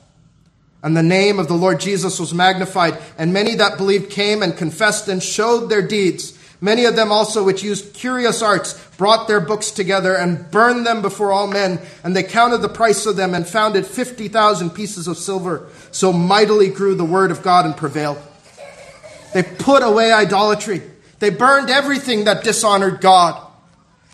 and 0.83 0.97
the 0.97 1.03
name 1.03 1.39
of 1.39 1.47
the 1.47 1.53
Lord 1.53 1.79
Jesus 1.79 2.19
was 2.19 2.33
magnified, 2.33 2.97
and 3.17 3.31
many 3.31 3.55
that 3.55 3.77
believed 3.77 4.11
came 4.11 4.41
and 4.41 4.57
confessed 4.57 5.07
and 5.07 5.21
showed 5.21 5.67
their 5.67 5.85
deeds. 5.85 6.37
Many 6.59 6.85
of 6.85 6.95
them 6.95 7.11
also, 7.11 7.43
which 7.43 7.63
used 7.63 7.93
curious 7.93 8.41
arts, 8.41 8.73
brought 8.97 9.27
their 9.27 9.39
books 9.39 9.71
together 9.71 10.15
and 10.15 10.49
burned 10.51 10.85
them 10.85 11.01
before 11.01 11.31
all 11.31 11.47
men. 11.47 11.79
And 12.03 12.15
they 12.15 12.21
counted 12.21 12.59
the 12.59 12.69
price 12.69 13.07
of 13.07 13.15
them 13.15 13.33
and 13.33 13.47
found 13.47 13.75
it 13.75 13.85
50,000 13.87 14.69
pieces 14.69 15.07
of 15.07 15.17
silver. 15.17 15.67
So 15.91 16.13
mightily 16.13 16.69
grew 16.69 16.93
the 16.93 17.03
word 17.03 17.31
of 17.31 17.41
God 17.41 17.65
and 17.65 17.75
prevailed. 17.75 18.19
They 19.33 19.41
put 19.41 19.81
away 19.81 20.11
idolatry. 20.11 20.83
They 21.17 21.31
burned 21.31 21.71
everything 21.71 22.25
that 22.25 22.43
dishonored 22.43 23.01
God. 23.01 23.41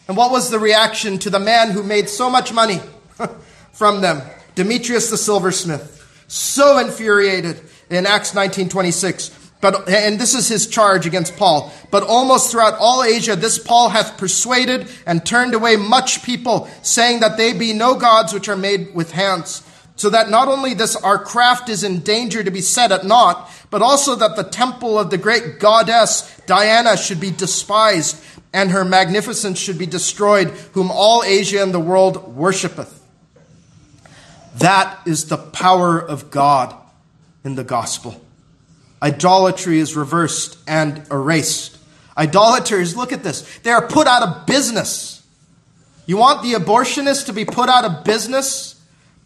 And 0.07 0.15
what 0.15 0.31
was 0.31 0.49
the 0.49 0.59
reaction 0.59 1.19
to 1.19 1.29
the 1.29 1.39
man 1.39 1.71
who 1.71 1.83
made 1.83 2.07
so 2.07 2.29
much 2.29 2.53
money 2.53 2.79
from 3.73 3.99
them? 3.99 4.21
Demetrius 4.55 5.09
the 5.09 5.17
silversmith 5.17 5.97
so 6.27 6.77
infuriated 6.77 7.61
in 7.89 8.05
Acts 8.05 8.33
19:26. 8.33 9.31
But 9.59 9.89
and 9.89 10.19
this 10.19 10.35
is 10.35 10.47
his 10.47 10.67
charge 10.67 11.07
against 11.07 11.35
Paul. 11.35 11.73
But 11.89 12.03
almost 12.03 12.51
throughout 12.51 12.77
all 12.79 13.03
Asia 13.03 13.35
this 13.35 13.57
Paul 13.57 13.89
hath 13.89 14.17
persuaded 14.17 14.87
and 15.05 15.25
turned 15.25 15.55
away 15.55 15.77
much 15.77 16.23
people, 16.23 16.69
saying 16.83 17.21
that 17.21 17.37
they 17.37 17.53
be 17.53 17.73
no 17.73 17.95
gods 17.95 18.33
which 18.33 18.49
are 18.49 18.55
made 18.55 18.93
with 18.93 19.11
hands. 19.11 19.63
So 19.95 20.11
that 20.11 20.29
not 20.29 20.47
only 20.47 20.75
this 20.75 20.95
our 20.95 21.17
craft 21.17 21.69
is 21.69 21.83
in 21.83 22.01
danger 22.01 22.43
to 22.43 22.51
be 22.51 22.61
set 22.61 22.91
at 22.91 23.03
naught, 23.03 23.49
but 23.71 23.81
also 23.81 24.15
that 24.15 24.35
the 24.35 24.43
temple 24.43 24.99
of 24.99 25.09
the 25.09 25.17
great 25.17 25.59
goddess 25.59 26.31
Diana 26.45 26.95
should 26.95 27.19
be 27.19 27.31
despised, 27.31 28.15
and 28.53 28.69
her 28.69 28.85
magnificence 28.85 29.57
should 29.57 29.79
be 29.79 29.87
destroyed, 29.87 30.49
whom 30.73 30.91
all 30.91 31.23
Asia 31.23 31.63
and 31.63 31.73
the 31.73 31.79
world 31.79 32.35
worshipeth. 32.35 32.96
That 34.59 34.99
is 35.05 35.25
the 35.25 35.37
power 35.37 35.99
of 35.99 36.31
God 36.31 36.75
in 37.43 37.55
the 37.55 37.63
gospel. 37.63 38.21
Idolatry 39.01 39.79
is 39.79 39.95
reversed 39.95 40.57
and 40.67 41.05
erased. 41.11 41.77
Idolaters, 42.17 42.95
look 42.95 43.13
at 43.13 43.23
this, 43.23 43.59
they 43.59 43.69
are 43.69 43.87
put 43.87 44.07
out 44.07 44.23
of 44.23 44.45
business. 44.47 45.23
You 46.07 46.17
want 46.17 46.41
the 46.41 46.53
abortionist 46.53 47.25
to 47.25 47.33
be 47.33 47.45
put 47.45 47.69
out 47.69 47.85
of 47.85 48.03
business? 48.03 48.73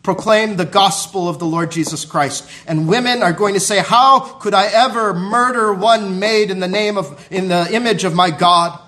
Proclaim 0.04 0.58
the 0.58 0.66
gospel 0.66 1.30
of 1.30 1.38
the 1.38 1.46
Lord 1.46 1.72
Jesus 1.72 2.06
Christ. 2.06 2.50
And 2.66 2.88
women 2.88 3.22
are 3.22 3.34
going 3.34 3.54
to 3.54 3.60
say, 3.60 3.78
How 3.78 4.20
could 4.20 4.56
I 4.56 4.66
ever 4.66 5.14
murder 5.14 5.74
one 5.74 6.20
made 6.20 6.50
in 6.50 6.60
the 6.60 6.68
name 6.68 6.98
of, 6.98 7.28
in 7.32 7.50
the 7.50 7.72
image 7.72 8.04
of 8.04 8.16
my 8.16 8.32
God? 8.32 8.80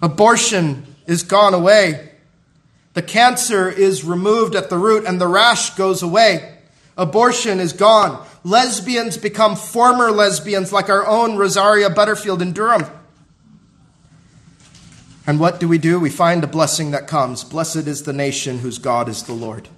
Abortion 0.00 0.86
is 1.06 1.24
gone 1.24 1.54
away. 1.54 2.13
The 2.94 3.02
cancer 3.02 3.68
is 3.68 4.04
removed 4.04 4.54
at 4.54 4.70
the 4.70 4.78
root 4.78 5.04
and 5.04 5.20
the 5.20 5.26
rash 5.26 5.70
goes 5.70 6.02
away. 6.02 6.58
Abortion 6.96 7.58
is 7.58 7.72
gone. 7.72 8.24
Lesbians 8.44 9.16
become 9.16 9.56
former 9.56 10.10
lesbians 10.10 10.72
like 10.72 10.88
our 10.88 11.06
own 11.06 11.36
Rosaria 11.36 11.90
Butterfield 11.90 12.40
in 12.40 12.52
Durham. 12.52 12.86
And 15.26 15.40
what 15.40 15.58
do 15.58 15.66
we 15.66 15.78
do? 15.78 15.98
We 15.98 16.10
find 16.10 16.44
a 16.44 16.46
blessing 16.46 16.92
that 16.92 17.08
comes. 17.08 17.42
Blessed 17.42 17.88
is 17.88 18.02
the 18.02 18.12
nation 18.12 18.58
whose 18.58 18.78
God 18.78 19.08
is 19.08 19.24
the 19.24 19.32
Lord. 19.32 19.68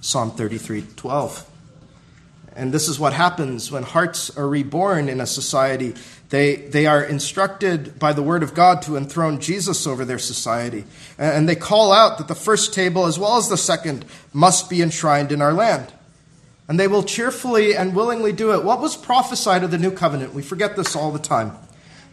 Psalm 0.00 0.32
33 0.32 0.82
12. 0.96 1.51
And 2.56 2.72
this 2.72 2.88
is 2.88 2.98
what 2.98 3.12
happens 3.12 3.70
when 3.70 3.82
hearts 3.82 4.36
are 4.36 4.48
reborn 4.48 5.08
in 5.08 5.20
a 5.20 5.26
society 5.26 5.94
they, 6.32 6.56
they 6.56 6.86
are 6.86 7.04
instructed 7.04 7.98
by 7.98 8.14
the 8.14 8.22
word 8.22 8.42
of 8.42 8.54
God 8.54 8.80
to 8.82 8.96
enthrone 8.96 9.38
Jesus 9.38 9.86
over 9.86 10.02
their 10.06 10.18
society. 10.18 10.84
And 11.18 11.46
they 11.46 11.54
call 11.54 11.92
out 11.92 12.16
that 12.16 12.26
the 12.26 12.34
first 12.34 12.72
table, 12.72 13.04
as 13.04 13.18
well 13.18 13.36
as 13.36 13.50
the 13.50 13.58
second, 13.58 14.06
must 14.32 14.70
be 14.70 14.80
enshrined 14.80 15.30
in 15.30 15.42
our 15.42 15.52
land. 15.52 15.92
And 16.68 16.80
they 16.80 16.88
will 16.88 17.02
cheerfully 17.02 17.76
and 17.76 17.94
willingly 17.94 18.32
do 18.32 18.54
it. 18.54 18.64
What 18.64 18.80
was 18.80 18.96
prophesied 18.96 19.62
of 19.62 19.70
the 19.70 19.76
new 19.76 19.90
covenant? 19.90 20.32
We 20.32 20.40
forget 20.40 20.74
this 20.74 20.96
all 20.96 21.12
the 21.12 21.18
time. 21.18 21.52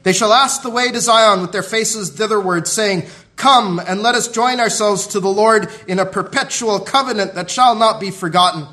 They 0.04 0.12
shall 0.12 0.34
ask 0.34 0.64
the 0.64 0.70
way 0.70 0.92
to 0.92 1.00
Zion 1.00 1.40
with 1.40 1.54
their 1.54 1.64
faces 1.64 2.10
thitherward, 2.10 2.68
saying, 2.68 3.08
Come 3.38 3.80
and 3.80 4.02
let 4.02 4.16
us 4.16 4.28
join 4.28 4.60
ourselves 4.60 5.08
to 5.08 5.22
the 5.22 5.30
Lord 5.30 5.70
in 5.88 5.98
a 5.98 6.06
perpetual 6.06 6.82
covenant 6.82 7.36
that 7.36 7.50
shall 7.50 7.74
not 7.74 8.02
be 8.02 8.12
forgotten. 8.12 8.68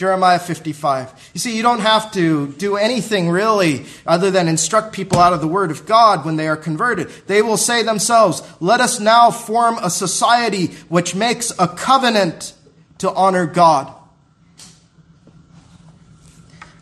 Jeremiah 0.00 0.38
55. 0.38 1.30
You 1.34 1.40
see, 1.40 1.54
you 1.54 1.62
don't 1.62 1.80
have 1.80 2.10
to 2.12 2.52
do 2.52 2.76
anything 2.76 3.28
really 3.28 3.84
other 4.06 4.30
than 4.30 4.48
instruct 4.48 4.94
people 4.94 5.18
out 5.18 5.34
of 5.34 5.42
the 5.42 5.46
Word 5.46 5.70
of 5.70 5.84
God 5.84 6.24
when 6.24 6.36
they 6.36 6.48
are 6.48 6.56
converted. 6.56 7.10
They 7.26 7.42
will 7.42 7.58
say 7.58 7.82
themselves, 7.82 8.42
Let 8.60 8.80
us 8.80 8.98
now 8.98 9.30
form 9.30 9.76
a 9.76 9.90
society 9.90 10.68
which 10.88 11.14
makes 11.14 11.52
a 11.58 11.68
covenant 11.68 12.54
to 12.96 13.12
honor 13.12 13.44
God. 13.44 13.94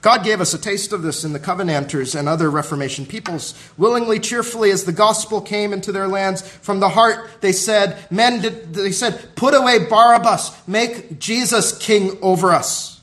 God 0.01 0.23
gave 0.23 0.41
us 0.41 0.55
a 0.55 0.59
taste 0.59 0.93
of 0.93 1.03
this 1.03 1.25
in 1.25 1.33
the 1.33 1.41
Covenanters 1.41 2.15
and 2.15 2.29
other 2.29 2.49
Reformation 2.49 3.05
peoples. 3.05 3.53
Willingly, 3.77 4.21
cheerfully, 4.21 4.71
as 4.71 4.85
the 4.85 4.93
gospel 4.93 5.41
came 5.41 5.73
into 5.73 5.91
their 5.91 6.07
lands, 6.07 6.41
from 6.41 6.79
the 6.79 6.91
heart 6.91 7.29
they 7.41 7.51
said, 7.51 7.99
Men 8.13 8.43
did, 8.43 8.75
they 8.75 8.93
said, 8.93 9.35
Put 9.35 9.55
away 9.55 9.87
Barabbas, 9.87 10.69
make 10.69 11.19
Jesus 11.19 11.77
king 11.79 12.17
over 12.23 12.53
us. 12.53 12.98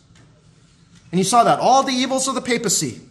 And 1.12 1.20
you 1.20 1.24
saw 1.24 1.44
that. 1.44 1.60
All 1.60 1.84
the 1.84 1.94
evils 1.94 2.28
of 2.28 2.36
the 2.36 2.42
papacy 2.42 3.02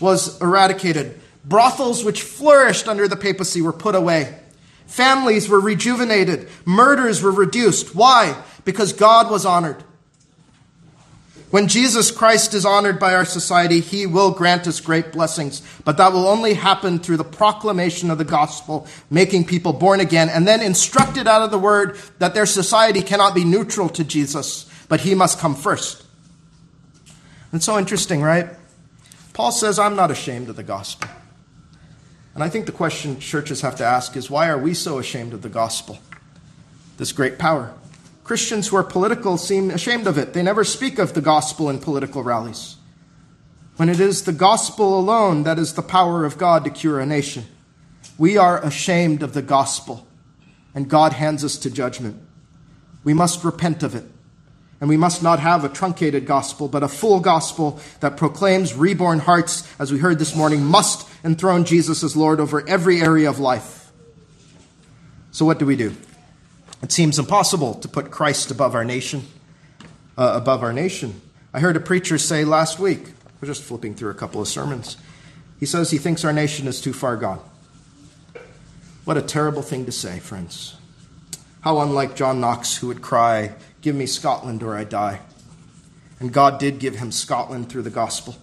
was 0.00 0.40
eradicated. 0.40 1.20
Brothels 1.44 2.04
which 2.04 2.22
flourished 2.22 2.88
under 2.88 3.08
the 3.08 3.16
papacy 3.16 3.62
were 3.62 3.72
put 3.72 3.94
away. 3.94 4.38
Families 4.86 5.48
were 5.48 5.60
rejuvenated. 5.60 6.48
Murders 6.64 7.22
were 7.22 7.30
reduced. 7.30 7.94
Why? 7.94 8.42
Because 8.64 8.92
God 8.92 9.30
was 9.30 9.44
honored. 9.44 9.84
When 11.50 11.68
Jesus 11.68 12.10
Christ 12.10 12.52
is 12.52 12.66
honored 12.66 12.98
by 12.98 13.14
our 13.14 13.24
society, 13.24 13.80
he 13.80 14.04
will 14.04 14.32
grant 14.32 14.66
us 14.66 14.80
great 14.80 15.12
blessings. 15.12 15.62
But 15.82 15.96
that 15.96 16.12
will 16.12 16.26
only 16.26 16.52
happen 16.52 16.98
through 16.98 17.16
the 17.16 17.24
proclamation 17.24 18.10
of 18.10 18.18
the 18.18 18.24
gospel, 18.24 18.86
making 19.08 19.46
people 19.46 19.72
born 19.72 20.00
again, 20.00 20.28
and 20.28 20.46
then 20.46 20.60
instructed 20.60 21.26
out 21.26 21.40
of 21.40 21.50
the 21.50 21.58
word 21.58 21.98
that 22.18 22.34
their 22.34 22.44
society 22.44 23.00
cannot 23.00 23.34
be 23.34 23.44
neutral 23.44 23.88
to 23.90 24.04
Jesus, 24.04 24.70
but 24.88 25.00
he 25.00 25.14
must 25.14 25.38
come 25.38 25.54
first. 25.54 26.04
It's 27.52 27.64
so 27.64 27.78
interesting, 27.78 28.20
right? 28.22 28.50
Paul 29.32 29.52
says, 29.52 29.78
I'm 29.78 29.96
not 29.96 30.10
ashamed 30.10 30.48
of 30.48 30.56
the 30.56 30.62
gospel. 30.62 31.08
And 32.34 32.44
I 32.44 32.48
think 32.48 32.66
the 32.66 32.72
question 32.72 33.18
churches 33.18 33.62
have 33.62 33.76
to 33.76 33.84
ask 33.84 34.16
is 34.16 34.30
why 34.30 34.48
are 34.48 34.58
we 34.58 34.74
so 34.74 34.98
ashamed 34.98 35.32
of 35.32 35.42
the 35.42 35.48
gospel? 35.48 35.98
This 36.96 37.12
great 37.12 37.38
power. 37.38 37.72
Christians 38.22 38.68
who 38.68 38.76
are 38.76 38.84
political 38.84 39.38
seem 39.38 39.70
ashamed 39.70 40.06
of 40.06 40.18
it. 40.18 40.34
They 40.34 40.42
never 40.42 40.62
speak 40.62 40.98
of 40.98 41.14
the 41.14 41.20
gospel 41.20 41.70
in 41.70 41.78
political 41.78 42.22
rallies. 42.22 42.76
When 43.76 43.88
it 43.88 44.00
is 44.00 44.24
the 44.24 44.32
gospel 44.32 44.98
alone 44.98 45.44
that 45.44 45.58
is 45.58 45.74
the 45.74 45.82
power 45.82 46.24
of 46.24 46.36
God 46.36 46.64
to 46.64 46.70
cure 46.70 47.00
a 47.00 47.06
nation, 47.06 47.46
we 48.18 48.36
are 48.36 48.62
ashamed 48.64 49.22
of 49.22 49.32
the 49.32 49.42
gospel, 49.42 50.06
and 50.74 50.90
God 50.90 51.12
hands 51.12 51.44
us 51.44 51.56
to 51.58 51.70
judgment. 51.70 52.20
We 53.04 53.14
must 53.14 53.44
repent 53.44 53.82
of 53.82 53.94
it. 53.94 54.04
And 54.80 54.88
we 54.88 54.96
must 54.96 55.22
not 55.22 55.40
have 55.40 55.64
a 55.64 55.68
truncated 55.68 56.24
gospel, 56.24 56.68
but 56.68 56.82
a 56.82 56.88
full 56.88 57.18
gospel 57.20 57.80
that 58.00 58.16
proclaims 58.16 58.74
reborn 58.74 59.18
hearts, 59.18 59.68
as 59.78 59.90
we 59.92 59.98
heard 59.98 60.18
this 60.18 60.36
morning, 60.36 60.64
must 60.64 61.08
enthrone 61.24 61.64
Jesus 61.64 62.04
as 62.04 62.16
Lord 62.16 62.38
over 62.38 62.66
every 62.68 63.00
area 63.00 63.28
of 63.28 63.40
life. 63.40 63.90
So, 65.32 65.44
what 65.44 65.58
do 65.58 65.66
we 65.66 65.74
do? 65.74 65.96
It 66.82 66.92
seems 66.92 67.18
impossible 67.18 67.74
to 67.74 67.88
put 67.88 68.10
Christ 68.10 68.52
above 68.52 68.74
our 68.74 68.84
nation. 68.84 69.26
Uh, 70.16 70.32
above 70.34 70.62
our 70.62 70.72
nation. 70.72 71.20
I 71.52 71.60
heard 71.60 71.76
a 71.76 71.80
preacher 71.80 72.18
say 72.18 72.44
last 72.44 72.78
week, 72.78 73.12
we're 73.40 73.46
just 73.46 73.62
flipping 73.62 73.94
through 73.94 74.10
a 74.10 74.14
couple 74.14 74.40
of 74.40 74.48
sermons. 74.48 74.96
He 75.60 75.66
says 75.66 75.90
he 75.90 75.98
thinks 75.98 76.24
our 76.24 76.32
nation 76.32 76.66
is 76.66 76.80
too 76.80 76.92
far 76.92 77.16
gone. 77.16 77.40
What 79.04 79.16
a 79.16 79.22
terrible 79.22 79.62
thing 79.62 79.86
to 79.86 79.92
say, 79.92 80.18
friends. 80.18 80.76
How 81.60 81.80
unlike 81.80 82.16
John 82.16 82.40
Knox, 82.40 82.76
who 82.76 82.88
would 82.88 83.00
cry, 83.00 83.54
Give 83.80 83.94
me 83.94 84.06
Scotland 84.06 84.62
or 84.62 84.76
I 84.76 84.84
die. 84.84 85.20
And 86.20 86.32
God 86.32 86.58
did 86.58 86.78
give 86.78 86.96
him 86.96 87.12
Scotland 87.12 87.68
through 87.68 87.82
the 87.82 87.90
gospel. 87.90 88.36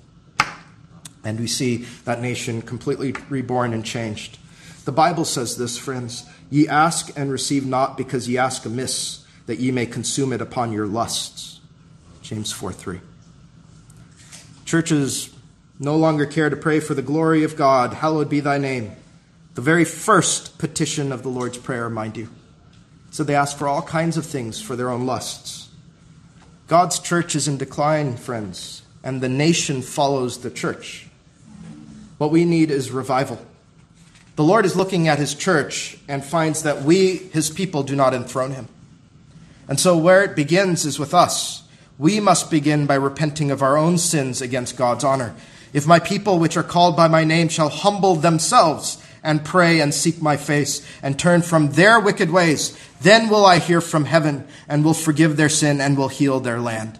And 1.23 1.39
we 1.39 1.47
see 1.47 1.85
that 2.05 2.21
nation 2.21 2.61
completely 2.61 3.13
reborn 3.29 3.73
and 3.73 3.83
changed. 3.83 4.37
The 4.85 4.91
Bible 4.91 5.25
says 5.25 5.57
this, 5.57 5.77
friends 5.77 6.25
Ye 6.49 6.67
ask 6.67 7.11
and 7.17 7.31
receive 7.31 7.65
not 7.65 7.97
because 7.97 8.29
ye 8.29 8.37
ask 8.37 8.65
amiss, 8.65 9.25
that 9.47 9.59
ye 9.59 9.71
may 9.71 9.85
consume 9.85 10.31
it 10.31 10.41
upon 10.41 10.71
your 10.71 10.85
lusts. 10.85 11.59
James 12.21 12.51
4 12.51 12.71
3. 12.71 13.01
Churches 14.63 15.35
no 15.79 15.97
longer 15.97 16.25
care 16.25 16.49
to 16.49 16.55
pray 16.55 16.79
for 16.79 16.93
the 16.93 17.01
glory 17.01 17.43
of 17.43 17.55
God. 17.55 17.93
Hallowed 17.93 18.29
be 18.29 18.39
thy 18.39 18.57
name. 18.57 18.91
The 19.55 19.61
very 19.61 19.85
first 19.85 20.57
petition 20.57 21.11
of 21.11 21.23
the 21.23 21.29
Lord's 21.29 21.57
Prayer, 21.57 21.89
mind 21.89 22.17
you. 22.17 22.29
So 23.15 23.23
they 23.23 23.35
ask 23.35 23.57
for 23.57 23.69
all 23.69 23.81
kinds 23.81 24.17
of 24.17 24.25
things 24.25 24.59
for 24.59 24.75
their 24.75 24.89
own 24.89 25.05
lusts. 25.05 25.69
God's 26.67 26.99
church 26.99 27.33
is 27.33 27.47
in 27.47 27.55
decline, 27.55 28.17
friends, 28.17 28.81
and 29.05 29.21
the 29.21 29.29
nation 29.29 29.81
follows 29.81 30.39
the 30.39 30.51
church. 30.51 31.07
What 32.17 32.31
we 32.31 32.43
need 32.43 32.71
is 32.71 32.91
revival. 32.91 33.39
The 34.35 34.43
Lord 34.43 34.65
is 34.65 34.75
looking 34.75 35.07
at 35.07 35.17
his 35.17 35.33
church 35.33 35.97
and 36.09 36.25
finds 36.25 36.63
that 36.63 36.81
we, 36.81 37.15
his 37.15 37.49
people, 37.49 37.83
do 37.83 37.95
not 37.95 38.13
enthrone 38.13 38.51
him. 38.51 38.67
And 39.69 39.79
so, 39.79 39.95
where 39.95 40.21
it 40.21 40.35
begins 40.35 40.85
is 40.85 40.99
with 40.99 41.13
us. 41.13 41.63
We 41.97 42.19
must 42.19 42.51
begin 42.51 42.85
by 42.85 42.95
repenting 42.95 43.49
of 43.49 43.61
our 43.61 43.77
own 43.77 43.97
sins 43.97 44.41
against 44.41 44.75
God's 44.75 45.05
honor. 45.05 45.33
If 45.71 45.87
my 45.87 45.99
people, 45.99 46.37
which 46.37 46.57
are 46.57 46.63
called 46.63 46.97
by 46.97 47.07
my 47.07 47.23
name, 47.23 47.47
shall 47.47 47.69
humble 47.69 48.17
themselves 48.17 49.01
and 49.25 49.43
pray 49.43 49.81
and 49.81 49.93
seek 49.93 50.21
my 50.21 50.37
face 50.37 50.85
and 51.01 51.19
turn 51.19 51.41
from 51.41 51.71
their 51.71 51.99
wicked 51.99 52.29
ways, 52.29 52.77
then 53.01 53.27
will 53.27 53.45
I 53.45 53.59
hear 53.59 53.81
from 53.81 54.05
heaven 54.05 54.47
and 54.69 54.85
will 54.85 54.93
forgive 54.93 55.35
their 55.35 55.49
sin 55.49 55.81
and 55.81 55.97
will 55.97 56.07
heal 56.07 56.39
their 56.39 56.59
land. 56.59 56.99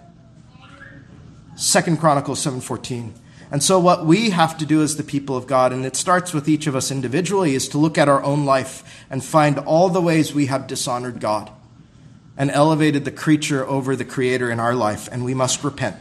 Second 1.56 2.00
Chronicles 2.00 2.42
7:14. 2.42 3.14
And 3.52 3.64
so, 3.64 3.80
what 3.80 4.06
we 4.06 4.32
have 4.32 4.58
to 4.58 4.66
do 4.66 4.82
as 4.82 4.98
the 4.98 5.04
people 5.04 5.38
of 5.38 5.48
God, 5.48 5.72
and 5.72 5.86
it 5.86 5.96
starts 5.96 6.34
with 6.34 6.50
each 6.50 6.68
of 6.68 6.76
us 6.76 6.92
individually, 6.92 7.56
is 7.56 7.70
to 7.70 7.78
look 7.78 7.98
at 7.98 8.10
our 8.10 8.24
own 8.24 8.44
life 8.44 8.84
and 9.10 9.24
find 9.24 9.60
all 9.60 9.88
the 9.90 10.02
ways 10.02 10.34
we 10.34 10.48
have 10.48 10.68
dishonored 10.68 11.20
God 11.20 11.52
and 12.38 12.52
elevated 12.52 13.06
the 13.06 13.12
creature 13.12 13.66
over 13.66 13.96
the 13.96 14.04
creator 14.04 14.50
in 14.50 14.60
our 14.60 14.76
life, 14.76 15.08
and 15.12 15.24
we 15.24 15.34
must 15.34 15.64
repent. 15.64 15.96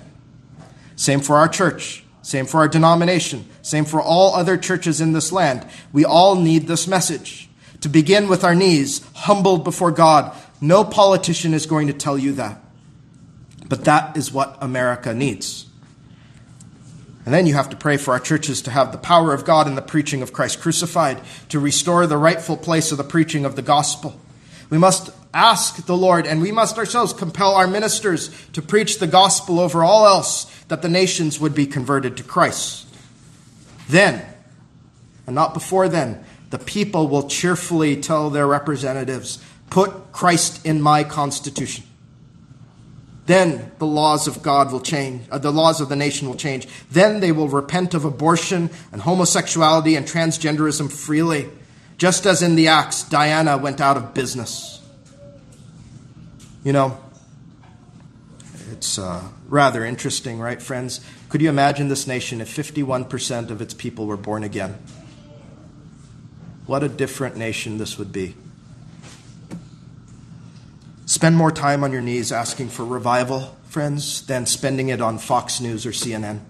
Same 0.96 1.20
for 1.20 1.36
our 1.36 1.48
church, 1.48 2.03
same 2.24 2.46
for 2.46 2.60
our 2.60 2.68
denomination, 2.68 3.46
same 3.60 3.84
for 3.84 4.00
all 4.00 4.34
other 4.34 4.56
churches 4.56 4.98
in 4.98 5.12
this 5.12 5.30
land. 5.30 5.66
We 5.92 6.06
all 6.06 6.36
need 6.36 6.66
this 6.66 6.88
message. 6.88 7.50
To 7.82 7.90
begin 7.90 8.28
with 8.28 8.44
our 8.44 8.54
knees, 8.54 9.06
humbled 9.14 9.62
before 9.62 9.90
God. 9.90 10.34
No 10.58 10.84
politician 10.84 11.52
is 11.52 11.66
going 11.66 11.86
to 11.88 11.92
tell 11.92 12.16
you 12.16 12.32
that. 12.32 12.62
But 13.68 13.84
that 13.84 14.16
is 14.16 14.32
what 14.32 14.56
America 14.62 15.12
needs. 15.12 15.66
And 17.26 17.34
then 17.34 17.46
you 17.46 17.52
have 17.54 17.68
to 17.70 17.76
pray 17.76 17.98
for 17.98 18.12
our 18.12 18.20
churches 18.20 18.62
to 18.62 18.70
have 18.70 18.90
the 18.90 18.98
power 18.98 19.34
of 19.34 19.44
God 19.44 19.66
in 19.66 19.74
the 19.74 19.82
preaching 19.82 20.22
of 20.22 20.32
Christ 20.32 20.62
crucified, 20.62 21.20
to 21.50 21.60
restore 21.60 22.06
the 22.06 22.16
rightful 22.16 22.56
place 22.56 22.90
of 22.90 22.96
the 22.96 23.04
preaching 23.04 23.44
of 23.44 23.54
the 23.54 23.62
gospel. 23.62 24.18
We 24.70 24.78
must 24.78 25.10
ask 25.34 25.84
the 25.84 25.96
Lord, 25.96 26.26
and 26.26 26.40
we 26.40 26.52
must 26.52 26.78
ourselves 26.78 27.12
compel 27.12 27.54
our 27.54 27.66
ministers 27.66 28.30
to 28.52 28.62
preach 28.62 28.98
the 28.98 29.06
gospel 29.06 29.60
over 29.60 29.84
all 29.84 30.06
else, 30.06 30.50
that 30.68 30.82
the 30.82 30.88
nations 30.88 31.38
would 31.40 31.54
be 31.54 31.66
converted 31.66 32.16
to 32.16 32.22
Christ. 32.22 32.86
Then, 33.88 34.24
and 35.26 35.34
not 35.34 35.54
before 35.54 35.88
then, 35.88 36.24
the 36.50 36.58
people 36.58 37.08
will 37.08 37.28
cheerfully 37.28 38.00
tell 38.00 38.30
their 38.30 38.46
representatives, 38.46 39.42
Put 39.70 40.12
Christ 40.12 40.64
in 40.64 40.80
my 40.80 41.02
constitution. 41.02 41.84
Then 43.26 43.72
the 43.78 43.86
laws 43.86 44.28
of 44.28 44.42
God 44.42 44.70
will 44.70 44.80
change, 44.80 45.26
uh, 45.30 45.38
the 45.38 45.50
laws 45.50 45.80
of 45.80 45.88
the 45.88 45.96
nation 45.96 46.28
will 46.28 46.36
change. 46.36 46.68
Then 46.90 47.20
they 47.20 47.32
will 47.32 47.48
repent 47.48 47.94
of 47.94 48.04
abortion 48.04 48.70
and 48.92 49.02
homosexuality 49.02 49.96
and 49.96 50.06
transgenderism 50.06 50.92
freely, 50.92 51.48
just 51.96 52.26
as 52.26 52.42
in 52.42 52.54
the 52.54 52.68
Acts, 52.68 53.02
Diana 53.04 53.56
went 53.56 53.80
out 53.80 53.96
of 53.96 54.14
business. 54.14 54.82
You 56.62 56.72
know, 56.72 56.98
it's 58.74 58.98
uh, 58.98 59.22
rather 59.46 59.84
interesting, 59.84 60.40
right, 60.40 60.60
friends? 60.60 61.00
Could 61.28 61.40
you 61.40 61.48
imagine 61.48 61.86
this 61.86 62.08
nation 62.08 62.40
if 62.40 62.48
51% 62.48 63.50
of 63.50 63.62
its 63.62 63.72
people 63.72 64.06
were 64.06 64.16
born 64.16 64.42
again? 64.42 64.76
What 66.66 66.82
a 66.82 66.88
different 66.88 67.36
nation 67.36 67.78
this 67.78 67.98
would 67.98 68.10
be. 68.10 68.34
Spend 71.06 71.36
more 71.36 71.52
time 71.52 71.84
on 71.84 71.92
your 71.92 72.00
knees 72.02 72.32
asking 72.32 72.70
for 72.70 72.84
revival, 72.84 73.56
friends, 73.62 74.26
than 74.26 74.44
spending 74.44 74.88
it 74.88 75.00
on 75.00 75.18
Fox 75.18 75.60
News 75.60 75.86
or 75.86 75.92
CNN. 75.92 76.40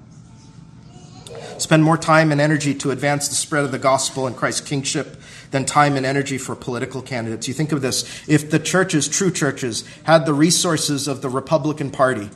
Spend 1.58 1.84
more 1.84 1.98
time 1.98 2.32
and 2.32 2.40
energy 2.40 2.74
to 2.76 2.90
advance 2.90 3.28
the 3.28 3.34
spread 3.34 3.66
of 3.66 3.70
the 3.70 3.78
gospel 3.78 4.26
and 4.26 4.34
Christ's 4.34 4.62
kingship 4.62 5.20
than 5.54 5.64
time 5.64 5.94
and 5.94 6.04
energy 6.04 6.36
for 6.36 6.56
political 6.56 7.00
candidates. 7.00 7.46
You 7.46 7.54
think 7.54 7.70
of 7.70 7.80
this 7.80 8.28
if 8.28 8.50
the 8.50 8.58
churches, 8.58 9.06
true 9.06 9.30
churches, 9.30 9.84
had 10.02 10.26
the 10.26 10.34
resources 10.34 11.06
of 11.06 11.22
the 11.22 11.28
Republican 11.28 11.92
Party, 11.92 12.28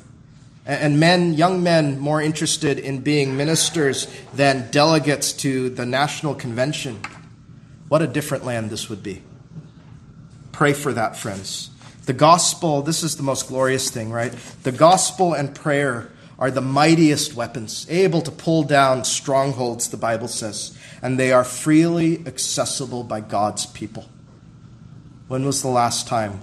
and 0.64 1.00
men, 1.00 1.34
young 1.34 1.64
men, 1.64 1.98
more 1.98 2.22
interested 2.22 2.78
in 2.78 3.00
being 3.00 3.36
ministers 3.36 4.06
than 4.34 4.70
delegates 4.70 5.32
to 5.32 5.68
the 5.68 5.84
national 5.84 6.36
convention, 6.36 7.00
what 7.88 8.02
a 8.02 8.06
different 8.06 8.44
land 8.44 8.70
this 8.70 8.88
would 8.88 9.02
be. 9.02 9.20
Pray 10.52 10.72
for 10.72 10.92
that, 10.92 11.16
friends. 11.16 11.70
The 12.06 12.12
gospel, 12.12 12.82
this 12.82 13.02
is 13.02 13.16
the 13.16 13.24
most 13.24 13.48
glorious 13.48 13.90
thing, 13.90 14.12
right? 14.12 14.32
The 14.62 14.70
gospel 14.72 15.34
and 15.34 15.52
prayer 15.52 16.08
are 16.38 16.50
the 16.50 16.60
mightiest 16.60 17.34
weapons, 17.34 17.86
able 17.90 18.20
to 18.22 18.30
pull 18.30 18.62
down 18.62 19.04
strongholds, 19.04 19.88
the 19.88 19.96
Bible 19.96 20.28
says, 20.28 20.76
and 21.02 21.18
they 21.18 21.32
are 21.32 21.44
freely 21.44 22.24
accessible 22.26 23.02
by 23.02 23.20
God's 23.20 23.66
people. 23.66 24.08
When 25.26 25.44
was 25.44 25.62
the 25.62 25.68
last 25.68 26.06
time 26.06 26.40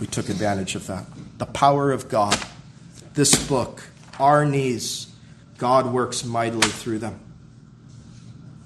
we 0.00 0.06
took 0.06 0.28
advantage 0.28 0.74
of 0.74 0.86
that? 0.88 1.04
The 1.38 1.46
power 1.46 1.92
of 1.92 2.08
God. 2.08 2.38
This 3.14 3.46
book, 3.46 3.84
our 4.18 4.44
knees, 4.44 5.14
God 5.56 5.92
works 5.92 6.24
mightily 6.24 6.68
through 6.68 6.98
them. 6.98 7.20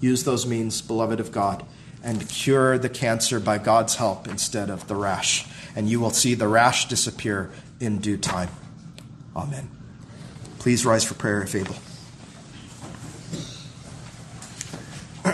Use 0.00 0.24
those 0.24 0.46
means, 0.46 0.80
beloved 0.80 1.20
of 1.20 1.30
God 1.30 1.64
and 2.02 2.28
cure 2.28 2.78
the 2.78 2.88
cancer 2.88 3.40
by 3.40 3.58
God's 3.58 3.96
help 3.96 4.28
instead 4.28 4.70
of 4.70 4.86
the 4.88 4.94
rash. 4.94 5.46
And 5.74 5.88
you 5.88 6.00
will 6.00 6.10
see 6.10 6.34
the 6.34 6.48
rash 6.48 6.88
disappear 6.88 7.50
in 7.80 7.98
due 7.98 8.16
time. 8.16 8.48
Amen. 9.38 9.70
Please 10.58 10.84
rise 10.84 11.04
for 11.04 11.14
prayer 11.14 11.42
if 11.42 11.54
able. 11.54 11.76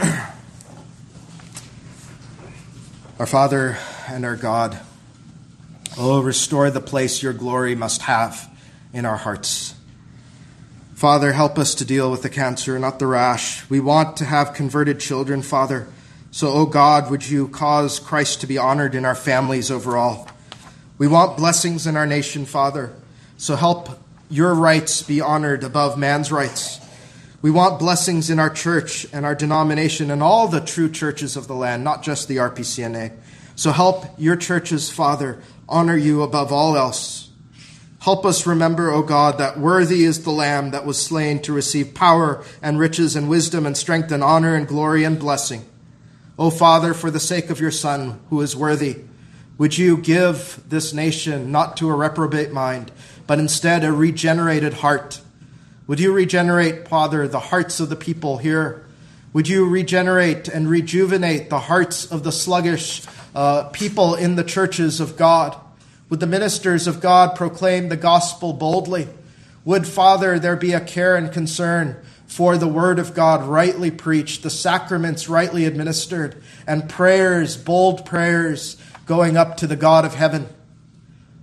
our 3.19 3.27
Father 3.27 3.79
and 4.07 4.27
our 4.27 4.37
God, 4.37 4.79
oh, 5.97 6.21
restore 6.21 6.71
the 6.71 6.83
place 6.83 7.23
your 7.23 7.33
glory 7.33 7.75
must 7.75 8.03
have 8.03 8.51
in 8.93 9.07
our 9.07 9.17
hearts. 9.17 9.75
Father, 10.95 11.33
help 11.33 11.59
us 11.59 11.75
to 11.77 11.87
deal 11.87 12.11
with 12.11 12.21
the 12.21 12.29
cancer, 12.29 12.79
not 12.79 12.99
the 12.99 13.07
rash. 13.07 13.69
We 13.71 13.81
want 13.81 14.19
to 14.19 14.27
have 14.27 14.53
converted 14.53 15.01
children, 15.01 15.41
Father. 15.41 15.89
So, 16.31 16.51
oh 16.51 16.67
God, 16.67 17.11
would 17.11 17.27
you 17.27 17.49
cause 17.49 17.99
Christ 17.99 18.43
to 18.43 18.47
be 18.47 18.59
honored 18.59 18.95
in 18.95 19.07
our 19.07 19.15
families 19.15 19.71
overall? 19.71 20.29
We 20.99 21.09
want 21.09 21.39
blessings 21.39 21.87
in 21.87 21.97
our 21.97 22.07
nation, 22.07 22.45
Father. 22.45 22.93
So 23.37 23.57
help 23.57 23.89
your 24.31 24.55
rights 24.55 25.03
be 25.03 25.21
honored 25.21 25.65
above 25.65 25.99
man's 25.99 26.33
rights. 26.33 26.81
We 27.43 27.51
want 27.51 27.79
blessings 27.79 28.31
in 28.31 28.39
our 28.39 28.49
church 28.49 29.07
and 29.13 29.27
our 29.27 29.35
denomination 29.35 30.11
and 30.11 30.23
all 30.23 30.49
the 30.49 30.61
true 30.61 30.91
churches 30.91 31.37
of 31.37 31.47
the 31.47 31.55
land, 31.55 31.85
not 31.85 32.03
just 32.03 32.27
the 32.27 32.37
RPCNA. 32.37 33.13
So 33.55 33.71
help 33.71 34.07
your 34.17 34.37
churches, 34.37 34.91
Father, 34.91 35.41
honor 35.69 35.97
you 35.97 36.23
above 36.23 36.53
all 36.53 36.77
else. 36.77 37.31
Help 38.01 38.27
us 38.27 38.47
remember, 38.47 38.91
O 38.91 39.03
God, 39.03 39.39
that 39.39 39.59
worthy 39.59 40.05
is 40.05 40.25
the 40.25 40.31
Lamb 40.31 40.73
that 40.73 40.85
was 40.85 41.01
slain 41.01 41.41
to 41.43 41.53
receive 41.53 41.95
power 41.95 42.45
and 42.61 42.79
riches 42.79 43.17
and 43.17 43.29
wisdom 43.29 43.65
and 43.65 43.77
strength 43.77 44.13
and 44.13 44.23
honor 44.23 44.55
and 44.55 44.69
glory 44.69 45.05
and 45.05 45.19
blessing. 45.19 45.65
O 46.39 46.51
Father, 46.51 46.93
for 46.93 47.11
the 47.11 47.21
sake 47.21 47.49
of 47.49 47.61
your 47.61 47.71
Son, 47.71 48.21
who 48.29 48.41
is 48.41 48.57
worthy, 48.57 49.05
would 49.57 49.79
you 49.79 49.97
give 49.97 50.63
this 50.69 50.93
nation 50.93 51.53
not 51.53 51.77
to 51.77 51.89
a 51.89 51.95
reprobate 51.95 52.53
mind, 52.53 52.91
but 53.27 53.39
instead 53.39 53.85
a 53.85 53.93
regenerated 53.93 54.75
heart? 54.75 55.21
Would 55.87 56.01
you 56.01 56.13
regenerate, 56.13 56.89
Father, 56.89 57.29
the 57.29 57.41
hearts 57.41 57.81
of 57.81 57.89
the 57.89 57.97
people 57.97 58.39
here? 58.39 58.85
Would 59.33 59.49
you 59.49 59.69
regenerate 59.69 60.49
and 60.49 60.69
rejuvenate 60.69 61.51
the 61.51 61.59
hearts 61.59 62.11
of 62.11 62.23
the 62.23 62.33
sluggish 62.33 63.03
uh, 63.35 63.65
people 63.71 64.15
in 64.15 64.37
the 64.37 64.45
churches 64.45 65.01
of 65.01 65.17
God? 65.17 65.57
Would 66.09 66.21
the 66.21 66.27
ministers 66.27 66.87
of 66.87 67.01
God 67.01 67.35
proclaim 67.37 67.89
the 67.89 67.97
gospel 67.97 68.53
boldly? 68.53 69.09
Would, 69.65 69.87
Father, 69.87 70.39
there 70.39 70.57
be 70.57 70.73
a 70.73 70.81
care 70.81 71.17
and 71.17 71.33
concern 71.33 71.97
for 72.27 72.57
the 72.57 72.69
word 72.69 72.99
of 72.99 73.15
God 73.15 73.43
rightly 73.43 73.91
preached, 73.91 74.43
the 74.43 74.51
sacraments 74.51 75.29
rightly 75.29 75.65
administered, 75.65 76.43
and 76.67 76.89
prayers, 76.89 77.57
bold 77.57 78.05
prayers, 78.05 78.77
going 79.07 79.37
up 79.37 79.57
to 79.59 79.67
the 79.67 79.77
God 79.77 80.05
of 80.05 80.15
heaven? 80.15 80.49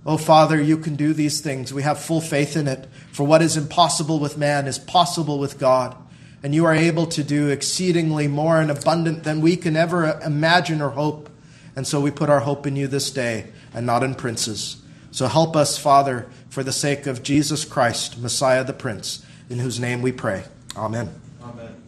Oh, 0.04 0.16
Father, 0.16 0.60
you 0.60 0.76
can 0.78 0.96
do 0.96 1.12
these 1.12 1.40
things. 1.40 1.72
We 1.72 1.82
have 1.82 2.00
full 2.00 2.20
faith 2.20 2.56
in 2.56 2.66
it. 2.66 2.88
For 3.12 3.24
what 3.24 3.42
is 3.42 3.56
impossible 3.56 4.18
with 4.18 4.36
man 4.36 4.66
is 4.66 4.78
possible 4.78 5.38
with 5.38 5.58
God. 5.58 5.96
And 6.42 6.54
you 6.54 6.64
are 6.64 6.74
able 6.74 7.06
to 7.06 7.22
do 7.22 7.48
exceedingly 7.48 8.26
more 8.26 8.60
and 8.60 8.70
abundant 8.70 9.22
than 9.22 9.40
we 9.40 9.56
can 9.56 9.76
ever 9.76 10.20
imagine 10.24 10.82
or 10.82 10.90
hope. 10.90 11.30
And 11.76 11.86
so 11.86 12.00
we 12.00 12.10
put 12.10 12.30
our 12.30 12.40
hope 12.40 12.66
in 12.66 12.74
you 12.74 12.88
this 12.88 13.10
day 13.10 13.46
and 13.72 13.86
not 13.86 14.02
in 14.02 14.16
princes. 14.16 14.82
So 15.12 15.28
help 15.28 15.54
us, 15.54 15.78
Father, 15.78 16.26
for 16.50 16.64
the 16.64 16.72
sake 16.72 17.06
of 17.06 17.22
Jesus 17.22 17.64
Christ, 17.64 18.18
Messiah 18.18 18.64
the 18.64 18.72
Prince, 18.72 19.24
in 19.48 19.58
whose 19.58 19.78
name 19.78 20.02
we 20.02 20.10
pray. 20.10 20.44
Amen. 20.76 21.14
Amen. 21.42 21.81